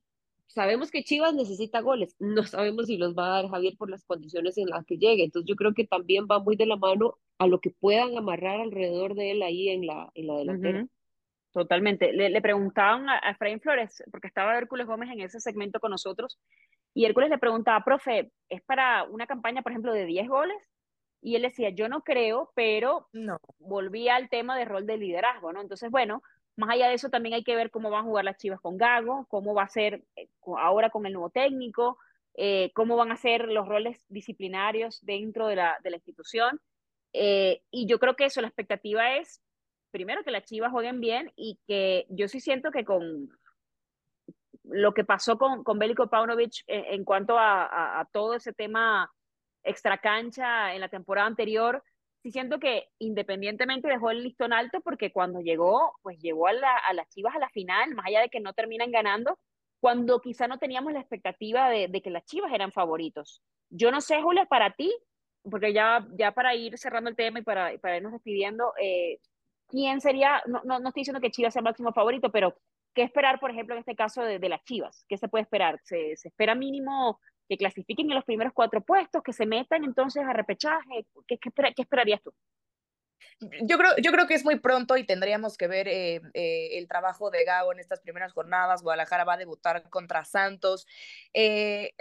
sabemos 0.47 0.91
que 0.91 1.03
Chivas 1.03 1.33
necesita 1.33 1.81
goles, 1.81 2.15
no 2.19 2.43
sabemos 2.43 2.87
si 2.87 2.97
los 2.97 3.15
va 3.15 3.27
a 3.27 3.41
dar 3.41 3.49
Javier 3.49 3.75
por 3.77 3.89
las 3.89 4.03
condiciones 4.05 4.57
en 4.57 4.67
las 4.67 4.85
que 4.85 4.97
llegue, 4.97 5.23
entonces 5.23 5.47
yo 5.47 5.55
creo 5.55 5.73
que 5.73 5.87
también 5.87 6.27
va 6.29 6.39
muy 6.39 6.55
de 6.55 6.65
la 6.65 6.75
mano 6.75 7.17
a 7.39 7.47
lo 7.47 7.59
que 7.59 7.71
puedan 7.71 8.17
amarrar 8.17 8.61
alrededor 8.61 9.15
de 9.15 9.31
él 9.31 9.43
ahí 9.43 9.69
en 9.69 9.85
la, 9.87 10.09
en 10.15 10.27
la 10.27 10.35
delantera. 10.37 10.79
Uh 10.79 10.83
-huh. 10.83 10.89
Totalmente. 11.53 12.13
Le, 12.13 12.29
le 12.29 12.41
preguntaban 12.41 13.09
a, 13.09 13.19
a 13.23 13.31
Efraín 13.31 13.59
Flores, 13.61 14.03
porque 14.11 14.27
estaba 14.27 14.57
Hércules 14.57 14.87
Gómez 14.87 15.09
en 15.11 15.21
ese 15.21 15.39
segmento 15.39 15.79
con 15.79 15.91
nosotros, 15.91 16.39
y 16.93 17.05
Hércules 17.05 17.29
le 17.29 17.37
preguntaba, 17.39 17.83
profe, 17.83 18.31
¿es 18.49 18.61
para 18.63 19.03
una 19.05 19.27
campaña, 19.27 19.61
por 19.61 19.71
ejemplo, 19.71 19.93
de 19.93 20.05
10 20.05 20.27
goles? 20.27 20.57
Y 21.21 21.35
él 21.35 21.43
decía, 21.43 21.69
yo 21.69 21.87
no 21.89 22.01
creo, 22.03 22.51
pero 22.55 23.07
no. 23.13 23.37
volvía 23.59 24.15
al 24.15 24.29
tema 24.29 24.57
de 24.57 24.65
rol 24.65 24.85
de 24.85 24.97
liderazgo, 24.97 25.53
¿no? 25.53 25.61
Entonces, 25.61 25.89
bueno, 25.89 26.21
más 26.55 26.69
allá 26.71 26.87
de 26.89 26.95
eso, 26.95 27.09
también 27.09 27.33
hay 27.35 27.43
que 27.43 27.55
ver 27.55 27.71
cómo 27.71 27.89
van 27.89 28.01
a 28.01 28.07
jugar 28.07 28.25
las 28.25 28.37
Chivas 28.37 28.59
con 28.61 28.77
Gago, 28.77 29.25
cómo 29.27 29.53
va 29.53 29.63
a 29.63 29.69
ser 29.69 30.03
eh, 30.15 30.27
ahora 30.57 30.89
con 30.89 31.05
el 31.05 31.13
nuevo 31.13 31.29
técnico, 31.29 31.97
eh, 32.35 32.71
cómo 32.73 32.95
van 32.95 33.11
a 33.11 33.17
ser 33.17 33.47
los 33.49 33.67
roles 33.67 34.05
disciplinarios 34.09 34.99
dentro 35.03 35.47
de 35.47 35.55
la, 35.55 35.77
de 35.83 35.89
la 35.91 35.97
institución. 35.97 36.59
Eh, 37.13 37.61
y 37.71 37.85
yo 37.87 37.99
creo 37.99 38.15
que 38.15 38.25
eso, 38.25 38.41
la 38.41 38.47
expectativa 38.47 39.17
es, 39.17 39.41
primero, 39.91 40.23
que 40.23 40.31
las 40.31 40.45
Chivas 40.45 40.71
jueguen 40.71 40.99
bien 40.99 41.31
y 41.35 41.59
que 41.67 42.05
yo 42.09 42.27
sí 42.27 42.39
siento 42.39 42.71
que 42.71 42.83
con 42.83 43.29
lo 44.63 44.93
que 44.93 45.03
pasó 45.03 45.37
con, 45.37 45.63
con 45.63 45.77
Bélico 45.77 46.09
Paunovic 46.09 46.63
en, 46.67 46.85
en 46.85 47.03
cuanto 47.05 47.37
a, 47.37 48.07
todo 48.11 48.35
ese 48.35 48.53
tema 48.53 49.11
extracancha 49.63 50.73
en 50.73 50.81
la 50.81 50.89
temporada 50.89 51.27
anterior, 51.27 51.83
sí 52.21 52.31
siento 52.31 52.59
que 52.59 52.89
independientemente 52.99 53.87
dejó 53.87 54.11
el 54.11 54.23
listón 54.23 54.53
alto 54.53 54.81
porque 54.81 55.11
cuando 55.11 55.41
llegó, 55.41 55.93
pues 56.01 56.17
llegó 56.19 56.47
a, 56.47 56.53
la, 56.53 56.75
a 56.77 56.93
las 56.93 57.07
Chivas 57.09 57.35
a 57.35 57.39
la 57.39 57.49
final, 57.49 57.93
más 57.93 58.07
allá 58.07 58.21
de 58.21 58.29
que 58.29 58.39
no 58.39 58.53
terminan 58.53 58.91
ganando, 58.91 59.37
cuando 59.83 60.21
quizá 60.21 60.47
no 60.47 60.59
teníamos 60.59 60.93
la 60.93 61.01
expectativa 61.01 61.69
de, 61.69 62.01
que 62.01 62.09
las 62.09 62.23
Chivas 62.23 62.53
eran 62.53 62.71
favoritos. 62.71 63.43
Yo 63.69 63.91
no 63.91 63.99
sé, 63.99 64.21
Julia, 64.21 64.45
para 64.45 64.71
ti, 64.71 64.95
porque 65.49 65.73
ya, 65.73 66.07
ya 66.17 66.31
para 66.31 66.55
ir 66.55 66.77
cerrando 66.77 67.09
el 67.09 67.15
tema 67.15 67.39
y 67.39 67.43
para, 67.43 67.77
para 67.79 67.97
irnos 67.97 68.13
despidiendo, 68.13 68.73
eh, 68.81 69.19
¿quién 69.67 70.01
sería, 70.01 70.41
no, 70.45 70.61
no, 70.63 70.79
no, 70.79 70.89
estoy 70.89 71.01
diciendo 71.01 71.21
que 71.21 71.31
Chivas 71.31 71.53
sea 71.53 71.59
el 71.61 71.65
máximo 71.65 71.93
favorito, 71.93 72.31
pero 72.31 72.57
¿qué 72.93 73.03
esperar, 73.03 73.39
por 73.39 73.51
ejemplo, 73.51 73.75
en 73.75 73.79
este 73.79 73.95
caso 73.95 74.23
de, 74.23 74.39
de 74.39 74.49
las 74.49 74.63
Chivas? 74.63 75.05
¿Qué 75.07 75.17
se 75.17 75.27
puede 75.27 75.43
esperar? 75.43 75.79
¿Se, 75.83 76.15
¿Se, 76.15 76.29
espera 76.29 76.55
mínimo 76.55 77.19
que 77.49 77.57
clasifiquen 77.57 78.09
en 78.09 78.15
los 78.15 78.25
primeros 78.25 78.53
cuatro 78.53 78.81
puestos, 78.81 79.23
que 79.23 79.33
se 79.33 79.45
metan 79.45 79.83
entonces 79.83 80.23
a 80.23 80.33
repechaje? 80.33 81.05
¿Qué, 81.27 81.37
qué, 81.37 81.51
qué 81.51 81.81
esperarías 81.81 82.21
tú? 82.21 82.33
Yo 83.39 83.77
creo, 83.77 83.91
yo 84.01 84.11
creo 84.11 84.27
que 84.27 84.35
es 84.35 84.43
muy 84.43 84.59
pronto 84.59 84.95
y 84.97 85.05
tendríamos 85.05 85.57
que 85.57 85.67
ver 85.67 85.87
eh, 85.87 86.21
eh, 86.33 86.77
el 86.77 86.87
trabajo 86.87 87.29
de 87.29 87.43
Gago 87.43 87.73
en 87.73 87.79
estas 87.79 87.99
primeras 88.01 88.33
jornadas. 88.33 88.83
Guadalajara 88.83 89.23
va 89.23 89.33
a 89.33 89.37
debutar 89.37 89.89
contra 89.89 90.23
Santos. 90.25 90.87
Eh, 91.33 91.93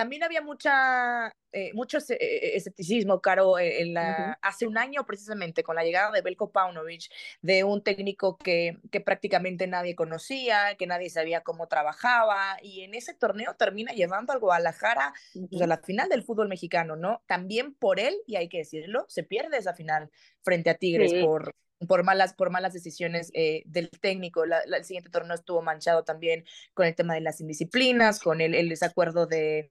también 0.00 0.22
había 0.22 0.40
mucha, 0.40 1.28
eh, 1.52 1.74
mucho 1.74 1.98
eh, 2.08 2.56
escepticismo, 2.56 3.20
Caro, 3.20 3.58
eh, 3.58 3.82
en 3.82 3.92
la, 3.92 4.00
uh 4.00 4.22
-huh. 4.22 4.38
hace 4.40 4.66
un 4.66 4.78
año 4.78 5.04
precisamente 5.04 5.62
con 5.62 5.76
la 5.76 5.84
llegada 5.84 6.10
de 6.10 6.22
Belko 6.22 6.50
Paunovic, 6.50 7.10
de 7.42 7.64
un 7.64 7.82
técnico 7.82 8.38
que, 8.38 8.78
que 8.90 9.02
prácticamente 9.02 9.66
nadie 9.66 9.94
conocía, 9.94 10.74
que 10.78 10.86
nadie 10.86 11.10
sabía 11.10 11.42
cómo 11.42 11.66
trabajaba, 11.66 12.56
y 12.62 12.80
en 12.80 12.94
ese 12.94 13.12
torneo 13.12 13.56
termina 13.56 13.92
llevando 13.92 14.32
al 14.32 14.38
Guadalajara 14.40 15.12
uh 15.34 15.38
-huh. 15.38 15.48
pues, 15.50 15.60
a 15.60 15.66
la 15.66 15.76
final 15.76 16.08
del 16.08 16.22
fútbol 16.22 16.48
mexicano, 16.48 16.96
¿no? 16.96 17.22
También 17.26 17.74
por 17.74 18.00
él, 18.00 18.14
y 18.26 18.36
hay 18.36 18.48
que 18.48 18.58
decirlo, 18.64 19.04
se 19.08 19.22
pierde 19.22 19.58
esa 19.58 19.74
final 19.74 20.08
frente 20.42 20.70
a 20.70 20.78
Tigres 20.78 21.10
sí. 21.10 21.22
por, 21.22 21.54
por 21.86 22.04
malas, 22.04 22.32
por 22.32 22.48
malas 22.48 22.72
decisiones 22.72 23.30
eh, 23.34 23.64
del 23.66 23.90
técnico. 23.90 24.46
La, 24.46 24.62
la, 24.64 24.78
el 24.78 24.84
siguiente 24.84 25.10
torneo 25.10 25.34
estuvo 25.34 25.60
manchado 25.60 26.04
también 26.04 26.44
con 26.72 26.86
el 26.86 26.94
tema 26.94 27.12
de 27.12 27.20
las 27.20 27.42
indisciplinas, 27.42 28.18
con 28.18 28.40
el, 28.40 28.54
el 28.54 28.70
desacuerdo 28.70 29.26
de, 29.26 29.70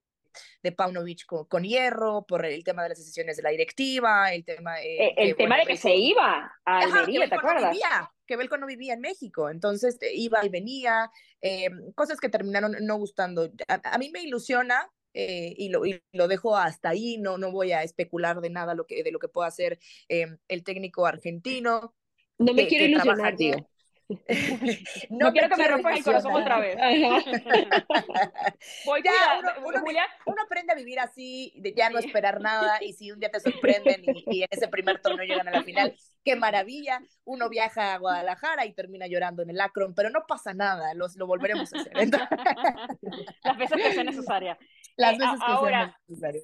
de 0.63 0.71
Paunovic 0.71 1.25
con, 1.25 1.45
con, 1.45 1.63
Hierro, 1.63 2.25
por 2.27 2.45
el 2.45 2.63
tema 2.63 2.83
de 2.83 2.89
las 2.89 2.97
decisiones 2.97 3.37
de 3.37 3.43
la 3.43 3.49
directiva, 3.49 4.33
el 4.33 4.43
tema... 4.45 4.81
Eh, 4.81 5.13
el 5.17 5.35
tema 5.35 5.55
bueno, 5.55 5.61
de 5.61 5.67
que 5.67 5.73
Belco, 5.73 5.81
se 5.81 5.95
iba 5.95 6.51
a 6.65 6.79
Almería, 6.79 7.29
¿te 7.29 7.35
acuerdas? 7.35 7.71
Vivía, 7.71 8.11
que 8.25 8.35
Belco 8.35 8.57
no 8.57 8.67
vivía 8.67 8.93
en 8.93 9.01
México, 9.01 9.49
entonces 9.49 9.97
eh, 10.01 10.11
iba 10.13 10.45
y 10.45 10.49
venía, 10.49 11.11
eh, 11.41 11.69
cosas 11.95 12.19
que 12.19 12.29
terminaron 12.29 12.75
no 12.81 12.97
gustando. 12.97 13.51
A, 13.67 13.81
a 13.95 13.97
mí 13.97 14.09
me 14.11 14.21
ilusiona 14.21 14.89
eh, 15.13 15.53
y, 15.57 15.69
lo, 15.69 15.85
y, 15.85 16.01
lo, 16.13 16.27
dejo 16.27 16.55
hasta 16.55 16.89
ahí, 16.89 17.17
no, 17.17 17.37
no 17.37 17.51
voy 17.51 17.71
a 17.71 17.83
especular 17.83 18.41
de 18.41 18.49
nada 18.49 18.75
lo 18.75 18.85
que, 18.85 19.03
de 19.03 19.11
lo 19.11 19.19
que 19.19 19.27
pueda 19.27 19.47
hacer 19.47 19.79
eh, 20.07 20.37
el 20.47 20.63
técnico 20.63 21.05
argentino. 21.05 21.95
No 22.37 22.53
me 22.53 22.67
quiero 22.67 22.85
ilusionar, 22.85 23.35
tío. 23.35 23.67
No, 24.09 25.27
no 25.27 25.31
quiero 25.31 25.49
que 25.49 25.55
me 25.55 25.67
rompan 25.67 25.97
el 25.97 26.03
corazón 26.03 26.33
otra 26.33 26.59
vez. 26.59 26.75
Voy 28.85 29.01
ya, 29.03 29.39
uno, 29.39 29.49
uno, 29.67 29.83
uno, 30.25 30.41
aprende 30.43 30.73
a 30.73 30.75
vivir 30.75 30.99
así, 30.99 31.53
de 31.57 31.73
ya 31.73 31.89
no 31.89 31.99
esperar 31.99 32.41
nada, 32.41 32.79
y 32.81 32.93
si 32.93 33.11
un 33.11 33.19
día 33.19 33.29
te 33.29 33.39
sorprenden 33.39 34.03
y, 34.03 34.23
y, 34.27 34.43
en 34.43 34.49
ese 34.49 34.67
primer 34.67 35.01
torneo 35.01 35.25
llegan 35.25 35.47
a 35.47 35.51
la 35.51 35.63
final, 35.63 35.95
qué 36.23 36.35
maravilla. 36.35 37.01
Uno 37.23 37.49
viaja 37.49 37.93
a 37.93 37.99
Guadalajara 37.99 38.65
y 38.65 38.73
termina 38.73 39.07
llorando 39.07 39.43
en 39.43 39.51
el 39.51 39.61
Akron, 39.61 39.93
pero 39.93 40.09
no 40.09 40.25
pasa 40.27 40.53
nada, 40.53 40.93
los, 40.95 41.15
lo 41.15 41.27
volveremos 41.27 41.71
a 41.73 41.79
hacer. 41.79 41.93
Las 43.43 43.57
veces 43.57 43.77
que 43.77 43.93
sea 43.93 44.03
necesaria. 44.03 44.57
Las 44.97 45.17
veces 45.17 45.35
eh, 45.35 45.43
que 45.45 45.51
ahora, 45.51 45.85
sea 45.85 45.99
necesario. 46.07 46.41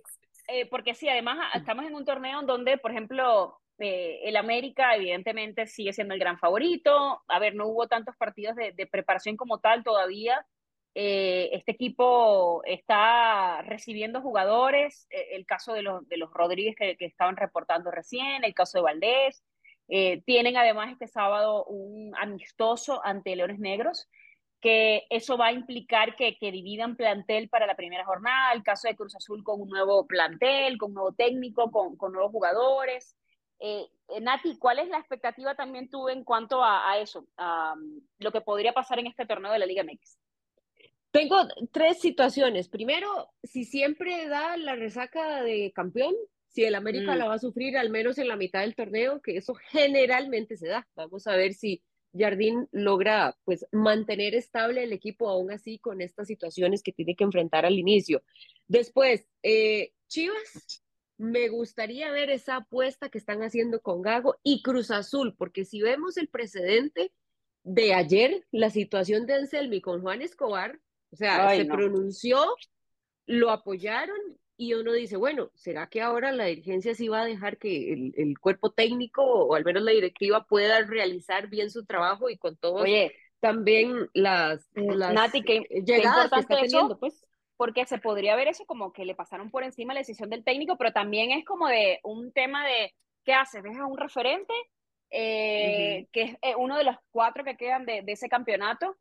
Eh, 0.48 0.68
porque 0.68 0.94
sí, 0.94 1.10
además 1.10 1.40
estamos 1.56 1.86
en 1.86 1.96
un 1.96 2.06
torneo 2.06 2.44
donde, 2.44 2.78
por 2.78 2.92
ejemplo, 2.92 3.60
eh, 3.80 4.22
el 4.24 4.38
América 4.38 4.96
evidentemente 4.96 5.68
sigue 5.68 5.94
siendo 5.94 6.14
el 6.14 6.20
gran 6.20 6.40
favorito. 6.40 7.24
A 7.28 7.40
ver, 7.40 7.56
no 7.56 7.68
hubo 7.68 7.88
tantos 7.88 8.16
partidos 8.16 8.56
de, 8.56 8.88
preparación 8.88 9.36
como 9.38 9.60
tal 9.60 9.84
todavía. 9.84 10.46
Eh, 10.98 11.50
este 11.52 11.74
equipo 11.74 12.62
está 12.64 13.62
recibiendo 13.64 14.22
jugadores, 14.22 15.08
eh, 15.10 15.28
el 15.32 15.46
caso 15.46 15.74
de 15.74 15.82
los, 15.82 16.04
Rodríguez 16.34 16.76
que, 16.78 16.96
estaban 17.00 17.36
reportando 17.36 17.92
recién, 17.92 18.46
el 18.46 18.54
caso 18.54 18.78
de 18.78 18.84
Valdés. 18.84 19.44
Eh, 19.90 20.24
tienen 20.26 20.58
además 20.58 20.92
este 20.92 21.08
sábado 21.08 21.66
un 21.66 22.16
amistoso 22.18 23.02
ante 23.04 23.36
Leones 23.36 23.60
Negros, 23.60 24.08
que 24.62 25.06
eso 25.10 25.38
va 25.38 25.48
a 25.48 25.52
implicar 25.52 26.16
que, 26.16 26.38
que 26.38 26.52
dividan 26.52 26.96
plantel 26.96 27.50
para 27.50 27.68
la 27.68 27.76
primera 27.76 28.06
jornada, 28.06 28.54
el 28.54 28.64
caso 28.64 28.88
de 28.88 28.96
Cruz 28.96 29.16
Azul 29.16 29.44
con 29.44 29.62
un 29.62 29.70
nuevo 29.70 30.08
plantel, 30.08 30.78
con 30.78 30.92
un 30.92 30.96
nuevo 30.96 31.14
técnico, 31.14 31.70
con 31.72 32.14
nuevos 32.14 32.32
jugadores. 32.32 33.16
Eh, 33.60 33.86
Nati, 34.22 34.58
¿cuál 34.58 34.80
es 34.80 34.90
la 34.90 35.00
expectativa 35.00 35.56
también 35.56 35.90
tú 35.90 36.10
en 36.10 36.24
cuanto 36.24 36.64
a, 36.64 36.92
a 36.92 37.00
eso, 37.00 37.28
a 37.38 37.74
um, 37.74 38.02
lo 38.20 38.32
que 38.32 38.42
podría 38.42 38.74
pasar 38.74 39.00
en 39.00 39.08
este 39.08 39.26
torneo 39.26 39.52
de 39.52 39.60
la 39.60 39.66
Liga 39.66 39.84
MX? 39.84 40.18
Tengo 41.12 41.48
tres 41.72 42.02
situaciones. 42.02 42.68
Primero, 42.68 43.30
si 43.44 43.64
siempre 43.64 44.28
da 44.28 44.58
la 44.58 44.76
resaca 44.76 45.42
de 45.44 45.72
campeón, 45.74 46.14
si 46.48 46.66
el 46.66 46.76
América 46.76 47.16
mm. 47.16 47.18
la 47.18 47.28
va 47.28 47.36
a 47.36 47.40
sufrir 47.40 47.78
al 47.78 47.90
menos 47.90 48.18
en 48.18 48.28
la 48.28 48.36
mitad 48.36 48.62
del 48.62 48.76
torneo, 48.76 49.22
que 49.22 49.38
eso 49.38 49.54
generalmente 49.72 50.58
se 50.58 50.68
da. 50.68 50.88
Vamos 50.96 51.26
a 51.28 51.36
ver 51.36 51.54
si 51.54 51.82
Jardín 52.18 52.68
logra 52.72 53.38
pues 53.44 53.66
mantener 53.72 54.36
estable 54.36 54.84
el 54.84 54.94
equipo 54.94 55.30
aún 55.30 55.52
así 55.52 55.80
con 55.80 56.02
estas 56.02 56.28
situaciones 56.28 56.84
que 56.84 56.94
tiene 56.94 57.16
que 57.16 57.24
enfrentar 57.24 57.66
al 57.66 57.78
inicio. 57.80 58.22
Después, 58.68 59.28
eh, 59.44 59.92
Chivas 60.08 60.84
me 61.18 61.50
gustaría 61.50 62.12
ver 62.12 62.30
esa 62.30 62.58
apuesta 62.58 63.10
que 63.10 63.18
están 63.18 63.42
haciendo 63.44 63.82
con 63.82 64.02
Gago 64.02 64.38
y 64.44 64.62
Cruz 64.62 64.92
Azul, 64.92 65.36
porque 65.38 65.66
si 65.66 65.82
vemos 65.82 66.18
el 66.18 66.28
precedente 66.28 67.12
de 67.64 67.94
ayer, 67.94 68.46
la 68.52 68.70
situación 68.70 69.26
de 69.26 69.36
Anselmi 69.36 69.82
con 69.82 70.02
Juan 70.02 70.22
Escobar, 70.22 70.80
o 71.12 71.16
sea, 71.16 71.48
Ay, 71.48 71.60
se 71.60 71.66
no. 71.66 71.76
pronunció, 71.76 72.46
lo 73.26 73.50
apoyaron 73.52 74.18
y 74.58 74.74
uno 74.74 74.94
dice, 74.94 75.18
bueno, 75.18 75.52
¿será 75.56 75.88
que 75.88 76.02
ahora 76.02 76.32
la 76.32 76.46
dirigencia 76.46 76.94
sí 76.96 77.08
va 77.08 77.22
a 77.22 77.26
dejar 77.26 77.58
que 77.58 77.92
el, 77.94 78.14
el 78.18 78.40
cuerpo 78.40 78.72
técnico 78.72 79.24
o 79.24 79.56
al 79.56 79.66
menos 79.66 79.84
la 79.84 79.92
directiva 79.92 80.46
pueda 80.48 80.82
realizar 80.84 81.50
bien 81.50 81.70
su 81.72 81.86
trabajo 81.86 82.30
y 82.30 82.38
con 82.38 82.56
todo 82.58 82.76
Oye, 82.76 83.14
también 83.40 84.10
las, 84.14 84.70
las 84.76 85.14
Nati, 85.14 85.44
¿qué, 85.44 85.62
llegadas 85.86 86.30
qué 86.30 86.36
que 86.36 86.40
está 86.42 86.60
teniendo, 86.60 86.94
eso? 86.94 87.00
pues? 87.00 87.25
Porque 87.58 87.86
se 87.86 87.98
podría 88.00 88.36
ver 88.36 88.48
eso 88.48 88.66
como 88.66 88.92
que 88.92 89.06
le 89.06 89.16
pasaron 89.16 89.50
por 89.52 89.64
encima 89.64 89.94
la 89.94 90.02
decisión 90.02 90.30
del 90.30 90.44
técnico, 90.44 90.78
pero 90.78 90.92
también 90.92 91.32
es 91.32 91.46
como 91.46 91.68
de 91.68 92.00
un 92.04 92.32
tema 92.32 92.66
de, 92.66 92.94
¿qué 93.24 93.34
haces? 93.34 93.64
¿Dejas 93.64 93.90
un 93.90 93.98
referente? 93.98 94.54
Eh, 95.12 96.00
uh 96.02 96.04
-huh. 96.04 96.10
que 96.12 96.22
es 96.24 96.38
eh, 96.42 96.56
uno 96.58 96.78
de 96.78 96.84
los 96.84 96.96
cuatro 97.12 97.44
que 97.44 97.56
quedan 97.56 97.86
de, 97.86 98.02
de 98.02 98.12
ese 98.12 98.28
campeonato. 98.28 98.98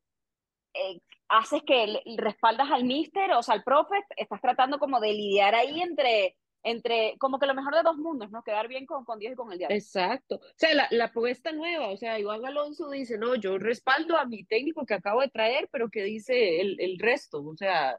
Eh, 0.75 1.01
haces 1.29 1.63
que 1.63 1.87
le, 1.87 2.03
respaldas 2.17 2.71
al 2.71 2.85
mister, 2.85 3.33
o 3.33 3.43
sea, 3.43 3.55
al 3.55 3.65
profe, 3.65 3.97
estás 4.17 4.41
tratando 4.41 4.79
como 4.79 5.01
de 5.01 5.13
lidiar 5.13 5.55
ahí 5.55 5.81
entre, 5.81 6.37
entre 6.63 7.17
como 7.19 7.39
que 7.39 7.47
lo 7.47 7.55
mejor 7.55 7.75
de 7.75 7.83
dos 7.83 7.97
mundos, 7.97 8.31
¿no? 8.31 8.43
Quedar 8.43 8.69
bien 8.69 8.85
con, 8.87 9.05
con 9.05 9.19
Dios 9.19 9.33
y 9.33 9.37
con 9.37 9.53
el 9.53 9.59
diablo. 9.59 9.77
Exacto. 9.77 10.37
O 10.37 10.55
sea, 10.57 10.75
la, 10.75 10.89
la 10.91 11.11
propuesta 11.13 11.53
nueva, 11.53 11.89
o 11.89 11.97
sea, 11.97 12.19
Iván 12.19 12.45
Alonso 12.45 12.91
dice, 12.91 13.19
no, 13.19 13.35
yo 13.37 13.59
respaldo 13.59 14.17
a 14.17 14.27
mi 14.27 14.45
técnico 14.45 14.85
que 14.85 14.95
acabo 14.95 15.21
de 15.21 15.29
traer, 15.29 15.69
pero 15.73 15.91
que 15.91 16.03
dice 16.03 16.61
el, 16.61 16.77
el 16.81 16.99
resto, 16.99 17.43
o 17.43 17.57
sea, 17.57 17.99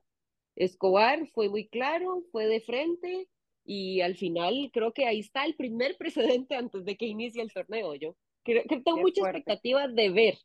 Escobar 0.56 1.28
fue 1.34 1.50
muy 1.50 1.68
claro, 1.68 2.24
fue 2.32 2.48
de 2.48 2.62
frente 2.62 3.28
y 3.66 4.02
al 4.02 4.16
final 4.16 4.70
creo 4.72 4.94
que 4.94 5.06
ahí 5.06 5.20
está 5.20 5.46
el 5.46 5.56
primer 5.56 5.98
precedente 6.38 6.56
antes 6.56 6.86
de 6.86 6.96
que 6.96 7.06
inicie 7.06 7.42
el 7.42 7.54
torneo. 7.54 7.96
Yo 7.96 8.16
creo 8.44 8.64
que 8.64 8.80
tengo 8.82 8.98
muchas 8.98 9.22
fuerte. 9.22 9.40
expectativas 9.40 9.94
de 9.94 10.10
ver 10.10 10.38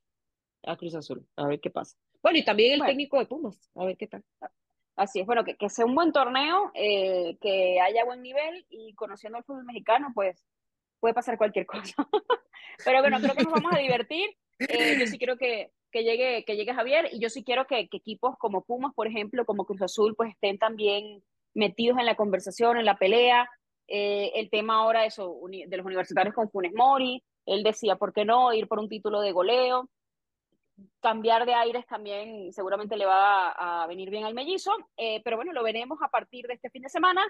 a 0.65 0.77
Cruz 0.77 0.95
Azul, 0.95 1.27
a 1.37 1.47
ver 1.47 1.61
qué 1.61 1.71
pasa. 1.71 1.97
Bueno, 2.23 2.39
y 2.39 2.45
también 2.45 2.73
el 2.73 2.79
bueno. 2.81 2.91
técnico 2.91 3.19
de 3.19 3.27
Pumas, 3.27 3.71
a 3.75 3.85
ver 3.85 3.97
qué 3.97 4.07
tal. 4.07 4.25
Así 4.97 5.21
es, 5.21 5.27
bueno, 5.27 5.45
que, 5.45 5.57
que 5.57 5.71
sea 5.71 5.87
un 5.87 5.95
buen 5.95 6.13
torneo, 6.13 6.71
eh, 6.75 7.39
que 7.41 7.81
haya 7.81 8.05
buen 8.05 8.21
nivel 8.21 8.67
y 8.69 8.93
conociendo 8.95 9.39
el 9.39 9.45
fútbol 9.45 9.65
mexicano, 9.65 10.09
pues 10.15 10.45
puede 10.99 11.15
pasar 11.15 11.39
cualquier 11.39 11.67
cosa. 11.67 11.95
Pero 12.85 13.01
bueno, 13.01 13.19
creo 13.21 13.35
que 13.35 13.45
nos 13.45 13.53
vamos 13.53 13.73
a 13.75 13.79
divertir. 13.79 14.31
Eh, 14.59 14.99
yo 14.99 15.07
sí 15.07 15.19
creo 15.19 15.39
que, 15.39 15.73
que 15.91 16.05
llegue, 16.05 16.45
que 16.45 16.57
llegue 16.57 16.75
Javier 16.75 17.09
y 17.13 17.21
yo 17.21 17.29
sí 17.29 17.45
quiero 17.45 17.67
que, 17.67 17.81
equipos 17.81 18.37
como 18.39 18.65
Pumas, 18.65 18.95
por 18.95 19.07
ejemplo, 19.07 19.45
como 19.45 19.65
Cruz 19.65 19.83
Azul, 19.83 20.15
pues 20.17 20.31
estén 20.31 20.59
también 20.59 21.23
metidos 21.55 21.99
en 21.99 22.07
la 22.07 22.17
conversación, 22.17 22.79
en 22.79 22.85
la 22.85 22.97
pelea. 22.97 23.49
Eh, 23.89 24.33
el 24.35 24.51
tema 24.51 24.77
ahora 24.77 25.05
eso, 25.05 25.41
de 25.49 25.77
los 25.77 25.87
universitarios 25.87 26.35
con 26.35 26.51
Funes 26.51 26.73
Mori, 26.73 27.23
él 27.47 27.63
decía, 27.63 27.97
¿por 27.97 28.13
qué 28.13 28.25
no 28.25 28.53
ir 28.53 28.69
por 28.69 28.79
un 28.79 28.89
título 28.89 29.21
de 29.21 29.33
goleo? 29.33 29.89
Cambiar 31.01 31.45
de 31.45 31.55
aires 31.55 31.85
también 31.87 32.53
seguramente 32.53 32.97
le 32.97 33.07
va 33.07 33.51
a, 33.51 33.87
venir 33.87 34.11
bien 34.11 34.25
al 34.25 34.35
mellizo, 34.35 34.73
eh, 34.97 35.21
pero 35.25 35.37
bueno, 35.37 35.53
lo 35.53 35.63
veremos 35.63 35.99
a 36.03 36.09
partir 36.09 36.47
de 36.47 36.55
este 36.55 36.71
fin 36.71 36.83
de 36.83 36.89
semana 36.89 37.23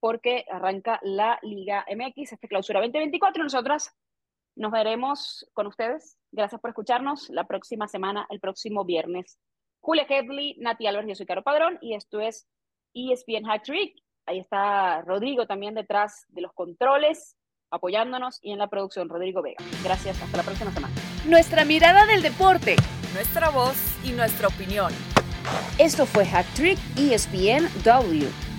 porque 0.00 0.44
arranca 0.50 1.00
la 1.02 1.38
Liga 1.42 1.84
MX, 1.88 2.32
este 2.32 2.48
clausura 2.48 2.80
2024 2.80 3.40
y 3.40 3.44
nosotras 3.44 3.96
nos 4.56 4.70
veremos 4.70 5.48
con 5.52 5.66
ustedes. 5.66 6.18
Gracias 6.34 6.60
por 6.60 6.70
escucharnos 6.70 7.30
la 7.30 7.44
próxima 7.44 7.86
semana, 7.86 8.26
el 8.28 8.40
próximo 8.40 8.84
viernes. 8.84 9.38
Julia 9.80 10.04
Hedley, 10.08 10.56
Nati 10.58 10.88
Álvarez, 10.88 11.10
yo 11.10 11.14
soy 11.14 11.26
Caro 11.26 11.44
Padrón 11.44 11.78
y 11.80 11.94
esto 11.94 12.20
es 12.20 12.48
ESPN 12.92 13.48
Hat 13.48 13.62
Trick. 13.62 13.94
Ahí 14.26 14.40
está 14.40 15.02
Rodrigo 15.02 15.46
también 15.46 15.74
detrás 15.74 16.24
de 16.30 16.40
los 16.42 16.52
controles, 16.52 17.36
apoyándonos 17.70 18.40
y 18.42 18.50
en 18.50 18.58
la 18.58 18.68
producción, 18.68 19.08
Rodrigo 19.08 19.42
Vega. 19.42 19.62
Gracias, 19.84 20.20
hasta 20.20 20.36
la 20.36 20.42
próxima 20.42 20.72
semana. 20.72 20.92
Nuestra 21.24 21.64
mirada 21.64 22.04
del 22.04 22.20
deporte, 22.20 22.74
nuestra 23.12 23.50
voz 23.50 23.76
y 24.04 24.10
nuestra 24.10 24.48
opinión. 24.48 24.92
Esto 25.78 26.04
fue 26.04 26.24
Hat 26.24 26.46
Trick 26.56 26.78
ESPN 26.96 27.68
W. 27.84 28.53